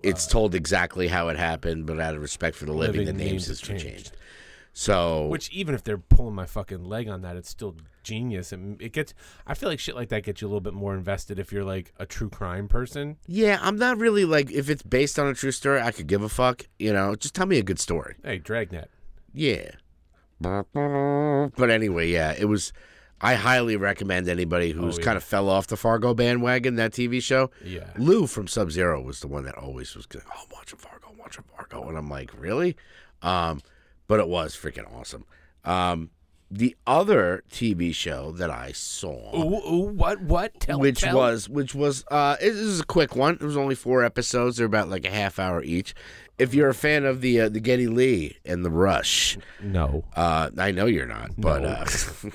It's 0.05 0.27
told 0.29 0.55
exactly 0.55 1.09
how 1.09 1.29
it 1.29 1.37
happened, 1.37 1.87
but 1.87 1.99
out 1.99 2.15
of 2.15 2.23
respect 2.23 2.55
for 2.57 2.65
the 2.67 2.73
living, 2.73 3.01
Living 3.01 3.17
the 3.19 3.25
names 3.25 3.49
names 3.49 3.61
been 3.61 3.79
changed. 3.79 3.85
changed. 3.87 4.13
So 4.73 5.27
which 5.27 5.51
even 5.51 5.75
if 5.75 5.83
they're 5.83 5.99
pulling 5.99 6.35
my 6.35 6.47
fucking 6.47 6.85
leg 6.85 7.09
on 7.09 7.23
that, 7.23 7.37
it's 7.37 7.49
still 7.51 7.77
genius. 8.05 8.53
And 8.53 8.81
it 8.81 8.93
gets. 8.93 9.15
I 9.47 9.55
feel 9.55 9.69
like 9.69 9.81
shit 9.81 9.97
like 9.97 10.09
that 10.11 10.23
gets 10.23 10.41
you 10.41 10.47
a 10.47 10.51
little 10.51 10.61
bit 10.61 10.75
more 10.75 10.95
invested 10.95 11.39
if 11.39 11.53
you're 11.53 11.65
like 11.65 11.93
a 11.99 12.07
true 12.07 12.31
crime 12.31 12.69
person. 12.69 13.17
yeah, 13.27 13.59
I'm 13.63 13.77
not 13.77 13.99
really 13.99 14.25
like 14.25 14.51
if 14.51 14.71
it's 14.71 14.83
based 14.83 15.19
on 15.19 15.27
a 15.27 15.35
true 15.35 15.51
story, 15.53 15.81
I 15.81 15.91
could 15.91 16.07
give 16.07 16.23
a 16.23 16.29
fuck. 16.29 16.67
You 16.79 16.93
know, 16.93 17.17
just 17.17 17.35
tell 17.35 17.47
me 17.47 17.59
a 17.59 17.63
good 17.65 17.81
story. 17.81 18.15
Hey, 18.25 18.39
Dragnet. 18.39 18.91
Yeah. 19.35 19.71
But 20.41 21.71
anyway, 21.71 22.09
yeah, 22.09 22.35
it 22.39 22.47
was. 22.47 22.73
I 23.21 23.35
highly 23.35 23.77
recommend 23.77 24.29
anybody 24.31 24.71
who's 24.71 24.95
Oh, 24.97 24.99
yeah. 24.99 25.05
kind 25.05 25.17
of 25.19 25.23
fell 25.25 25.51
off 25.51 25.67
the 25.67 25.77
Fargo 25.77 26.15
bandwagon 26.15 26.77
that 26.77 26.93
TV 26.93 27.23
show. 27.23 27.51
Yeah. 27.63 27.91
Lou 27.99 28.27
from 28.27 28.47
Sub 28.49 28.71
Zero 28.71 29.03
was 29.03 29.21
the 29.21 29.27
one 29.29 29.45
that 29.45 29.57
always 29.57 29.95
was 29.95 30.07
going, 30.07 30.25
"Oh, 30.35 30.41
I'm 30.45 30.49
watching 30.51 30.79
Fargo, 30.79 31.09
I'm 31.11 31.19
watching 31.19 31.45
Fargo," 31.55 31.87
and 31.89 31.99
I'm 31.99 32.09
like, 32.09 32.31
"Really?" 32.41 32.77
Um, 33.21 33.61
but 34.11 34.19
it 34.19 34.27
was 34.27 34.57
freaking 34.57 34.93
awesome. 34.93 35.25
Um, 35.65 36.11
the 36.51 36.77
other 36.85 37.45
TV 37.49 37.95
show 37.95 38.33
that 38.33 38.51
I 38.51 38.73
saw, 38.73 39.31
Ooh, 39.37 39.73
ooh, 39.73 39.83
what, 39.93 40.21
what? 40.21 40.59
Tell, 40.59 40.81
which 40.81 41.03
tell. 41.03 41.17
was 41.17 41.49
which 41.49 41.77
was 41.77 42.05
uh, 42.11 42.35
it, 42.41 42.51
this 42.51 42.59
is 42.59 42.81
a 42.81 42.85
quick 42.85 43.15
one. 43.15 43.35
It 43.35 43.43
was 43.43 43.57
only 43.57 43.77
four 43.77 44.05
episodes. 44.05 44.57
They're 44.57 44.67
about 44.67 44.89
like 44.89 45.05
a 45.05 45.11
half 45.11 45.39
hour 45.39 45.63
each. 45.63 45.95
If 46.39 46.53
you're 46.53 46.69
a 46.71 46.75
fan 46.75 47.05
of 47.05 47.21
the 47.21 47.43
uh, 47.43 47.49
the 47.51 47.61
Geddy 47.61 47.87
Lee 47.87 48.37
and 48.45 48.65
the 48.65 48.71
Rush, 48.71 49.39
no. 49.63 50.03
uh, 50.17 50.51
I 50.59 50.73
know 50.73 50.87
you're 50.87 51.07
not, 51.07 51.31
but 51.39 51.63
No. 51.63 51.69
uh, 51.69 52.31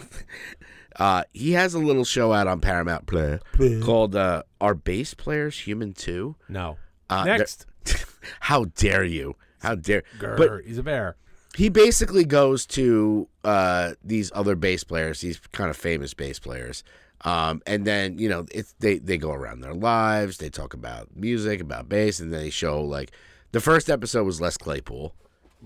uh, 1.03 1.23
he 1.33 1.51
has 1.51 1.73
a 1.73 1.79
little 1.79 2.05
show 2.05 2.31
out 2.31 2.47
on 2.47 2.61
Paramount 2.61 3.07
Play 3.07 3.39
called 3.83 4.15
uh, 4.15 4.43
"Are 4.61 4.75
Bass 4.75 5.13
Players 5.13 5.59
Human 5.59 5.91
Too?" 5.91 6.37
No. 6.47 6.77
Uh, 7.09 7.25
Next. 7.25 7.65
How 8.39 8.63
dare 8.65 9.03
you? 9.03 9.35
How 9.59 9.75
dare? 9.75 10.03
Grr, 10.19 10.37
But 10.37 10.61
he's 10.65 10.77
a 10.77 10.83
bear. 10.83 11.17
He 11.55 11.69
basically 11.69 12.25
goes 12.25 12.65
to 12.67 13.27
uh, 13.43 13.93
these 14.03 14.31
other 14.35 14.55
bass 14.55 14.83
players, 14.83 15.21
these 15.21 15.39
kind 15.51 15.69
of 15.69 15.77
famous 15.77 16.13
bass 16.13 16.39
players, 16.39 16.83
um, 17.21 17.61
and 17.65 17.85
then 17.85 18.17
you 18.19 18.27
know 18.29 18.45
it's 18.51 18.73
they 18.79 18.97
they 18.97 19.17
go 19.17 19.31
around 19.31 19.61
their 19.61 19.73
lives. 19.73 20.37
They 20.37 20.49
talk 20.49 20.73
about 20.73 21.15
music, 21.15 21.61
about 21.61 21.87
bass, 21.89 22.19
and 22.19 22.33
then 22.33 22.41
they 22.41 22.49
show 22.49 22.81
like 22.81 23.11
the 23.51 23.61
first 23.61 23.89
episode 23.89 24.23
was 24.25 24.41
Les 24.41 24.57
Claypool, 24.57 25.13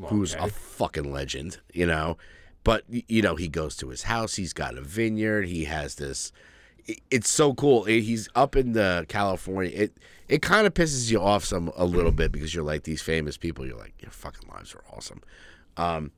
who's 0.08 0.34
a 0.36 0.48
fucking 0.50 1.12
legend, 1.12 1.60
you 1.74 1.86
know. 1.86 2.18
But 2.64 2.84
you 2.88 3.22
know 3.22 3.36
he 3.36 3.48
goes 3.48 3.76
to 3.78 3.90
his 3.90 4.04
house. 4.04 4.36
He's 4.36 4.54
got 4.54 4.78
a 4.78 4.82
vineyard. 4.82 5.48
He 5.48 5.64
has 5.66 5.96
this. 5.96 6.32
it- 6.86 7.00
It's 7.10 7.30
so 7.30 7.54
cool. 7.54 7.86
It- 7.86 8.02
He's 8.02 8.30
up 8.36 8.56
in 8.56 8.74
the 8.74 9.06
California. 9.08 9.72
It 9.74 9.98
it 10.28 10.42
kind 10.44 10.68
of 10.68 10.74
pisses 10.76 11.10
you 11.10 11.20
off 11.22 11.44
some 11.46 11.72
a 11.76 11.86
little 11.86 12.12
bit 12.12 12.32
because 12.32 12.54
you're 12.54 12.64
like 12.64 12.84
these 12.84 13.02
famous 13.02 13.38
people. 13.38 13.66
You're 13.66 13.78
like 13.80 13.96
your 14.02 14.12
fucking 14.12 14.48
lives 14.50 14.76
are 14.76 14.84
awesome. 14.96 15.22
Um, 15.80 16.12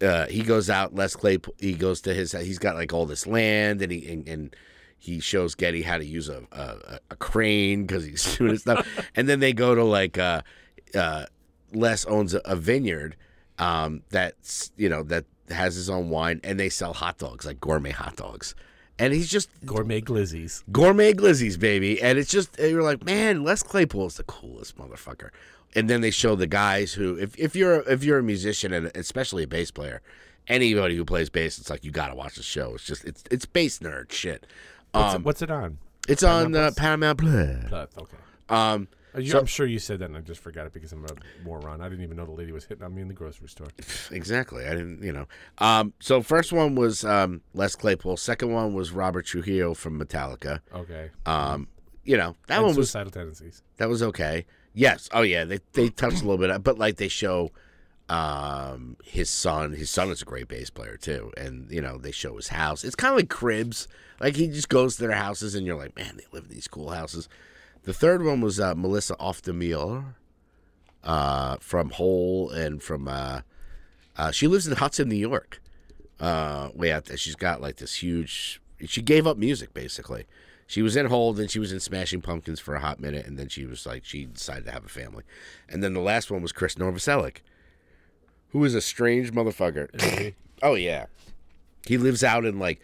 uh, 0.00 0.26
he 0.26 0.42
goes 0.42 0.68
out. 0.68 0.94
Les 0.94 1.14
Claypool. 1.14 1.54
He 1.58 1.74
goes 1.74 2.00
to 2.02 2.14
his. 2.14 2.32
He's 2.32 2.58
got 2.58 2.74
like 2.74 2.92
all 2.92 3.06
this 3.06 3.26
land, 3.26 3.82
and 3.82 3.92
he 3.92 4.10
and, 4.12 4.28
and 4.28 4.56
he 4.98 5.20
shows 5.20 5.54
Geddy 5.54 5.82
how 5.82 5.98
to 5.98 6.04
use 6.04 6.28
a 6.28 6.42
a, 6.52 6.98
a 7.10 7.16
crane 7.16 7.86
because 7.86 8.04
he's 8.04 8.36
doing 8.38 8.52
his 8.52 8.62
stuff. 8.62 8.86
And 9.14 9.28
then 9.28 9.40
they 9.40 9.52
go 9.52 9.74
to 9.74 9.84
like 9.84 10.18
uh, 10.18 10.42
uh, 10.94 11.26
Les 11.72 12.04
owns 12.06 12.34
a, 12.34 12.40
a 12.44 12.56
vineyard 12.56 13.16
um, 13.58 14.02
that's 14.10 14.70
you 14.76 14.88
know 14.88 15.02
that 15.04 15.24
has 15.50 15.74
his 15.76 15.88
own 15.88 16.10
wine, 16.10 16.40
and 16.44 16.58
they 16.58 16.68
sell 16.68 16.92
hot 16.92 17.18
dogs 17.18 17.46
like 17.46 17.60
gourmet 17.60 17.90
hot 17.90 18.16
dogs. 18.16 18.54
And 18.98 19.12
he's 19.12 19.28
just 19.30 19.48
Gourmet 19.64 20.00
glizzies. 20.00 20.62
gourmet 20.72 21.12
glizzies, 21.12 21.58
baby. 21.58 22.00
And 22.00 22.18
it's 22.18 22.30
just 22.30 22.58
you're 22.58 22.82
like, 22.82 23.04
man, 23.04 23.44
Les 23.44 23.62
Claypool 23.62 24.06
is 24.06 24.16
the 24.16 24.24
coolest 24.24 24.76
motherfucker. 24.78 25.30
And 25.74 25.90
then 25.90 26.00
they 26.00 26.10
show 26.10 26.34
the 26.36 26.46
guys 26.46 26.94
who, 26.94 27.16
if, 27.18 27.38
if 27.38 27.54
you're 27.54 27.80
if 27.88 28.02
you're 28.02 28.18
a 28.18 28.22
musician 28.22 28.72
and 28.72 28.90
especially 28.94 29.42
a 29.42 29.46
bass 29.48 29.70
player, 29.70 30.00
anybody 30.48 30.96
who 30.96 31.04
plays 31.04 31.28
bass, 31.28 31.58
it's 31.58 31.68
like 31.68 31.84
you 31.84 31.90
got 31.90 32.08
to 32.08 32.14
watch 32.14 32.36
the 32.36 32.42
show. 32.42 32.74
It's 32.74 32.84
just 32.84 33.04
it's 33.04 33.22
it's 33.30 33.44
bass 33.44 33.80
nerd 33.80 34.10
shit. 34.12 34.46
What's, 34.92 35.14
Um, 35.14 35.20
it, 35.22 35.24
what's 35.26 35.42
it 35.42 35.50
on? 35.50 35.78
it's 36.08 36.22
on 36.22 36.52
Paramount 36.52 36.56
uh, 36.56 36.70
Plus? 36.70 36.74
Paramount 36.78 37.68
Plus. 37.68 37.68
Plus, 37.68 37.88
Okay. 37.98 38.16
Um, 38.48 38.88
Uh, 38.92 38.94
you- 39.18 39.30
So- 39.30 39.38
I'm 39.40 39.46
sure 39.46 39.66
you 39.66 39.78
said 39.78 39.98
that, 40.00 40.06
and 40.06 40.16
I 40.16 40.20
just 40.20 40.40
forgot 40.40 40.66
it 40.66 40.72
because 40.72 40.92
I'm 40.92 41.04
a 41.04 41.08
moron. 41.44 41.80
I 41.80 41.88
didn't 41.88 42.04
even 42.04 42.16
know 42.16 42.24
the 42.26 42.32
lady 42.32 42.52
was 42.52 42.64
hitting 42.64 42.84
on 42.84 42.94
me 42.94 43.02
in 43.02 43.08
the 43.08 43.14
grocery 43.14 43.48
store. 43.48 43.68
exactly. 44.10 44.66
I 44.66 44.70
didn't, 44.70 45.02
you 45.02 45.12
know. 45.12 45.26
Um, 45.58 45.92
so 46.00 46.22
first 46.22 46.52
one 46.52 46.74
was 46.74 47.04
um, 47.04 47.40
Les 47.54 47.74
Claypool. 47.76 48.16
Second 48.16 48.52
one 48.52 48.74
was 48.74 48.92
Robert 48.92 49.26
Trujillo 49.26 49.74
from 49.74 49.98
Metallica. 50.00 50.60
Okay. 50.74 51.10
Um, 51.26 51.68
you 52.04 52.16
know 52.16 52.36
that 52.46 52.56
And 52.58 52.66
one 52.66 52.76
was 52.76 52.90
suicidal 52.90 53.10
tendencies. 53.10 53.62
that 53.78 53.88
was 53.88 54.02
okay. 54.02 54.46
Yes. 54.74 55.08
Oh 55.12 55.22
yeah. 55.22 55.44
They 55.44 55.58
they 55.72 55.88
touched 55.88 56.22
a 56.22 56.24
little 56.28 56.38
bit, 56.38 56.62
but 56.62 56.78
like 56.78 56.96
they 56.96 57.08
show 57.08 57.50
um 58.08 58.96
his 59.04 59.28
son. 59.28 59.72
His 59.72 59.90
son 59.90 60.10
is 60.10 60.22
a 60.22 60.24
great 60.24 60.48
bass 60.48 60.70
player 60.70 60.96
too, 60.96 61.32
and 61.36 61.70
you 61.70 61.80
know 61.80 61.98
they 61.98 62.12
show 62.12 62.36
his 62.36 62.48
house. 62.48 62.84
It's 62.84 62.94
kind 62.94 63.12
of 63.12 63.16
like 63.18 63.28
Cribs. 63.28 63.88
Like 64.20 64.36
he 64.36 64.46
just 64.48 64.68
goes 64.68 64.96
to 64.96 65.02
their 65.02 65.16
houses, 65.16 65.54
and 65.54 65.66
you're 65.66 65.76
like, 65.76 65.96
man, 65.96 66.16
they 66.16 66.24
live 66.32 66.44
in 66.44 66.50
these 66.50 66.68
cool 66.68 66.90
houses. 66.90 67.28
The 67.86 67.94
third 67.94 68.24
one 68.24 68.40
was 68.40 68.58
uh, 68.58 68.74
Melissa 68.74 69.14
Auf 69.20 69.40
der 69.42 69.52
Maur, 69.52 70.16
uh, 71.04 71.56
from 71.60 71.90
Hole 71.90 72.50
and 72.50 72.82
from 72.82 73.06
uh, 73.06 73.42
uh, 74.16 74.32
she 74.32 74.48
lives 74.48 74.66
in 74.66 74.74
Hudson, 74.74 75.08
New 75.08 75.14
York. 75.14 75.62
Uh, 76.18 76.70
way 76.74 76.90
out 76.90 77.04
there. 77.04 77.16
She's 77.16 77.36
got 77.36 77.60
like 77.60 77.76
this 77.76 78.02
huge. 78.02 78.60
She 78.86 79.02
gave 79.02 79.24
up 79.24 79.36
music 79.38 79.72
basically. 79.72 80.26
She 80.66 80.82
was 80.82 80.96
in 80.96 81.06
Hole, 81.06 81.32
then 81.32 81.46
she 81.46 81.60
was 81.60 81.72
in 81.72 81.78
Smashing 81.78 82.22
Pumpkins 82.22 82.58
for 82.58 82.74
a 82.74 82.80
hot 82.80 82.98
minute, 82.98 83.24
and 83.24 83.38
then 83.38 83.48
she 83.48 83.66
was 83.66 83.86
like 83.86 84.04
she 84.04 84.24
decided 84.24 84.64
to 84.64 84.72
have 84.72 84.84
a 84.84 84.88
family. 84.88 85.22
And 85.68 85.80
then 85.80 85.94
the 85.94 86.00
last 86.00 86.28
one 86.28 86.42
was 86.42 86.50
Chris 86.50 86.74
Novoselic, 86.74 87.36
who 88.48 88.64
is 88.64 88.74
a 88.74 88.80
strange 88.80 89.32
motherfucker. 89.32 90.34
oh 90.62 90.74
yeah, 90.74 91.06
he 91.86 91.98
lives 91.98 92.24
out 92.24 92.44
in 92.44 92.58
like 92.58 92.80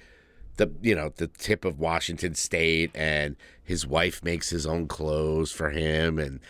the 0.57 0.71
you 0.81 0.95
know 0.95 1.13
the 1.17 1.27
tip 1.27 1.65
of 1.65 1.79
Washington 1.79 2.35
State, 2.35 2.91
and 2.95 3.37
his 3.63 3.87
wife 3.87 4.23
makes 4.23 4.51
his 4.51 4.67
own 4.67 4.87
clothes 4.89 5.53
for 5.53 5.71
him, 5.71 6.19
and 6.19 6.41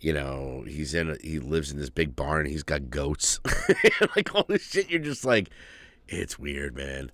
you 0.00 0.12
know 0.12 0.64
he's 0.66 0.94
in 0.94 1.10
a, 1.10 1.16
he 1.22 1.38
lives 1.38 1.70
in 1.70 1.78
this 1.78 1.90
big 1.90 2.16
barn. 2.16 2.46
He's 2.46 2.62
got 2.62 2.90
goats, 2.90 3.40
like 4.16 4.34
all 4.34 4.44
this 4.48 4.62
shit. 4.62 4.90
You're 4.90 5.00
just 5.00 5.24
like, 5.24 5.50
it's 6.08 6.38
weird, 6.38 6.76
man. 6.76 7.10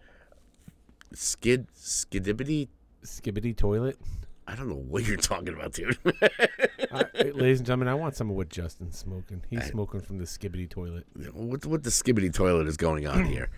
Skid 1.12 1.68
skidibity. 1.74 2.68
Skibidi 3.04 3.56
Toilet. 3.56 3.98
I 4.46 4.56
don't 4.56 4.68
know 4.68 4.74
what 4.74 5.06
you're 5.06 5.16
talking 5.16 5.54
about, 5.54 5.72
dude. 5.72 5.96
Uh, 6.90 7.04
ladies 7.14 7.60
and 7.60 7.66
gentlemen, 7.66 7.86
I 7.86 7.94
want 7.94 8.16
some 8.16 8.30
of 8.30 8.36
what 8.36 8.48
Justin's 8.48 8.98
smoking. 8.98 9.44
He's 9.48 9.64
smoking 9.66 10.00
from 10.00 10.18
the 10.18 10.24
Skibidi 10.24 10.68
Toilet. 10.68 11.06
what 11.32 11.64
what 11.64 11.84
the 11.84 11.90
Skibidi 11.90 12.34
Toilet 12.34 12.66
is 12.66 12.76
going 12.76 13.06
on 13.06 13.24
here? 13.26 13.48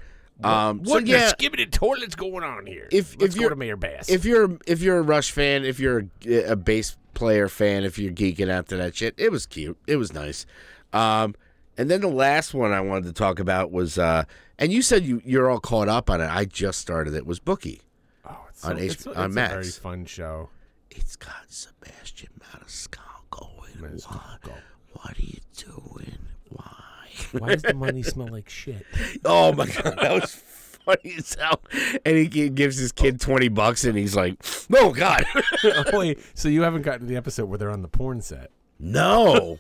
Um, 0.44 0.84
so 0.84 0.94
What 0.94 1.06
yeah, 1.06 1.32
the 1.38 1.48
Skibidi 1.48 1.70
Toilet's 1.70 2.14
going 2.14 2.42
on 2.44 2.66
here? 2.66 2.88
If- 2.90 3.20
Let's 3.20 3.34
if 3.34 3.38
go 3.38 3.40
you're- 3.42 3.50
to 3.54 3.56
Mayor 3.56 3.76
Bass. 3.76 4.08
if 4.08 4.24
you're 4.24 4.58
if 4.66 4.80
you're 4.82 4.98
a 4.98 5.02
Rush 5.02 5.30
fan, 5.30 5.64
if 5.64 5.78
you're 5.80 6.06
a, 6.26 6.42
a 6.52 6.56
bass 6.56 6.96
player 7.14 7.48
fan, 7.48 7.84
if 7.84 7.98
you're 7.98 8.12
geeking 8.12 8.50
out 8.50 8.68
to 8.68 8.76
that 8.76 8.96
shit, 8.96 9.14
it 9.18 9.30
was 9.30 9.46
cute. 9.46 9.76
It 9.86 9.96
was 9.96 10.12
nice. 10.12 10.46
Um, 10.92 11.34
and 11.78 11.90
then 11.90 12.00
the 12.02 12.08
last 12.08 12.52
one 12.54 12.72
I 12.72 12.80
wanted 12.80 13.04
to 13.04 13.12
talk 13.12 13.38
about 13.38 13.70
was, 13.72 13.98
uh, 13.98 14.24
and 14.58 14.72
you 14.72 14.82
said 14.82 15.04
you 15.04 15.22
you're 15.24 15.50
all 15.50 15.60
caught 15.60 15.88
up 15.88 16.10
on 16.10 16.20
it. 16.20 16.28
I 16.28 16.44
just 16.44 16.78
started 16.80 17.14
it. 17.14 17.26
Was 17.26 17.38
Bookie? 17.38 17.82
oh, 18.28 18.46
it's 18.48 18.64
on 18.64 18.76
so, 18.76 18.82
H- 18.82 18.92
it's, 18.92 19.06
on 19.06 19.26
it's 19.26 19.36
a 19.36 19.48
very 19.48 19.64
fun 19.68 20.04
show. 20.06 20.48
It's 20.90 21.16
got 21.16 21.32
Sebastian 21.48 22.28
Maniscalco 22.40 23.50
in. 23.74 23.80
What, 23.80 24.62
what 24.92 25.18
are 25.18 25.22
you 25.22 25.38
doing? 25.56 26.18
Why? 27.32 27.54
Does 27.54 27.62
the 27.62 27.74
money 27.74 28.02
smell 28.02 28.28
like 28.28 28.48
shit? 28.48 28.86
Oh 29.24 29.52
my 29.52 29.66
god, 29.66 29.98
that 30.00 30.12
was 30.20 30.34
funny 30.34 31.14
as 31.16 31.34
hell. 31.34 31.60
And 32.04 32.16
he 32.16 32.48
gives 32.48 32.76
his 32.76 32.92
kid 32.92 33.20
twenty 33.20 33.48
bucks, 33.48 33.84
and 33.84 33.96
he's 33.96 34.16
like, 34.16 34.36
"Oh 34.74 34.92
god, 34.92 35.24
oh, 35.64 35.98
wait, 35.98 36.20
so 36.34 36.48
you 36.48 36.62
haven't 36.62 36.82
gotten 36.82 37.00
to 37.00 37.06
the 37.06 37.16
episode 37.16 37.46
where 37.46 37.58
they're 37.58 37.70
on 37.70 37.82
the 37.82 37.88
porn 37.88 38.20
set? 38.20 38.50
no." 38.78 39.58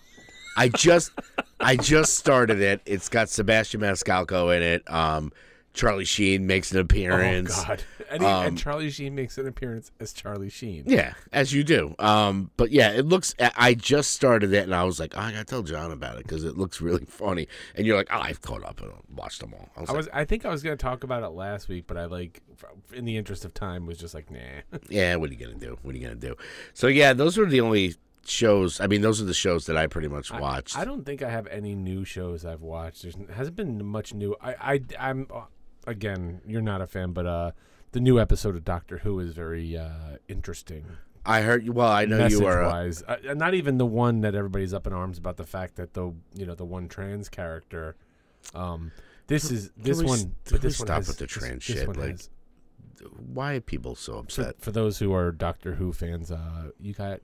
I 0.54 0.68
just, 0.68 1.12
I 1.60 1.76
just 1.76 2.16
started 2.18 2.60
it. 2.60 2.82
It's 2.84 3.08
got 3.08 3.30
Sebastian 3.30 3.80
Maniscalco 3.80 4.54
in 4.54 4.62
it. 4.62 4.82
Um, 4.90 5.32
Charlie 5.74 6.04
Sheen 6.04 6.46
makes 6.46 6.70
an 6.72 6.78
appearance. 6.78 7.58
Oh 7.58 7.64
God! 7.68 7.82
And, 8.12 8.20
he, 8.22 8.28
Um, 8.28 8.46
and 8.46 8.58
Charlie 8.58 8.90
Sheen 8.90 9.14
makes 9.14 9.38
an 9.38 9.46
appearance 9.46 9.90
as 9.98 10.12
Charlie 10.12 10.50
Sheen. 10.50 10.84
Yeah, 10.86 11.14
as 11.32 11.54
you 11.54 11.64
do. 11.64 11.94
Um, 11.98 12.50
but 12.58 12.70
yeah, 12.70 12.90
it 12.90 13.06
looks. 13.06 13.34
I- 13.40 13.52
I 13.56 13.72
just 13.74 14.10
started 14.12 14.52
it, 14.52 14.64
and 14.64 14.74
I 14.74 14.84
was 14.84 15.00
like, 15.00 15.14
oh, 15.16 15.20
I 15.20 15.32
gotta 15.32 15.44
tell 15.46 15.62
John 15.62 15.90
about 15.90 16.18
it 16.18 16.24
because 16.24 16.44
it 16.44 16.58
looks 16.58 16.82
really 16.82 17.04
funny. 17.08 17.48
And 17.74 17.86
you're 17.86 17.96
like, 17.96 18.08
oh, 18.12 18.18
I've 18.20 18.42
caught 18.42 18.62
up 18.64 18.82
and 18.82 18.92
watched 19.14 19.40
them 19.40 19.54
all. 19.54 19.70
I 19.78 19.80
was, 19.80 19.88
I 19.88 19.92
like, 19.94 19.96
was. 19.96 20.08
I 20.12 20.24
think 20.26 20.44
I 20.44 20.50
was 20.50 20.62
going 20.62 20.76
to 20.76 20.82
talk 20.82 21.04
about 21.04 21.22
it 21.22 21.28
last 21.28 21.68
week, 21.68 21.84
but 21.86 21.96
I 21.96 22.04
like, 22.04 22.42
in 22.92 23.06
the 23.06 23.16
interest 23.16 23.46
of 23.46 23.54
time, 23.54 23.86
was 23.86 23.96
just 23.96 24.12
like, 24.12 24.30
nah. 24.30 24.38
yeah, 24.90 25.16
what 25.16 25.30
are 25.30 25.32
you 25.32 25.38
gonna 25.46 25.58
do? 25.58 25.78
What 25.80 25.94
are 25.94 25.98
you 25.98 26.04
gonna 26.04 26.16
do? 26.20 26.36
So 26.74 26.88
yeah, 26.88 27.14
those 27.14 27.38
were 27.38 27.46
the 27.46 27.62
only 27.62 27.94
shows. 28.26 28.78
I 28.78 28.88
mean, 28.88 29.00
those 29.00 29.22
are 29.22 29.24
the 29.24 29.32
shows 29.32 29.64
that 29.66 29.78
I 29.78 29.86
pretty 29.86 30.08
much 30.08 30.30
watched. 30.30 30.76
I 30.76 30.84
don't 30.84 31.06
think 31.06 31.22
I 31.22 31.30
have 31.30 31.46
any 31.46 31.74
new 31.74 32.04
shows 32.04 32.44
I've 32.44 32.60
watched. 32.60 33.02
There 33.04 33.34
hasn't 33.34 33.56
been 33.56 33.82
much 33.86 34.12
new. 34.12 34.36
I, 34.40 34.54
I 34.60 34.80
I'm 35.00 35.26
uh, 35.32 35.44
again, 35.86 36.40
you're 36.46 36.62
not 36.62 36.80
a 36.80 36.86
fan, 36.86 37.12
but 37.12 37.26
uh, 37.26 37.50
the 37.92 38.00
new 38.00 38.18
episode 38.20 38.56
of 38.56 38.64
Doctor 38.64 38.98
Who 38.98 39.18
is 39.20 39.32
very 39.34 39.76
uh 39.76 40.16
interesting. 40.28 40.84
I 41.24 41.42
heard 41.42 41.64
you. 41.64 41.72
Well, 41.72 41.88
I 41.90 42.04
know 42.04 42.26
you 42.26 42.46
are. 42.46 42.64
Uh, 42.64 42.70
wise, 42.70 43.02
uh, 43.06 43.16
not 43.34 43.54
even 43.54 43.78
the 43.78 43.86
one 43.86 44.22
that 44.22 44.34
everybody's 44.34 44.74
up 44.74 44.86
in 44.88 44.92
arms 44.92 45.18
about 45.18 45.36
the 45.36 45.46
fact 45.46 45.76
that 45.76 45.94
the 45.94 46.12
you 46.34 46.46
know 46.46 46.54
the 46.54 46.64
one 46.64 46.88
trans 46.88 47.28
character. 47.28 47.94
Um, 48.54 48.90
this 49.28 49.50
is 49.50 49.70
this 49.76 50.02
one, 50.02 50.18
s- 50.18 50.22
can 50.24 50.32
but 50.50 50.60
this 50.62 50.78
one 50.80 50.86
stop 50.88 50.96
has, 50.96 51.08
with 51.08 51.18
the 51.18 51.26
trans 51.28 51.64
this 51.66 51.76
shit? 51.78 51.86
one 51.86 51.96
Like, 51.96 52.10
has- 52.10 52.30
why 53.32 53.54
are 53.54 53.60
people 53.60 53.94
so 53.94 54.18
upset? 54.18 54.56
for, 54.58 54.64
for 54.66 54.70
those 54.72 54.98
who 54.98 55.12
are 55.14 55.30
Doctor 55.30 55.74
Who 55.76 55.92
fans, 55.92 56.30
uh, 56.32 56.70
you 56.80 56.92
got 56.92 57.20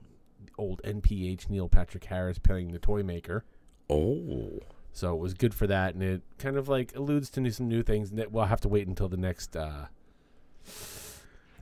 old 0.57 0.81
NPH 0.83 1.49
Neil 1.49 1.67
Patrick 1.67 2.05
Harris 2.05 2.39
playing 2.39 2.71
the 2.71 2.79
toy 2.79 3.03
maker. 3.03 3.43
Oh, 3.89 4.59
So 4.91 5.13
it 5.13 5.19
was 5.19 5.33
good 5.33 5.53
for 5.53 5.67
that, 5.67 5.93
and 5.93 6.03
it 6.03 6.21
kind 6.39 6.57
of 6.57 6.67
like 6.67 6.95
alludes 6.95 7.29
to 7.31 7.41
new, 7.41 7.51
some 7.51 7.67
new 7.69 7.83
things. 7.83 8.11
That 8.11 8.31
we'll 8.31 8.45
have 8.45 8.61
to 8.61 8.67
wait 8.67 8.87
until 8.87 9.07
the 9.07 9.17
next. 9.17 9.55
Uh, 9.55 9.85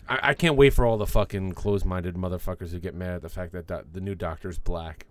I, 0.10 0.20
I 0.30 0.34
can't 0.34 0.56
wait 0.56 0.74
for 0.74 0.86
all 0.86 0.98
the 0.98 1.06
fucking 1.08 1.52
closed-minded 1.54 2.16
motherfuckers 2.16 2.72
who 2.72 2.80
get 2.80 2.96
mad 2.96 3.16
at 3.16 3.22
the 3.22 3.30
fact 3.30 3.52
that 3.54 3.68
do- 3.68 3.84
the 3.92 4.02
new 4.02 4.16
Doctor's 4.16 4.58
black. 4.58 5.06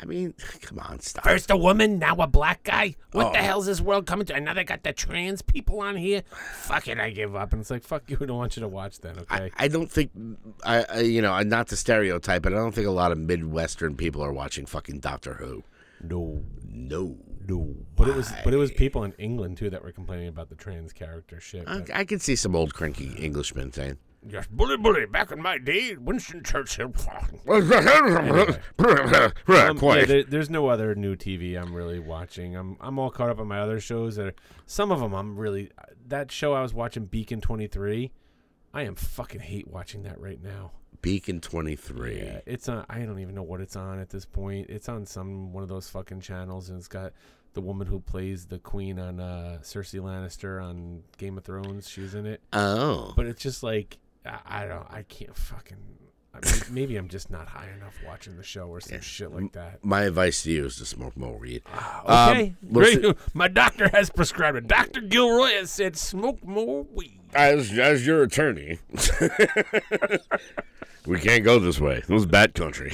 I 0.00 0.04
mean, 0.04 0.34
come 0.62 0.78
on, 0.78 1.00
stop. 1.00 1.24
First 1.24 1.50
a 1.50 1.56
woman, 1.56 1.98
now 1.98 2.14
a 2.16 2.26
black 2.28 2.62
guy. 2.62 2.94
What 3.12 3.32
the 3.32 3.40
Oh. 3.40 3.42
hell's 3.42 3.66
this 3.66 3.80
world 3.80 4.06
coming 4.06 4.26
to? 4.26 4.34
And 4.36 4.44
now 4.44 4.54
they 4.54 4.62
got 4.62 4.84
the 4.84 4.92
trans 4.92 5.42
people 5.42 5.80
on 5.80 5.96
here. 5.96 6.22
Fuck 6.52 6.86
it, 6.86 6.98
I 7.00 7.10
give 7.10 7.34
up. 7.34 7.52
And 7.52 7.60
it's 7.62 7.70
like, 7.70 7.82
fuck 7.82 8.08
you. 8.08 8.16
I 8.20 8.26
don't 8.26 8.36
want 8.36 8.56
you 8.56 8.60
to 8.60 8.68
watch 8.68 9.00
that. 9.00 9.18
Okay. 9.18 9.50
I, 9.56 9.64
I 9.64 9.68
don't 9.68 9.90
think 9.90 10.12
I, 10.64 10.84
I 10.84 11.00
you 11.00 11.20
know 11.22 11.40
not 11.42 11.66
to 11.68 11.76
stereotype, 11.76 12.42
but 12.42 12.52
I 12.52 12.56
don't 12.56 12.72
think 12.72 12.86
a 12.86 12.90
lot 12.92 13.10
of 13.10 13.18
Midwestern 13.18 13.96
people 13.96 14.22
are 14.22 14.32
watching 14.32 14.66
fucking 14.66 15.00
Doctor 15.00 15.34
Who. 15.34 15.64
no, 16.02 16.44
No, 16.70 17.16
no. 17.48 17.74
But 17.96 18.08
it 18.08 18.14
was, 18.14 18.32
but 18.44 18.52
it 18.52 18.56
was 18.58 18.70
people 18.70 19.02
in 19.04 19.12
England 19.14 19.56
too 19.56 19.70
that 19.70 19.82
were 19.82 19.92
complaining 19.92 20.28
about 20.28 20.48
the 20.48 20.54
trans 20.54 20.92
character 20.92 21.40
shit. 21.40 21.64
I, 21.66 21.78
but- 21.80 21.94
I 21.94 22.04
could 22.04 22.22
see 22.22 22.36
some 22.36 22.54
old 22.54 22.74
cranky 22.74 23.14
Englishmen 23.18 23.72
saying. 23.72 23.98
Yes, 24.28 24.48
bully, 24.50 24.76
bully. 24.76 25.06
Back 25.06 25.30
in 25.30 25.40
my 25.40 25.58
day, 25.58 25.94
Winston 25.94 26.42
Churchill. 26.42 26.88
Quite. 27.46 27.62
Um, 29.48 29.78
yeah, 29.80 30.04
there, 30.04 30.24
there's 30.24 30.50
no 30.50 30.66
other 30.66 30.94
new 30.96 31.14
TV 31.14 31.56
I'm 31.60 31.72
really 31.72 32.00
watching. 32.00 32.56
I'm 32.56 32.76
I'm 32.80 32.98
all 32.98 33.10
caught 33.10 33.30
up 33.30 33.38
on 33.38 33.46
my 33.46 33.60
other 33.60 33.78
shows. 33.80 34.16
That 34.16 34.26
are, 34.26 34.34
some 34.66 34.90
of 34.90 34.98
them 35.00 35.14
I'm 35.14 35.36
really 35.36 35.70
that 36.08 36.32
show 36.32 36.52
I 36.52 36.62
was 36.62 36.74
watching 36.74 37.06
Beacon 37.06 37.40
23. 37.40 38.10
I 38.74 38.82
am 38.82 38.96
fucking 38.96 39.40
hate 39.40 39.68
watching 39.68 40.02
that 40.02 40.20
right 40.20 40.42
now. 40.42 40.72
Beacon 41.00 41.40
twenty 41.40 41.76
three. 41.76 42.18
Yeah, 42.18 42.40
it's 42.44 42.68
on. 42.68 42.84
I 42.90 42.98
don't 43.00 43.20
even 43.20 43.34
know 43.34 43.42
what 43.44 43.60
it's 43.60 43.76
on 43.76 44.00
at 44.00 44.10
this 44.10 44.24
point. 44.24 44.68
It's 44.68 44.88
on 44.88 45.06
some 45.06 45.52
one 45.52 45.62
of 45.62 45.68
those 45.68 45.88
fucking 45.88 46.20
channels, 46.20 46.70
and 46.70 46.78
it's 46.78 46.88
got 46.88 47.12
the 47.58 47.62
woman 47.62 47.88
who 47.88 47.98
plays 47.98 48.46
the 48.46 48.60
queen 48.60 49.00
on 49.00 49.18
uh, 49.18 49.58
Cersei 49.62 50.00
Lannister 50.00 50.62
on 50.62 51.02
Game 51.16 51.36
of 51.36 51.42
Thrones. 51.42 51.88
She's 51.90 52.14
in 52.14 52.24
it, 52.24 52.40
Oh, 52.52 53.12
but 53.16 53.26
it's 53.26 53.42
just 53.42 53.64
like 53.64 53.98
I, 54.24 54.62
I 54.62 54.66
don't. 54.66 54.86
I 54.88 55.02
can't 55.02 55.34
fucking. 55.36 55.76
I 56.32 56.38
mean, 56.46 56.60
maybe 56.70 56.94
I'm 56.96 57.08
just 57.08 57.32
not 57.32 57.48
high 57.48 57.68
enough 57.76 57.94
watching 58.06 58.36
the 58.36 58.44
show 58.44 58.68
or 58.68 58.80
some 58.80 59.00
shit 59.00 59.32
like 59.32 59.50
that. 59.54 59.84
my 59.84 60.02
advice 60.02 60.44
to 60.44 60.52
you 60.52 60.66
is 60.66 60.76
to 60.76 60.86
smoke 60.86 61.16
more 61.16 61.36
weed. 61.36 61.62
Okay, 62.08 62.54
Um. 62.62 63.16
My 63.34 63.48
doctor 63.48 63.88
has 63.88 64.08
prescribed 64.08 64.56
it. 64.56 64.68
Doctor 64.68 65.00
Gilroy 65.00 65.54
has 65.54 65.72
said 65.72 65.96
smoke 65.96 66.44
more 66.46 66.86
weed. 66.92 67.18
As 67.34 67.76
as 67.76 68.06
your 68.06 68.22
attorney, 68.22 68.78
we 71.06 71.18
can't 71.18 71.42
go 71.42 71.58
this 71.58 71.80
way. 71.80 72.04
This 72.06 72.20
is 72.20 72.26
bad 72.26 72.54
country. 72.54 72.92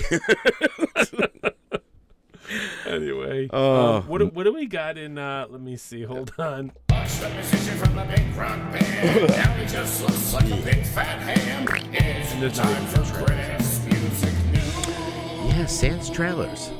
Anyway, 2.86 3.48
Oh. 3.52 3.96
uh, 3.96 4.00
what 4.02 4.18
do- 4.18 4.26
what 4.28 4.44
do 4.44 4.52
we 4.52 4.66
got 4.66 4.96
in? 4.98 5.18
Uh, 5.18 5.46
let 5.50 5.60
me 5.60 5.76
see. 5.76 6.02
Hold 6.02 6.32
on. 6.38 6.72
Watch 6.90 7.18
the 7.18 7.28
musician 7.30 7.76
from 7.78 7.96
the 7.96 8.04
big 8.04 8.36
rock 8.36 8.58
band. 8.72 9.28
Now 9.30 9.52
he 9.54 9.66
just 9.66 10.02
looks 10.02 10.34
like 10.34 10.44
a 10.50 10.56
big 10.62 10.84
fat 10.86 11.18
ham. 11.20 11.66
It's 11.92 12.34
there's 12.34 12.56
time 12.56 12.86
for 12.86 13.00
even 13.32 13.38
Music 13.88 14.34
News. 14.52 15.54
Yeah, 15.56 15.66
Sans 15.66 16.10
trailers. 16.10 16.70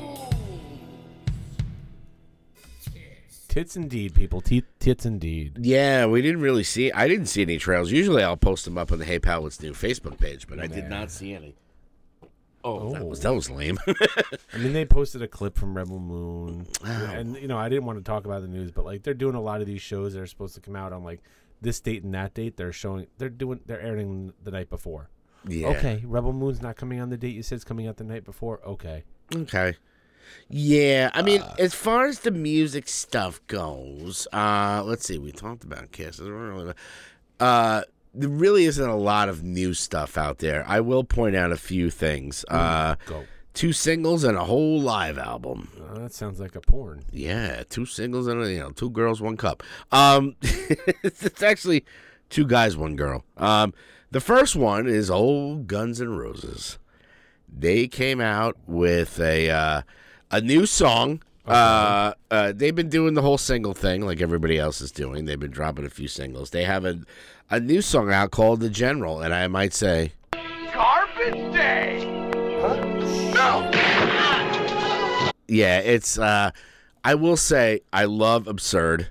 Tits 3.47 3.77
indeed, 3.77 4.13
people. 4.13 4.41
Te- 4.41 4.65
tits 4.79 5.05
indeed. 5.05 5.57
Yeah, 5.61 6.07
we 6.07 6.21
didn't 6.21 6.41
really 6.41 6.63
see. 6.63 6.91
I 6.91 7.07
didn't 7.07 7.27
see 7.27 7.41
any 7.41 7.57
trails. 7.57 7.89
Usually, 7.89 8.21
I'll 8.21 8.35
post 8.35 8.65
them 8.65 8.77
up 8.77 8.91
on 8.91 8.99
the 8.99 9.05
Hey 9.05 9.17
Pal 9.17 9.43
What's 9.43 9.61
New 9.61 9.71
Facebook 9.71 10.19
page, 10.19 10.45
but 10.47 10.59
I 10.59 10.67
did 10.67 10.89
not 10.89 11.09
see 11.09 11.33
any. 11.33 11.55
Oh, 12.65 12.93
that 12.93 13.05
was 13.05 13.19
that 13.21 13.33
was 13.33 13.49
lame. 13.49 13.77
I 14.53 14.57
mean, 14.57 14.73
they 14.73 14.85
posted 14.85 15.21
a 15.21 15.27
clip 15.27 15.55
from 15.57 15.77
Rebel 15.77 15.99
Moon, 15.99 16.65
and 16.83 17.35
you 17.37 17.47
know, 17.47 17.57
I 17.57 17.69
didn't 17.69 17.85
want 17.85 17.99
to 17.99 18.03
talk 18.03 18.25
about 18.25 18.41
the 18.41 18.47
news, 18.47 18.71
but 18.71 18.83
like 18.85 19.03
they're 19.03 19.13
doing 19.13 19.35
a 19.35 19.41
lot 19.41 19.61
of 19.61 19.67
these 19.67 19.81
shows 19.83 20.13
that 20.13 20.21
are 20.21 20.25
supposed 20.27 20.55
to 20.55 20.61
come 20.61 20.75
out 20.75 20.91
on 20.91 21.03
like 21.03 21.21
this 21.61 21.79
date 21.79 22.03
and 22.03 22.13
that 22.15 22.33
date. 22.33 22.57
They're 22.57 22.73
showing, 22.73 23.05
they're 23.19 23.29
doing, 23.29 23.59
they're 23.65 23.79
airing 23.81 24.33
the 24.43 24.49
night 24.51 24.69
before. 24.69 25.09
yeah. 25.47 25.67
Okay, 25.67 26.01
Rebel 26.05 26.33
Moon's 26.33 26.61
not 26.61 26.75
coming 26.75 26.99
on 26.99 27.09
the 27.09 27.17
date 27.17 27.35
you 27.35 27.43
said 27.43 27.55
it's 27.57 27.63
coming 27.63 27.87
out 27.87 27.97
the 27.97 28.03
night 28.03 28.25
before. 28.25 28.59
Okay, 28.65 29.03
Okay. 29.33 29.75
Yeah, 30.49 31.11
I 31.13 31.21
mean, 31.21 31.41
Uh, 31.41 31.55
as 31.59 31.75
far 31.75 32.07
as 32.07 32.21
the 32.21 32.31
music 32.31 32.87
stuff 32.87 33.45
goes, 33.45 34.27
uh, 34.33 34.81
let's 34.83 35.05
see. 35.05 35.19
We 35.19 35.31
talked 35.31 35.63
about 35.63 35.91
Kiss. 35.91 36.19
Uh, 37.39 37.81
there 38.15 38.29
really 38.29 38.65
isn't 38.65 38.89
a 38.89 38.95
lot 38.95 39.29
of 39.29 39.43
new 39.43 39.73
stuff 39.73 40.17
out 40.17 40.39
there. 40.39 40.63
I 40.67 40.79
will 40.79 41.03
point 41.03 41.35
out 41.35 41.51
a 41.51 41.57
few 41.57 41.89
things. 41.89 42.45
Uh, 42.49 42.95
go. 43.05 43.25
two 43.53 43.73
singles 43.73 44.23
and 44.23 44.37
a 44.37 44.43
whole 44.43 44.79
live 44.79 45.17
album. 45.17 45.69
Uh, 45.89 45.99
that 45.99 46.13
sounds 46.13 46.39
like 46.39 46.55
a 46.55 46.61
porn. 46.61 47.03
Yeah, 47.11 47.63
two 47.69 47.85
singles 47.85 48.27
and 48.27 48.41
a, 48.41 48.51
you 48.51 48.59
know 48.59 48.71
two 48.71 48.89
girls, 48.89 49.21
one 49.21 49.37
cup. 49.37 49.63
Um, 49.91 50.35
it's 50.41 51.43
actually 51.43 51.85
two 52.29 52.45
guys, 52.45 52.77
one 52.77 52.95
girl. 52.95 53.23
Um, 53.37 53.73
the 54.11 54.21
first 54.21 54.55
one 54.55 54.87
is 54.87 55.11
old 55.11 55.67
Guns 55.67 55.99
N' 55.99 56.15
Roses. 56.15 56.79
They 57.47 57.87
came 57.87 58.21
out 58.21 58.57
with 58.67 59.19
a 59.19 59.49
uh, 59.49 59.81
a 60.31 60.41
new 60.41 60.65
song. 60.65 61.21
Uh, 61.47 62.13
uh, 62.31 62.51
they've 62.55 62.73
been 62.75 62.89
doing 62.89 63.13
the 63.13 63.21
whole 63.21 63.37
single 63.37 63.73
thing 63.73 64.01
like 64.05 64.21
everybody 64.21 64.57
else 64.57 64.81
is 64.81 64.91
doing. 64.91 65.25
They've 65.25 65.39
been 65.39 65.51
dropping 65.51 65.85
a 65.85 65.89
few 65.89 66.07
singles. 66.07 66.49
They 66.49 66.63
have 66.63 66.85
a 66.85 66.99
a 67.51 67.59
new 67.59 67.81
song 67.81 68.11
out 68.11 68.31
called 68.31 68.59
"The 68.61 68.69
General," 68.69 69.21
and 69.21 69.33
I 69.33 69.47
might 69.47 69.73
say, 69.73 70.13
"Garbage 70.31 71.53
Day." 71.53 72.03
No. 73.33 73.69
yeah, 75.47 75.79
it's. 75.79 76.17
Uh, 76.17 76.51
I 77.03 77.13
will 77.15 77.37
say 77.37 77.81
I 77.93 78.05
love 78.05 78.47
"Absurd." 78.47 79.09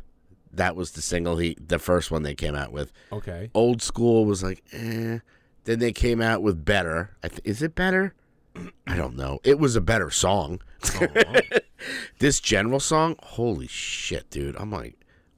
That 0.52 0.76
was 0.76 0.92
the 0.92 1.02
single 1.02 1.36
he, 1.38 1.56
the 1.64 1.78
first 1.80 2.10
one 2.12 2.22
they 2.22 2.34
came 2.34 2.54
out 2.54 2.72
with. 2.72 2.92
Okay, 3.12 3.50
Old 3.54 3.82
school 3.82 4.24
was 4.24 4.42
like, 4.42 4.62
eh. 4.72 5.18
Then 5.64 5.78
they 5.78 5.92
came 5.92 6.20
out 6.20 6.42
with 6.42 6.64
better. 6.64 7.10
I 7.24 7.28
th- 7.28 7.40
is 7.44 7.60
it 7.62 7.74
better? 7.74 8.14
I 8.86 8.96
don't 8.96 9.16
know. 9.16 9.40
It 9.44 9.58
was 9.58 9.76
a 9.76 9.80
better 9.80 10.10
song. 10.10 10.60
this 12.18 12.40
general 12.40 12.80
song, 12.80 13.16
holy 13.22 13.66
shit, 13.66 14.30
dude! 14.30 14.56
I'm 14.56 14.70
like, 14.70 14.96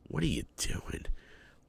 what 0.09 0.23
are 0.23 0.27
you 0.27 0.45
doing? 0.57 1.07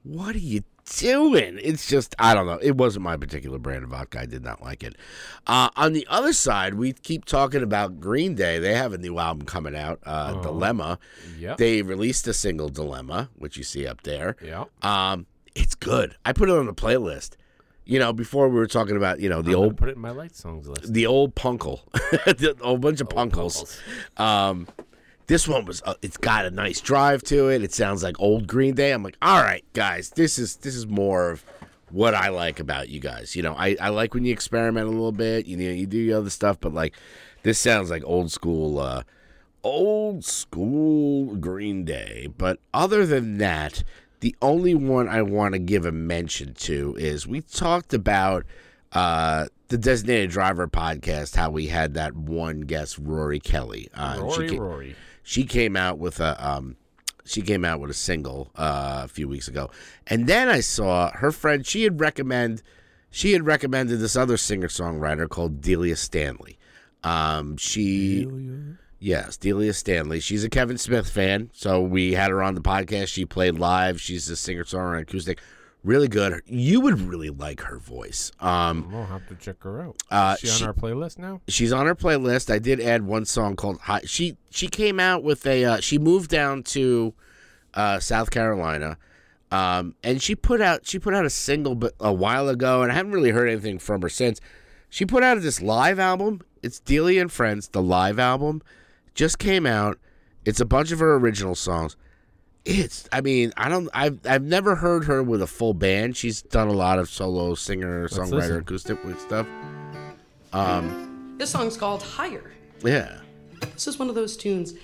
What 0.02 0.34
are 0.34 0.38
you 0.38 0.62
doing? 0.96 1.58
It's 1.62 1.86
just, 1.88 2.14
I 2.18 2.34
don't 2.34 2.46
know. 2.46 2.58
It 2.62 2.76
wasn't 2.76 3.04
my 3.04 3.16
particular 3.16 3.58
brand 3.58 3.84
of 3.84 3.90
vodka. 3.90 4.20
I 4.20 4.26
did 4.26 4.42
not 4.42 4.62
like 4.62 4.82
it. 4.82 4.96
Uh, 5.46 5.68
on 5.76 5.92
the 5.92 6.06
other 6.08 6.32
side, 6.32 6.74
we 6.74 6.92
keep 6.92 7.24
talking 7.24 7.62
about 7.62 8.00
Green 8.00 8.34
Day. 8.34 8.58
They 8.58 8.74
have 8.74 8.92
a 8.92 8.98
new 8.98 9.18
album 9.18 9.44
coming 9.46 9.76
out, 9.76 10.00
uh, 10.04 10.40
Dilemma. 10.40 10.98
Yep. 11.38 11.58
They 11.58 11.82
released 11.82 12.26
a 12.26 12.32
single, 12.32 12.68
Dilemma, 12.68 13.28
which 13.36 13.56
you 13.56 13.64
see 13.64 13.86
up 13.86 14.02
there. 14.02 14.36
yeah. 14.42 14.64
Um, 14.82 15.26
it's 15.54 15.74
good. 15.74 16.14
I 16.24 16.32
put 16.32 16.48
it 16.48 16.56
on 16.56 16.66
the 16.66 16.74
playlist. 16.74 17.32
You 17.88 17.98
know, 17.98 18.12
before 18.12 18.50
we 18.50 18.56
were 18.56 18.66
talking 18.66 18.98
about, 18.98 19.18
you 19.18 19.30
know, 19.30 19.40
the 19.40 19.54
old 19.54 19.78
put 19.78 19.88
it 19.88 19.96
in 19.96 20.02
my 20.02 20.10
light 20.10 20.36
songs 20.36 20.68
list. 20.68 20.92
the 20.92 21.06
old 21.06 21.34
punkle, 21.34 21.80
the, 21.92 22.54
a 22.60 22.66
whole 22.66 22.76
bunch 22.76 23.00
of 23.00 23.08
punkles. 23.08 23.80
Um, 24.18 24.68
this 25.26 25.48
one 25.48 25.64
was 25.64 25.80
uh, 25.86 25.94
it's 26.02 26.18
got 26.18 26.44
a 26.44 26.50
nice 26.50 26.82
drive 26.82 27.22
to 27.24 27.48
it. 27.48 27.62
It 27.62 27.72
sounds 27.72 28.02
like 28.02 28.20
old 28.20 28.46
Green 28.46 28.74
Day. 28.74 28.92
I'm 28.92 29.02
like, 29.02 29.16
all 29.22 29.40
right, 29.40 29.64
guys, 29.72 30.10
this 30.10 30.38
is 30.38 30.56
this 30.56 30.76
is 30.76 30.86
more 30.86 31.30
of 31.30 31.42
what 31.90 32.14
I 32.14 32.28
like 32.28 32.60
about 32.60 32.90
you 32.90 33.00
guys. 33.00 33.34
You 33.34 33.42
know, 33.42 33.54
I, 33.54 33.74
I 33.80 33.88
like 33.88 34.12
when 34.12 34.26
you 34.26 34.32
experiment 34.34 34.86
a 34.86 34.90
little 34.90 35.10
bit. 35.10 35.46
You 35.46 35.56
know, 35.56 35.70
you 35.70 35.86
do 35.86 35.96
your 35.96 36.18
other 36.18 36.28
stuff, 36.28 36.60
but 36.60 36.74
like 36.74 36.94
this 37.42 37.58
sounds 37.58 37.88
like 37.88 38.02
old 38.04 38.30
school, 38.30 38.78
uh, 38.80 39.02
old 39.62 40.26
school 40.26 41.36
Green 41.36 41.86
Day. 41.86 42.28
But 42.36 42.60
other 42.74 43.06
than 43.06 43.38
that, 43.38 43.82
the 44.20 44.34
only 44.42 44.74
one 44.74 45.08
I 45.08 45.22
want 45.22 45.52
to 45.54 45.58
give 45.58 45.84
a 45.86 45.92
mention 45.92 46.54
to 46.54 46.94
is 46.98 47.26
we 47.26 47.40
talked 47.40 47.94
about 47.94 48.44
uh, 48.92 49.46
the 49.68 49.78
Designated 49.78 50.30
Driver 50.30 50.66
podcast, 50.66 51.36
how 51.36 51.50
we 51.50 51.66
had 51.66 51.94
that 51.94 52.14
one 52.16 52.62
guest, 52.62 52.98
Rory 52.98 53.38
Kelly. 53.38 53.88
Uh, 53.94 54.18
and 54.20 54.32
she 54.32 54.40
Rory, 54.40 54.58
Rory. 54.58 54.96
she 55.22 55.44
came 55.44 55.76
out 55.76 55.98
with 55.98 56.20
a 56.20 56.36
um 56.46 56.76
she 57.24 57.42
came 57.42 57.62
out 57.64 57.78
with 57.78 57.90
a 57.90 57.94
single 57.94 58.50
uh, 58.56 59.02
a 59.04 59.08
few 59.08 59.28
weeks 59.28 59.48
ago 59.48 59.68
and 60.06 60.26
then 60.26 60.48
i 60.48 60.60
saw 60.60 61.10
her 61.16 61.30
friend 61.30 61.66
she 61.66 61.82
had 61.82 62.00
recommend 62.00 62.62
she 63.10 63.34
had 63.34 63.44
recommended 63.44 63.98
this 63.98 64.16
other 64.16 64.38
singer 64.38 64.68
songwriter 64.68 65.28
called 65.28 65.60
delia 65.60 65.94
stanley 65.94 66.58
um 67.04 67.54
she 67.58 68.26
yes 68.98 69.36
delia 69.36 69.72
stanley 69.72 70.18
she's 70.20 70.42
a 70.44 70.48
kevin 70.48 70.76
smith 70.78 71.08
fan 71.08 71.50
so 71.52 71.80
we 71.80 72.14
had 72.14 72.30
her 72.30 72.42
on 72.42 72.54
the 72.54 72.60
podcast 72.60 73.08
she 73.08 73.24
played 73.24 73.58
live 73.58 74.00
she's 74.00 74.28
a 74.28 74.36
singer 74.36 74.64
songwriter 74.64 75.02
acoustic 75.02 75.40
really 75.84 76.08
good 76.08 76.42
you 76.46 76.80
would 76.80 77.00
really 77.00 77.30
like 77.30 77.60
her 77.60 77.78
voice 77.78 78.32
um 78.40 78.90
I'll 78.92 79.06
have 79.06 79.26
to 79.28 79.36
check 79.36 79.62
her 79.62 79.80
out. 79.80 79.96
Uh, 80.10 80.34
she 80.36 80.48
on 80.50 80.56
she- 80.56 80.64
our 80.64 80.74
playlist 80.74 81.18
now? 81.18 81.40
she's 81.46 81.72
on 81.72 81.86
her 81.86 81.94
playlist. 81.94 82.52
I 82.52 82.58
did 82.58 82.80
add 82.80 83.02
one 83.04 83.24
song 83.24 83.54
called 83.54 83.78
High. 83.82 84.00
She 84.04 84.36
she 84.50 84.66
came 84.66 84.98
out 84.98 85.22
with 85.22 85.46
a 85.46 85.64
uh, 85.64 85.80
she 85.80 85.96
moved 85.98 86.30
down 86.30 86.64
to 86.64 87.14
uh, 87.74 88.00
South 88.00 88.30
Carolina. 88.30 88.98
Um, 89.52 89.94
and 90.02 90.20
she 90.20 90.34
put 90.34 90.60
out 90.60 90.84
she 90.84 90.98
put 90.98 91.14
out 91.14 91.24
a 91.24 91.30
single 91.30 91.76
but 91.76 91.94
a 92.00 92.12
while 92.12 92.48
ago 92.48 92.82
and 92.82 92.90
I 92.90 92.96
haven't 92.96 93.12
really 93.12 93.30
heard 93.30 93.48
anything 93.48 93.78
from 93.78 94.02
her 94.02 94.08
since. 94.08 94.40
She 94.90 95.06
put 95.06 95.22
out 95.22 95.40
this 95.40 95.62
live 95.62 96.00
album. 96.00 96.40
It's 96.62 96.80
Delia 96.80 97.20
and 97.22 97.30
Friends, 97.32 97.68
the 97.68 97.80
live 97.82 98.18
album. 98.18 98.62
Just 99.18 99.40
came 99.40 99.66
out. 99.66 99.98
It's 100.44 100.60
a 100.60 100.64
bunch 100.64 100.92
of 100.92 101.00
her 101.00 101.16
original 101.16 101.56
songs. 101.56 101.96
It's 102.64 103.08
I 103.12 103.20
mean, 103.20 103.52
I 103.56 103.68
don't 103.68 103.88
I've 103.92 104.20
I've 104.24 104.44
never 104.44 104.76
heard 104.76 105.06
her 105.06 105.24
with 105.24 105.42
a 105.42 105.46
full 105.48 105.74
band. 105.74 106.16
She's 106.16 106.40
done 106.40 106.68
a 106.68 106.72
lot 106.72 107.00
of 107.00 107.08
solo 107.08 107.56
singer, 107.56 108.06
songwriter, 108.08 108.30
listen. 108.30 108.56
acoustic 108.58 108.98
stuff. 109.18 109.48
Um 110.52 111.34
This 111.36 111.50
song's 111.50 111.76
called 111.76 112.04
Higher. 112.04 112.52
yeah. 112.84 113.18
This 113.74 113.88
is 113.88 113.98
one 113.98 114.08
of 114.08 114.14
those 114.14 114.36
tunes 114.36 114.74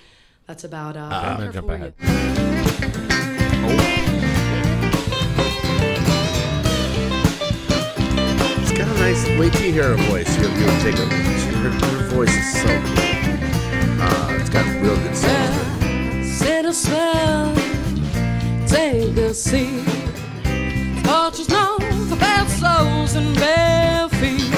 that's 0.47 0.65
about 0.65 0.97
uh, 0.97 1.09
I'm 1.13 1.37
gonna 1.37 1.53
jump 1.53 1.69
ahead. 1.69 1.93
you- 2.01 3.15
It's 8.61 8.71
got 8.71 8.87
a 8.87 8.99
nice. 8.99 9.27
Wait 9.39 9.53
till 9.53 9.65
you 9.65 9.73
hear 9.73 9.95
her 9.95 10.03
voice. 10.09 10.37
You'll, 10.39 10.51
you'll 10.57 10.79
take 10.81 10.97
her. 10.97 11.05
Her, 11.05 11.69
her 11.69 12.09
voice 12.15 12.35
is 12.35 12.61
so 12.61 12.67
cool. 12.95 13.04
It's 14.57 14.63
got 14.63 14.81
real 14.81 14.95
good 14.95 15.15
sound. 15.17 16.25
Set 16.25 16.65
a 16.65 16.73
spell, 16.73 17.53
take 18.67 19.17
a 19.17 19.33
seat. 19.33 19.83
Culture's 21.03 21.49
known 21.49 21.79
for 22.07 22.15
bad 22.15 22.47
souls 22.47 23.15
and 23.15 23.35
bare 23.35 24.07
feet. 24.09 24.49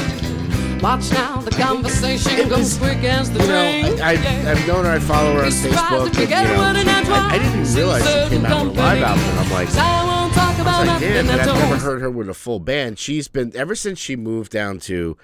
Watch 0.83 1.11
now, 1.11 1.41
the 1.41 1.49
conversation 1.51 2.33
It 2.33 2.49
goes 2.49 2.59
was- 2.59 2.77
quick 2.77 3.03
as 3.03 3.31
the 3.31 3.39
You 3.41 3.47
know, 3.47 3.81
train. 3.81 4.01
I, 4.01 4.11
I, 4.13 4.51
I've 4.51 4.67
known 4.67 4.85
her. 4.85 4.91
I 4.91 4.99
follow 4.99 5.33
her 5.33 5.45
on 5.45 5.51
Facebook. 5.51 6.15
you 6.15 6.35
And, 6.35 6.49
you 6.49 6.55
know, 6.55 6.63
and 6.63 6.89
I, 6.89 7.29
I 7.31 7.37
didn't 7.39 7.73
realize 7.73 8.03
she 8.03 8.29
came 8.29 8.45
out 8.45 8.67
with 8.67 8.77
a 8.77 8.79
live 8.79 9.01
album. 9.01 9.23
I'm 9.39 9.51
like, 9.51 9.75
I 9.75 10.05
won't 10.05 10.33
talk 10.33 10.57
was 10.57 10.87
like, 10.87 10.99
damn, 10.99 11.29
I've 11.29 11.45
never 11.47 11.77
heard 11.77 12.01
her 12.01 12.11
with 12.11 12.29
a 12.29 12.33
full 12.35 12.59
band. 12.59 12.99
She's 12.99 13.27
been 13.27 13.51
ever 13.55 13.73
since 13.73 13.97
she 13.97 14.15
moved 14.15 14.51
down 14.51 14.79
to 14.81 15.17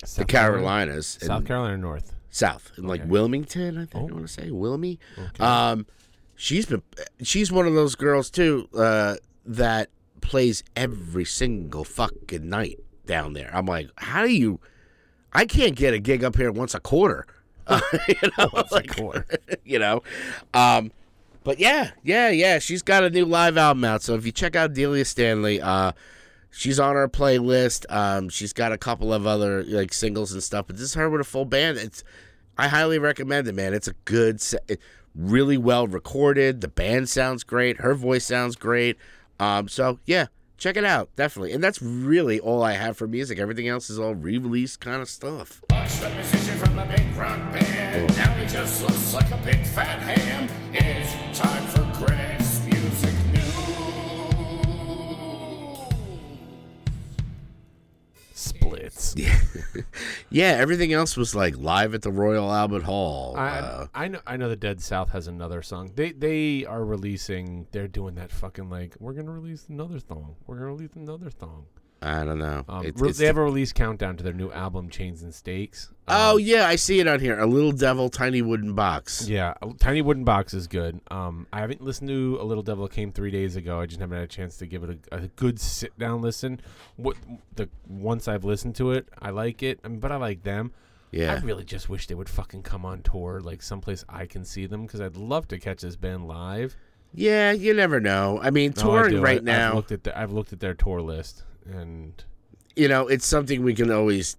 the 0.00 0.06
South 0.06 0.26
Carolina? 0.28 0.60
Carolinas, 0.62 1.18
in 1.20 1.26
South 1.26 1.44
Carolina 1.44 1.76
North. 1.76 2.12
South, 2.30 2.72
in 2.78 2.86
like 2.86 3.00
Okay. 3.02 3.10
Wilmington, 3.10 3.76
I 3.78 3.84
think 3.86 4.10
I 4.10 4.14
want 4.14 4.26
to 4.26 4.32
say 4.32 4.48
Wilmy. 4.50 4.98
Um, 5.40 5.86
she's 6.36 6.66
been 6.66 6.82
she's 7.22 7.50
one 7.52 7.66
of 7.66 7.74
those 7.74 7.94
girls 7.96 8.30
too 8.30 8.68
uh, 8.74 9.16
that 9.44 9.90
plays 10.20 10.62
every 10.76 11.24
single 11.24 11.84
fucking 11.84 12.48
night 12.48 12.78
down 13.06 13.32
there. 13.32 13.50
I'm 13.52 13.66
like, 13.66 13.88
how 13.96 14.22
do 14.22 14.32
you? 14.32 14.60
I 15.32 15.44
can't 15.44 15.74
get 15.76 15.94
a 15.94 15.98
gig 15.98 16.22
up 16.24 16.36
here 16.36 16.50
once 16.52 16.74
a 16.74 16.80
quarter. 16.80 17.26
you 17.70 18.30
know, 18.38 18.48
once 18.52 18.72
like, 18.72 18.96
you 19.64 19.78
know. 19.78 20.02
Um, 20.54 20.92
but 21.42 21.58
yeah, 21.58 21.92
yeah, 22.02 22.28
yeah. 22.30 22.58
She's 22.58 22.82
got 22.82 23.02
a 23.04 23.10
new 23.10 23.24
live 23.24 23.56
album 23.56 23.84
out. 23.84 24.02
So 24.02 24.14
if 24.14 24.24
you 24.26 24.32
check 24.32 24.54
out 24.56 24.74
Delia 24.74 25.04
Stanley, 25.04 25.60
uh, 25.60 25.92
she's 26.50 26.78
on 26.80 26.96
our 26.96 27.08
playlist. 27.08 27.86
Um, 27.90 28.28
she's 28.28 28.52
got 28.52 28.72
a 28.72 28.78
couple 28.78 29.12
of 29.12 29.26
other 29.26 29.62
like 29.64 29.92
singles 29.92 30.32
and 30.32 30.42
stuff. 30.42 30.66
But 30.66 30.76
this 30.76 30.84
is 30.84 30.94
her 30.94 31.08
with 31.08 31.20
a 31.20 31.24
full 31.24 31.44
band. 31.44 31.78
It's 31.78 32.04
I 32.58 32.68
highly 32.68 32.98
recommend 32.98 33.48
it, 33.48 33.54
man. 33.54 33.72
It's 33.72 33.88
a 33.88 33.94
good, 34.04 34.42
really 35.14 35.56
well 35.56 35.86
recorded. 35.86 36.60
The 36.60 36.68
band 36.68 37.08
sounds 37.08 37.44
great. 37.44 37.78
Her 37.78 37.94
voice 37.94 38.24
sounds 38.24 38.56
great. 38.56 38.98
Um, 39.38 39.68
so 39.68 39.98
yeah, 40.04 40.26
check 40.58 40.76
it 40.76 40.84
out, 40.84 41.08
definitely. 41.16 41.52
And 41.52 41.64
that's 41.64 41.80
really 41.80 42.38
all 42.38 42.62
I 42.62 42.72
have 42.72 42.96
for 42.96 43.06
music. 43.06 43.38
Everything 43.38 43.68
else 43.68 43.88
is 43.88 43.98
all 43.98 44.14
re-released 44.14 44.80
kind 44.80 45.00
of 45.00 45.08
stuff. 45.08 45.62
Watch 45.70 46.00
Splits. 59.00 59.36
Yeah, 60.32 60.52
everything 60.58 60.92
else 60.92 61.16
was 61.16 61.34
like 61.34 61.56
live 61.56 61.92
at 61.92 62.02
the 62.02 62.12
Royal 62.12 62.52
Albert 62.52 62.84
Hall. 62.84 63.34
I, 63.36 63.48
uh, 63.58 63.86
I 63.92 64.08
know 64.08 64.20
I 64.26 64.36
know 64.36 64.48
the 64.48 64.54
Dead 64.56 64.80
South 64.80 65.10
has 65.10 65.26
another 65.26 65.60
song. 65.60 65.90
They 65.96 66.12
they 66.12 66.64
are 66.64 66.84
releasing. 66.84 67.66
They're 67.72 67.88
doing 67.88 68.14
that 68.14 68.30
fucking 68.30 68.70
like 68.70 68.94
we're 69.00 69.12
gonna 69.12 69.32
release 69.32 69.66
another 69.68 69.98
song. 69.98 70.36
We're 70.46 70.54
gonna 70.56 70.72
release 70.72 70.94
another 70.94 71.30
song. 71.30 71.66
I 72.02 72.24
don't 72.24 72.38
know. 72.38 72.64
Um, 72.66 72.86
It's- 72.86 73.02
it's 73.10 73.18
they 73.18 73.26
have 73.26 73.36
a 73.36 73.42
release 73.44 73.72
countdown 73.74 74.16
to 74.16 74.24
their 74.24 74.32
new 74.32 74.50
album, 74.52 74.88
Chains 74.88 75.22
and 75.22 75.34
Stakes. 75.34 75.92
oh 76.08 76.34
Um, 76.36 76.40
yeah, 76.40 76.66
I 76.66 76.76
see 76.76 76.98
it 76.98 77.06
on 77.06 77.20
here. 77.20 77.38
A 77.38 77.46
little 77.46 77.72
devil, 77.72 78.08
tiny 78.08 78.40
wooden 78.40 78.72
box. 78.74 79.28
Yeah, 79.28 79.52
Tiny 79.78 80.00
Wooden 80.00 80.24
Box 80.24 80.54
is 80.54 80.66
good. 80.66 81.00
Um, 81.10 81.46
I 81.52 81.60
haven't 81.60 81.82
listened 81.82 82.08
to 82.08 82.38
A 82.40 82.44
Little 82.44 82.62
Devil 82.62 82.88
Came 82.88 83.12
three 83.12 83.30
days 83.30 83.54
ago. 83.54 83.80
I 83.80 83.86
just 83.86 84.00
haven't 84.00 84.16
had 84.16 84.24
a 84.24 84.28
chance 84.28 84.56
to 84.58 84.66
give 84.66 84.82
it 84.82 84.98
a, 85.12 85.16
a 85.16 85.20
good 85.28 85.60
sit 85.60 85.98
down 85.98 86.22
listen. 86.22 86.60
What 86.96 87.16
the 87.54 87.68
once 87.86 88.28
I've 88.28 88.44
listened 88.46 88.76
to 88.76 88.92
it, 88.92 89.06
I 89.18 89.28
like 89.30 89.62
it. 89.62 89.78
I 89.84 89.88
mean, 89.88 90.00
but 90.00 90.10
I 90.10 90.16
like 90.16 90.42
them. 90.42 90.72
Yeah. 91.12 91.34
I 91.34 91.44
really 91.44 91.64
just 91.64 91.90
wish 91.90 92.06
they 92.06 92.14
would 92.14 92.28
fucking 92.30 92.62
come 92.62 92.86
on 92.86 93.02
tour, 93.02 93.40
like 93.40 93.60
someplace 93.62 94.04
I 94.08 94.24
can 94.26 94.44
see 94.46 94.64
them, 94.66 94.86
because 94.86 95.00
I'd 95.02 95.16
love 95.16 95.48
to 95.48 95.58
catch 95.58 95.82
this 95.82 95.96
band 95.96 96.26
live. 96.28 96.76
Yeah, 97.12 97.50
you 97.52 97.74
never 97.74 97.98
know. 98.00 98.38
I 98.40 98.50
mean, 98.50 98.72
No, 98.76 98.82
I 98.82 98.84
touring 99.02 99.20
right 99.20 99.40
I, 99.40 99.44
now, 99.44 99.68
I've 99.70 99.74
looked 99.74 99.92
at 99.92 100.04
the, 100.04 100.18
I've 100.18 100.30
looked 100.32 100.52
at 100.52 100.60
their 100.60 100.74
tour 100.74 101.00
list, 101.02 101.42
and 101.70 102.22
you 102.76 102.88
know, 102.88 103.06
it's 103.08 103.26
something 103.26 103.62
we 103.62 103.74
can 103.74 103.90
always 103.90 104.36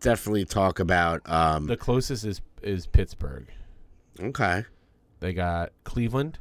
definitely 0.00 0.44
talk 0.44 0.78
about. 0.80 1.22
Um, 1.28 1.66
the 1.66 1.76
closest 1.76 2.24
is 2.24 2.40
is 2.62 2.86
Pittsburgh. 2.86 3.46
okay. 4.20 4.64
They 5.20 5.32
got 5.32 5.72
Cleveland, 5.84 6.38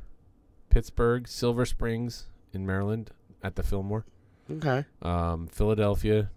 Pittsburgh, 0.70 1.28
Silver 1.28 1.66
Springs 1.66 2.28
in 2.54 2.66
Maryland 2.66 3.12
at 3.42 3.56
the 3.56 3.64
Fillmore. 3.64 4.06
Okay. 4.52 4.84
um, 5.02 5.48
Philadelphia, 5.48 6.30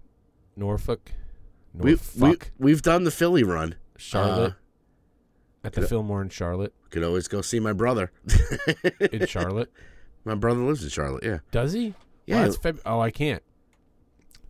Norfolk, 0.55 1.11
We, 1.75 1.95
we, 1.95 1.99
Norfolk, 2.17 2.53
we've 2.59 2.83
done 2.83 3.03
the 3.05 3.11
Philly 3.11 3.43
run. 3.43 3.75
Charlotte, 3.97 4.53
Uh, 4.53 5.67
at 5.67 5.73
the 5.73 5.83
Fillmore 5.89 6.23
in 6.23 6.29
Charlotte. 6.29 6.73
could 6.91 7.03
always 7.03 7.27
go 7.27 7.41
see 7.43 7.59
my 7.59 7.73
brother. 7.73 8.13
In 9.11 9.27
Charlotte, 9.27 9.73
my 10.25 10.37
brother 10.37 10.61
lives 10.61 10.85
in 10.85 10.91
Charlotte, 10.91 11.25
yeah. 11.25 11.39
does 11.51 11.73
he? 11.73 11.95
Yeah. 12.27 12.47
Feb- 12.49 12.81
oh, 12.87 13.01
I 13.01 13.11
can't. 13.11 13.43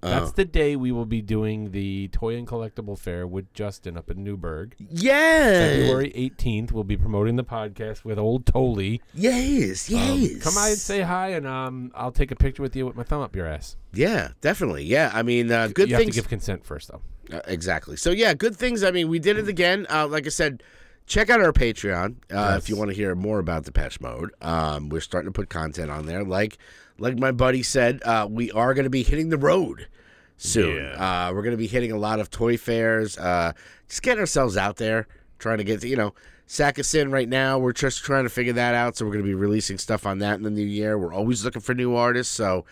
That's 0.06 0.30
Oh. 0.30 0.34
the 0.36 0.44
day 0.44 0.76
we 0.76 0.92
will 0.92 1.04
be 1.06 1.20
doing 1.22 1.70
the 1.72 2.08
Toy 2.08 2.36
and 2.36 2.46
Collectible 2.46 2.98
Fair 2.98 3.26
with 3.26 3.52
Justin 3.54 3.96
up 3.96 4.10
in 4.10 4.22
Newburgh. 4.24 4.74
Yeah. 4.78 5.50
February 5.52 6.12
18th, 6.14 6.72
we'll 6.72 6.84
be 6.84 6.96
promoting 6.96 7.36
the 7.36 7.44
podcast 7.44 8.04
with 8.04 8.18
Old 8.18 8.46
Tolly. 8.46 9.00
Yes, 9.14 9.90
Um, 9.92 9.96
yes. 10.20 10.42
come 10.42 10.54
by 10.54 10.68
and 10.68 10.78
say 10.78 11.02
hi, 11.02 11.28
and 11.28 11.46
um, 11.46 11.90
I'll 11.94 12.12
take 12.12 12.30
a 12.30 12.36
picture 12.36 12.62
with 12.62 12.74
you 12.76 12.86
with 12.86 12.96
my 12.96 13.02
thumb 13.02 13.20
up 13.22 13.34
your 13.36 13.46
ass. 13.46 13.76
Yeah, 13.92 14.30
definitely. 14.40 14.84
Yeah, 14.84 15.10
I 15.14 15.22
mean, 15.22 15.50
uh, 15.50 15.68
good 15.68 15.90
you 15.90 15.96
things. 15.96 16.06
have 16.08 16.14
to 16.14 16.20
give 16.22 16.28
consent 16.28 16.64
first, 16.64 16.88
though. 16.90 17.02
Uh, 17.32 17.40
exactly. 17.48 17.96
So 17.96 18.10
yeah, 18.10 18.34
good 18.34 18.56
things. 18.56 18.84
I 18.84 18.90
mean, 18.90 19.08
we 19.08 19.18
did 19.18 19.36
it 19.38 19.48
again. 19.48 19.86
Uh, 19.90 20.06
like 20.06 20.26
I 20.26 20.28
said, 20.30 20.62
check 21.06 21.28
out 21.30 21.40
our 21.40 21.52
Patreon 21.52 22.16
uh, 22.30 22.54
if 22.56 22.68
you 22.68 22.76
want 22.76 22.90
to 22.90 22.94
hear 22.96 23.14
more 23.16 23.38
about 23.40 23.64
Depeche 23.64 24.00
Mode. 24.00 24.30
Um, 24.40 24.88
we're 24.90 25.00
starting 25.00 25.28
to 25.28 25.32
put 25.32 25.48
content 25.48 25.90
on 25.90 26.06
there. 26.06 26.22
Like 26.24 26.58
like 26.98 27.18
my 27.18 27.32
buddy 27.32 27.62
said, 27.62 28.00
uh, 28.04 28.26
we 28.30 28.50
are 28.52 28.74
going 28.74 28.84
to 28.84 28.90
be 28.90 29.02
hitting 29.02 29.28
the 29.30 29.36
road 29.38 29.88
soon. 30.36 30.84
Uh, 30.94 31.30
we're 31.34 31.42
going 31.42 31.52
to 31.52 31.58
be 31.58 31.66
hitting 31.66 31.92
a 31.92 31.98
lot 31.98 32.20
of 32.20 32.30
toy 32.30 32.56
fairs. 32.56 33.16
Uh, 33.18 33.52
just 33.88 34.02
getting 34.02 34.20
ourselves 34.20 34.56
out 34.56 34.76
there, 34.76 35.06
trying 35.38 35.58
to 35.58 35.64
get 35.64 35.80
to, 35.80 35.88
you 35.88 35.96
know. 35.96 36.14
Sack 36.48 36.78
us 36.78 36.94
in 36.94 37.10
right 37.10 37.28
now. 37.28 37.58
We're 37.58 37.72
just 37.72 38.04
trying 38.04 38.22
to 38.22 38.30
figure 38.30 38.52
that 38.52 38.72
out. 38.72 38.96
So 38.96 39.04
we're 39.04 39.10
going 39.10 39.24
to 39.24 39.28
be 39.28 39.34
releasing 39.34 39.78
stuff 39.78 40.06
on 40.06 40.20
that 40.20 40.36
in 40.36 40.44
the 40.44 40.50
new 40.50 40.64
year. 40.64 40.96
We're 40.96 41.12
always 41.12 41.44
looking 41.44 41.60
for 41.60 41.74
new 41.74 41.96
artists. 41.96 42.32
So 42.32 42.64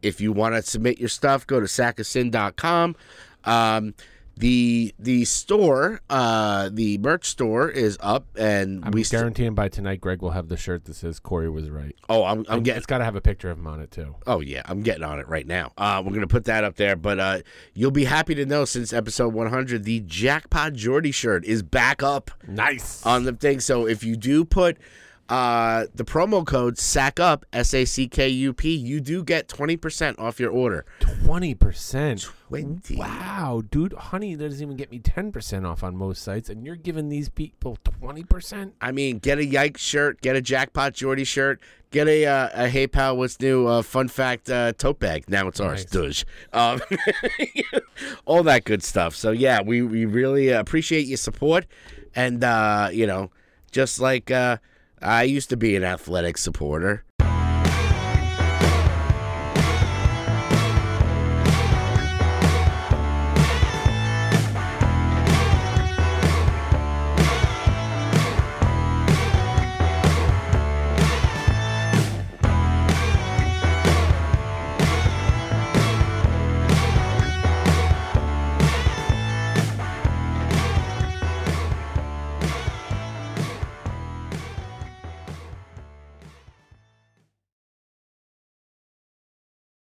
if 0.00 0.20
you 0.20 0.30
want 0.32 0.54
to 0.54 0.62
submit 0.62 1.00
your 1.00 1.08
stuff, 1.08 1.44
go 1.44 1.58
to 1.58 1.66
sackasin.com. 1.66 2.94
Um, 3.42 3.94
the 4.38 4.94
the 4.98 5.24
store, 5.24 6.00
uh, 6.10 6.68
the 6.72 6.98
merch 6.98 7.24
store 7.26 7.70
is 7.70 7.96
up, 8.00 8.26
and 8.38 8.84
I'm 8.84 8.90
we 8.92 9.02
st- 9.02 9.18
guaranteeing 9.20 9.54
by 9.54 9.68
tonight, 9.68 10.00
Greg 10.00 10.20
will 10.20 10.32
have 10.32 10.48
the 10.48 10.56
shirt 10.56 10.84
that 10.84 10.94
says 10.94 11.18
Corey 11.18 11.48
was 11.48 11.70
right. 11.70 11.96
oh, 12.10 12.24
I'm, 12.24 12.44
I'm 12.48 12.62
getting. 12.62 12.76
It's 12.78 12.86
got 12.86 12.98
to 12.98 13.04
have 13.04 13.16
a 13.16 13.20
picture 13.20 13.50
of 13.50 13.58
him 13.58 13.66
on 13.66 13.80
it, 13.80 13.90
too. 13.90 14.14
Oh 14.26 14.40
yeah, 14.40 14.62
I'm 14.66 14.82
getting 14.82 15.04
on 15.04 15.18
it 15.18 15.26
right 15.28 15.46
now. 15.46 15.72
Uh, 15.78 16.02
we're 16.04 16.12
gonna 16.12 16.26
put 16.26 16.44
that 16.44 16.64
up 16.64 16.76
there, 16.76 16.96
but 16.96 17.18
uh, 17.18 17.38
you'll 17.74 17.90
be 17.90 18.04
happy 18.04 18.34
to 18.34 18.44
know 18.44 18.64
since 18.66 18.92
episode 18.92 19.32
100, 19.32 19.84
the 19.84 20.00
Jackpot 20.00 20.74
Jordy 20.74 21.12
shirt 21.12 21.44
is 21.46 21.62
back 21.62 22.02
up 22.02 22.30
Nice. 22.46 23.04
on 23.06 23.24
the 23.24 23.32
thing. 23.32 23.60
So 23.60 23.86
if 23.86 24.04
you 24.04 24.16
do 24.16 24.44
put 24.44 24.76
uh, 25.28 25.86
the 25.94 26.04
promo 26.04 26.46
code 26.46 26.76
SACKUP, 26.76 27.42
S 27.52 27.74
A 27.74 27.84
C 27.84 28.06
K 28.06 28.28
U 28.28 28.52
P, 28.52 28.74
you 28.74 29.00
do 29.00 29.24
get 29.24 29.48
20% 29.48 30.18
off 30.18 30.38
your 30.38 30.50
order. 30.50 30.84
Twenty 31.00 31.54
percent. 31.54 32.28
20. 32.48 32.94
Wow, 32.96 33.62
dude, 33.68 33.92
honey 33.92 34.36
that 34.36 34.48
doesn't 34.48 34.62
even 34.62 34.76
get 34.76 34.90
me 34.90 35.00
ten 35.00 35.32
percent 35.32 35.66
off 35.66 35.82
on 35.82 35.96
most 35.96 36.22
sites, 36.22 36.48
and 36.48 36.64
you're 36.64 36.76
giving 36.76 37.08
these 37.08 37.28
people 37.28 37.76
twenty 37.82 38.22
percent. 38.22 38.74
I 38.80 38.92
mean, 38.92 39.18
get 39.18 39.38
a 39.38 39.42
Yikes 39.42 39.78
shirt, 39.78 40.20
get 40.20 40.36
a 40.36 40.40
Jackpot 40.40 40.94
Jordy 40.94 41.24
shirt, 41.24 41.60
get 41.90 42.06
a 42.06 42.24
uh, 42.24 42.48
a 42.54 42.68
Hey 42.68 42.86
Pal, 42.86 43.16
what's 43.16 43.40
new? 43.40 43.66
Uh, 43.66 43.82
fun 43.82 44.06
fact 44.06 44.48
uh, 44.48 44.72
tote 44.74 45.00
bag. 45.00 45.28
Now 45.28 45.48
it's 45.48 45.58
ours, 45.58 45.84
Dush. 45.84 46.24
Um, 46.52 46.80
all 48.24 48.44
that 48.44 48.64
good 48.64 48.84
stuff. 48.84 49.16
So 49.16 49.32
yeah, 49.32 49.60
we 49.60 49.82
we 49.82 50.04
really 50.04 50.50
appreciate 50.50 51.06
your 51.06 51.16
support, 51.16 51.66
and 52.14 52.44
uh, 52.44 52.90
you 52.92 53.08
know, 53.08 53.30
just 53.72 53.98
like 53.98 54.30
uh, 54.30 54.58
I 55.00 55.24
used 55.24 55.50
to 55.50 55.56
be 55.56 55.76
an 55.76 55.84
athletic 55.84 56.38
supporter. 56.38 57.04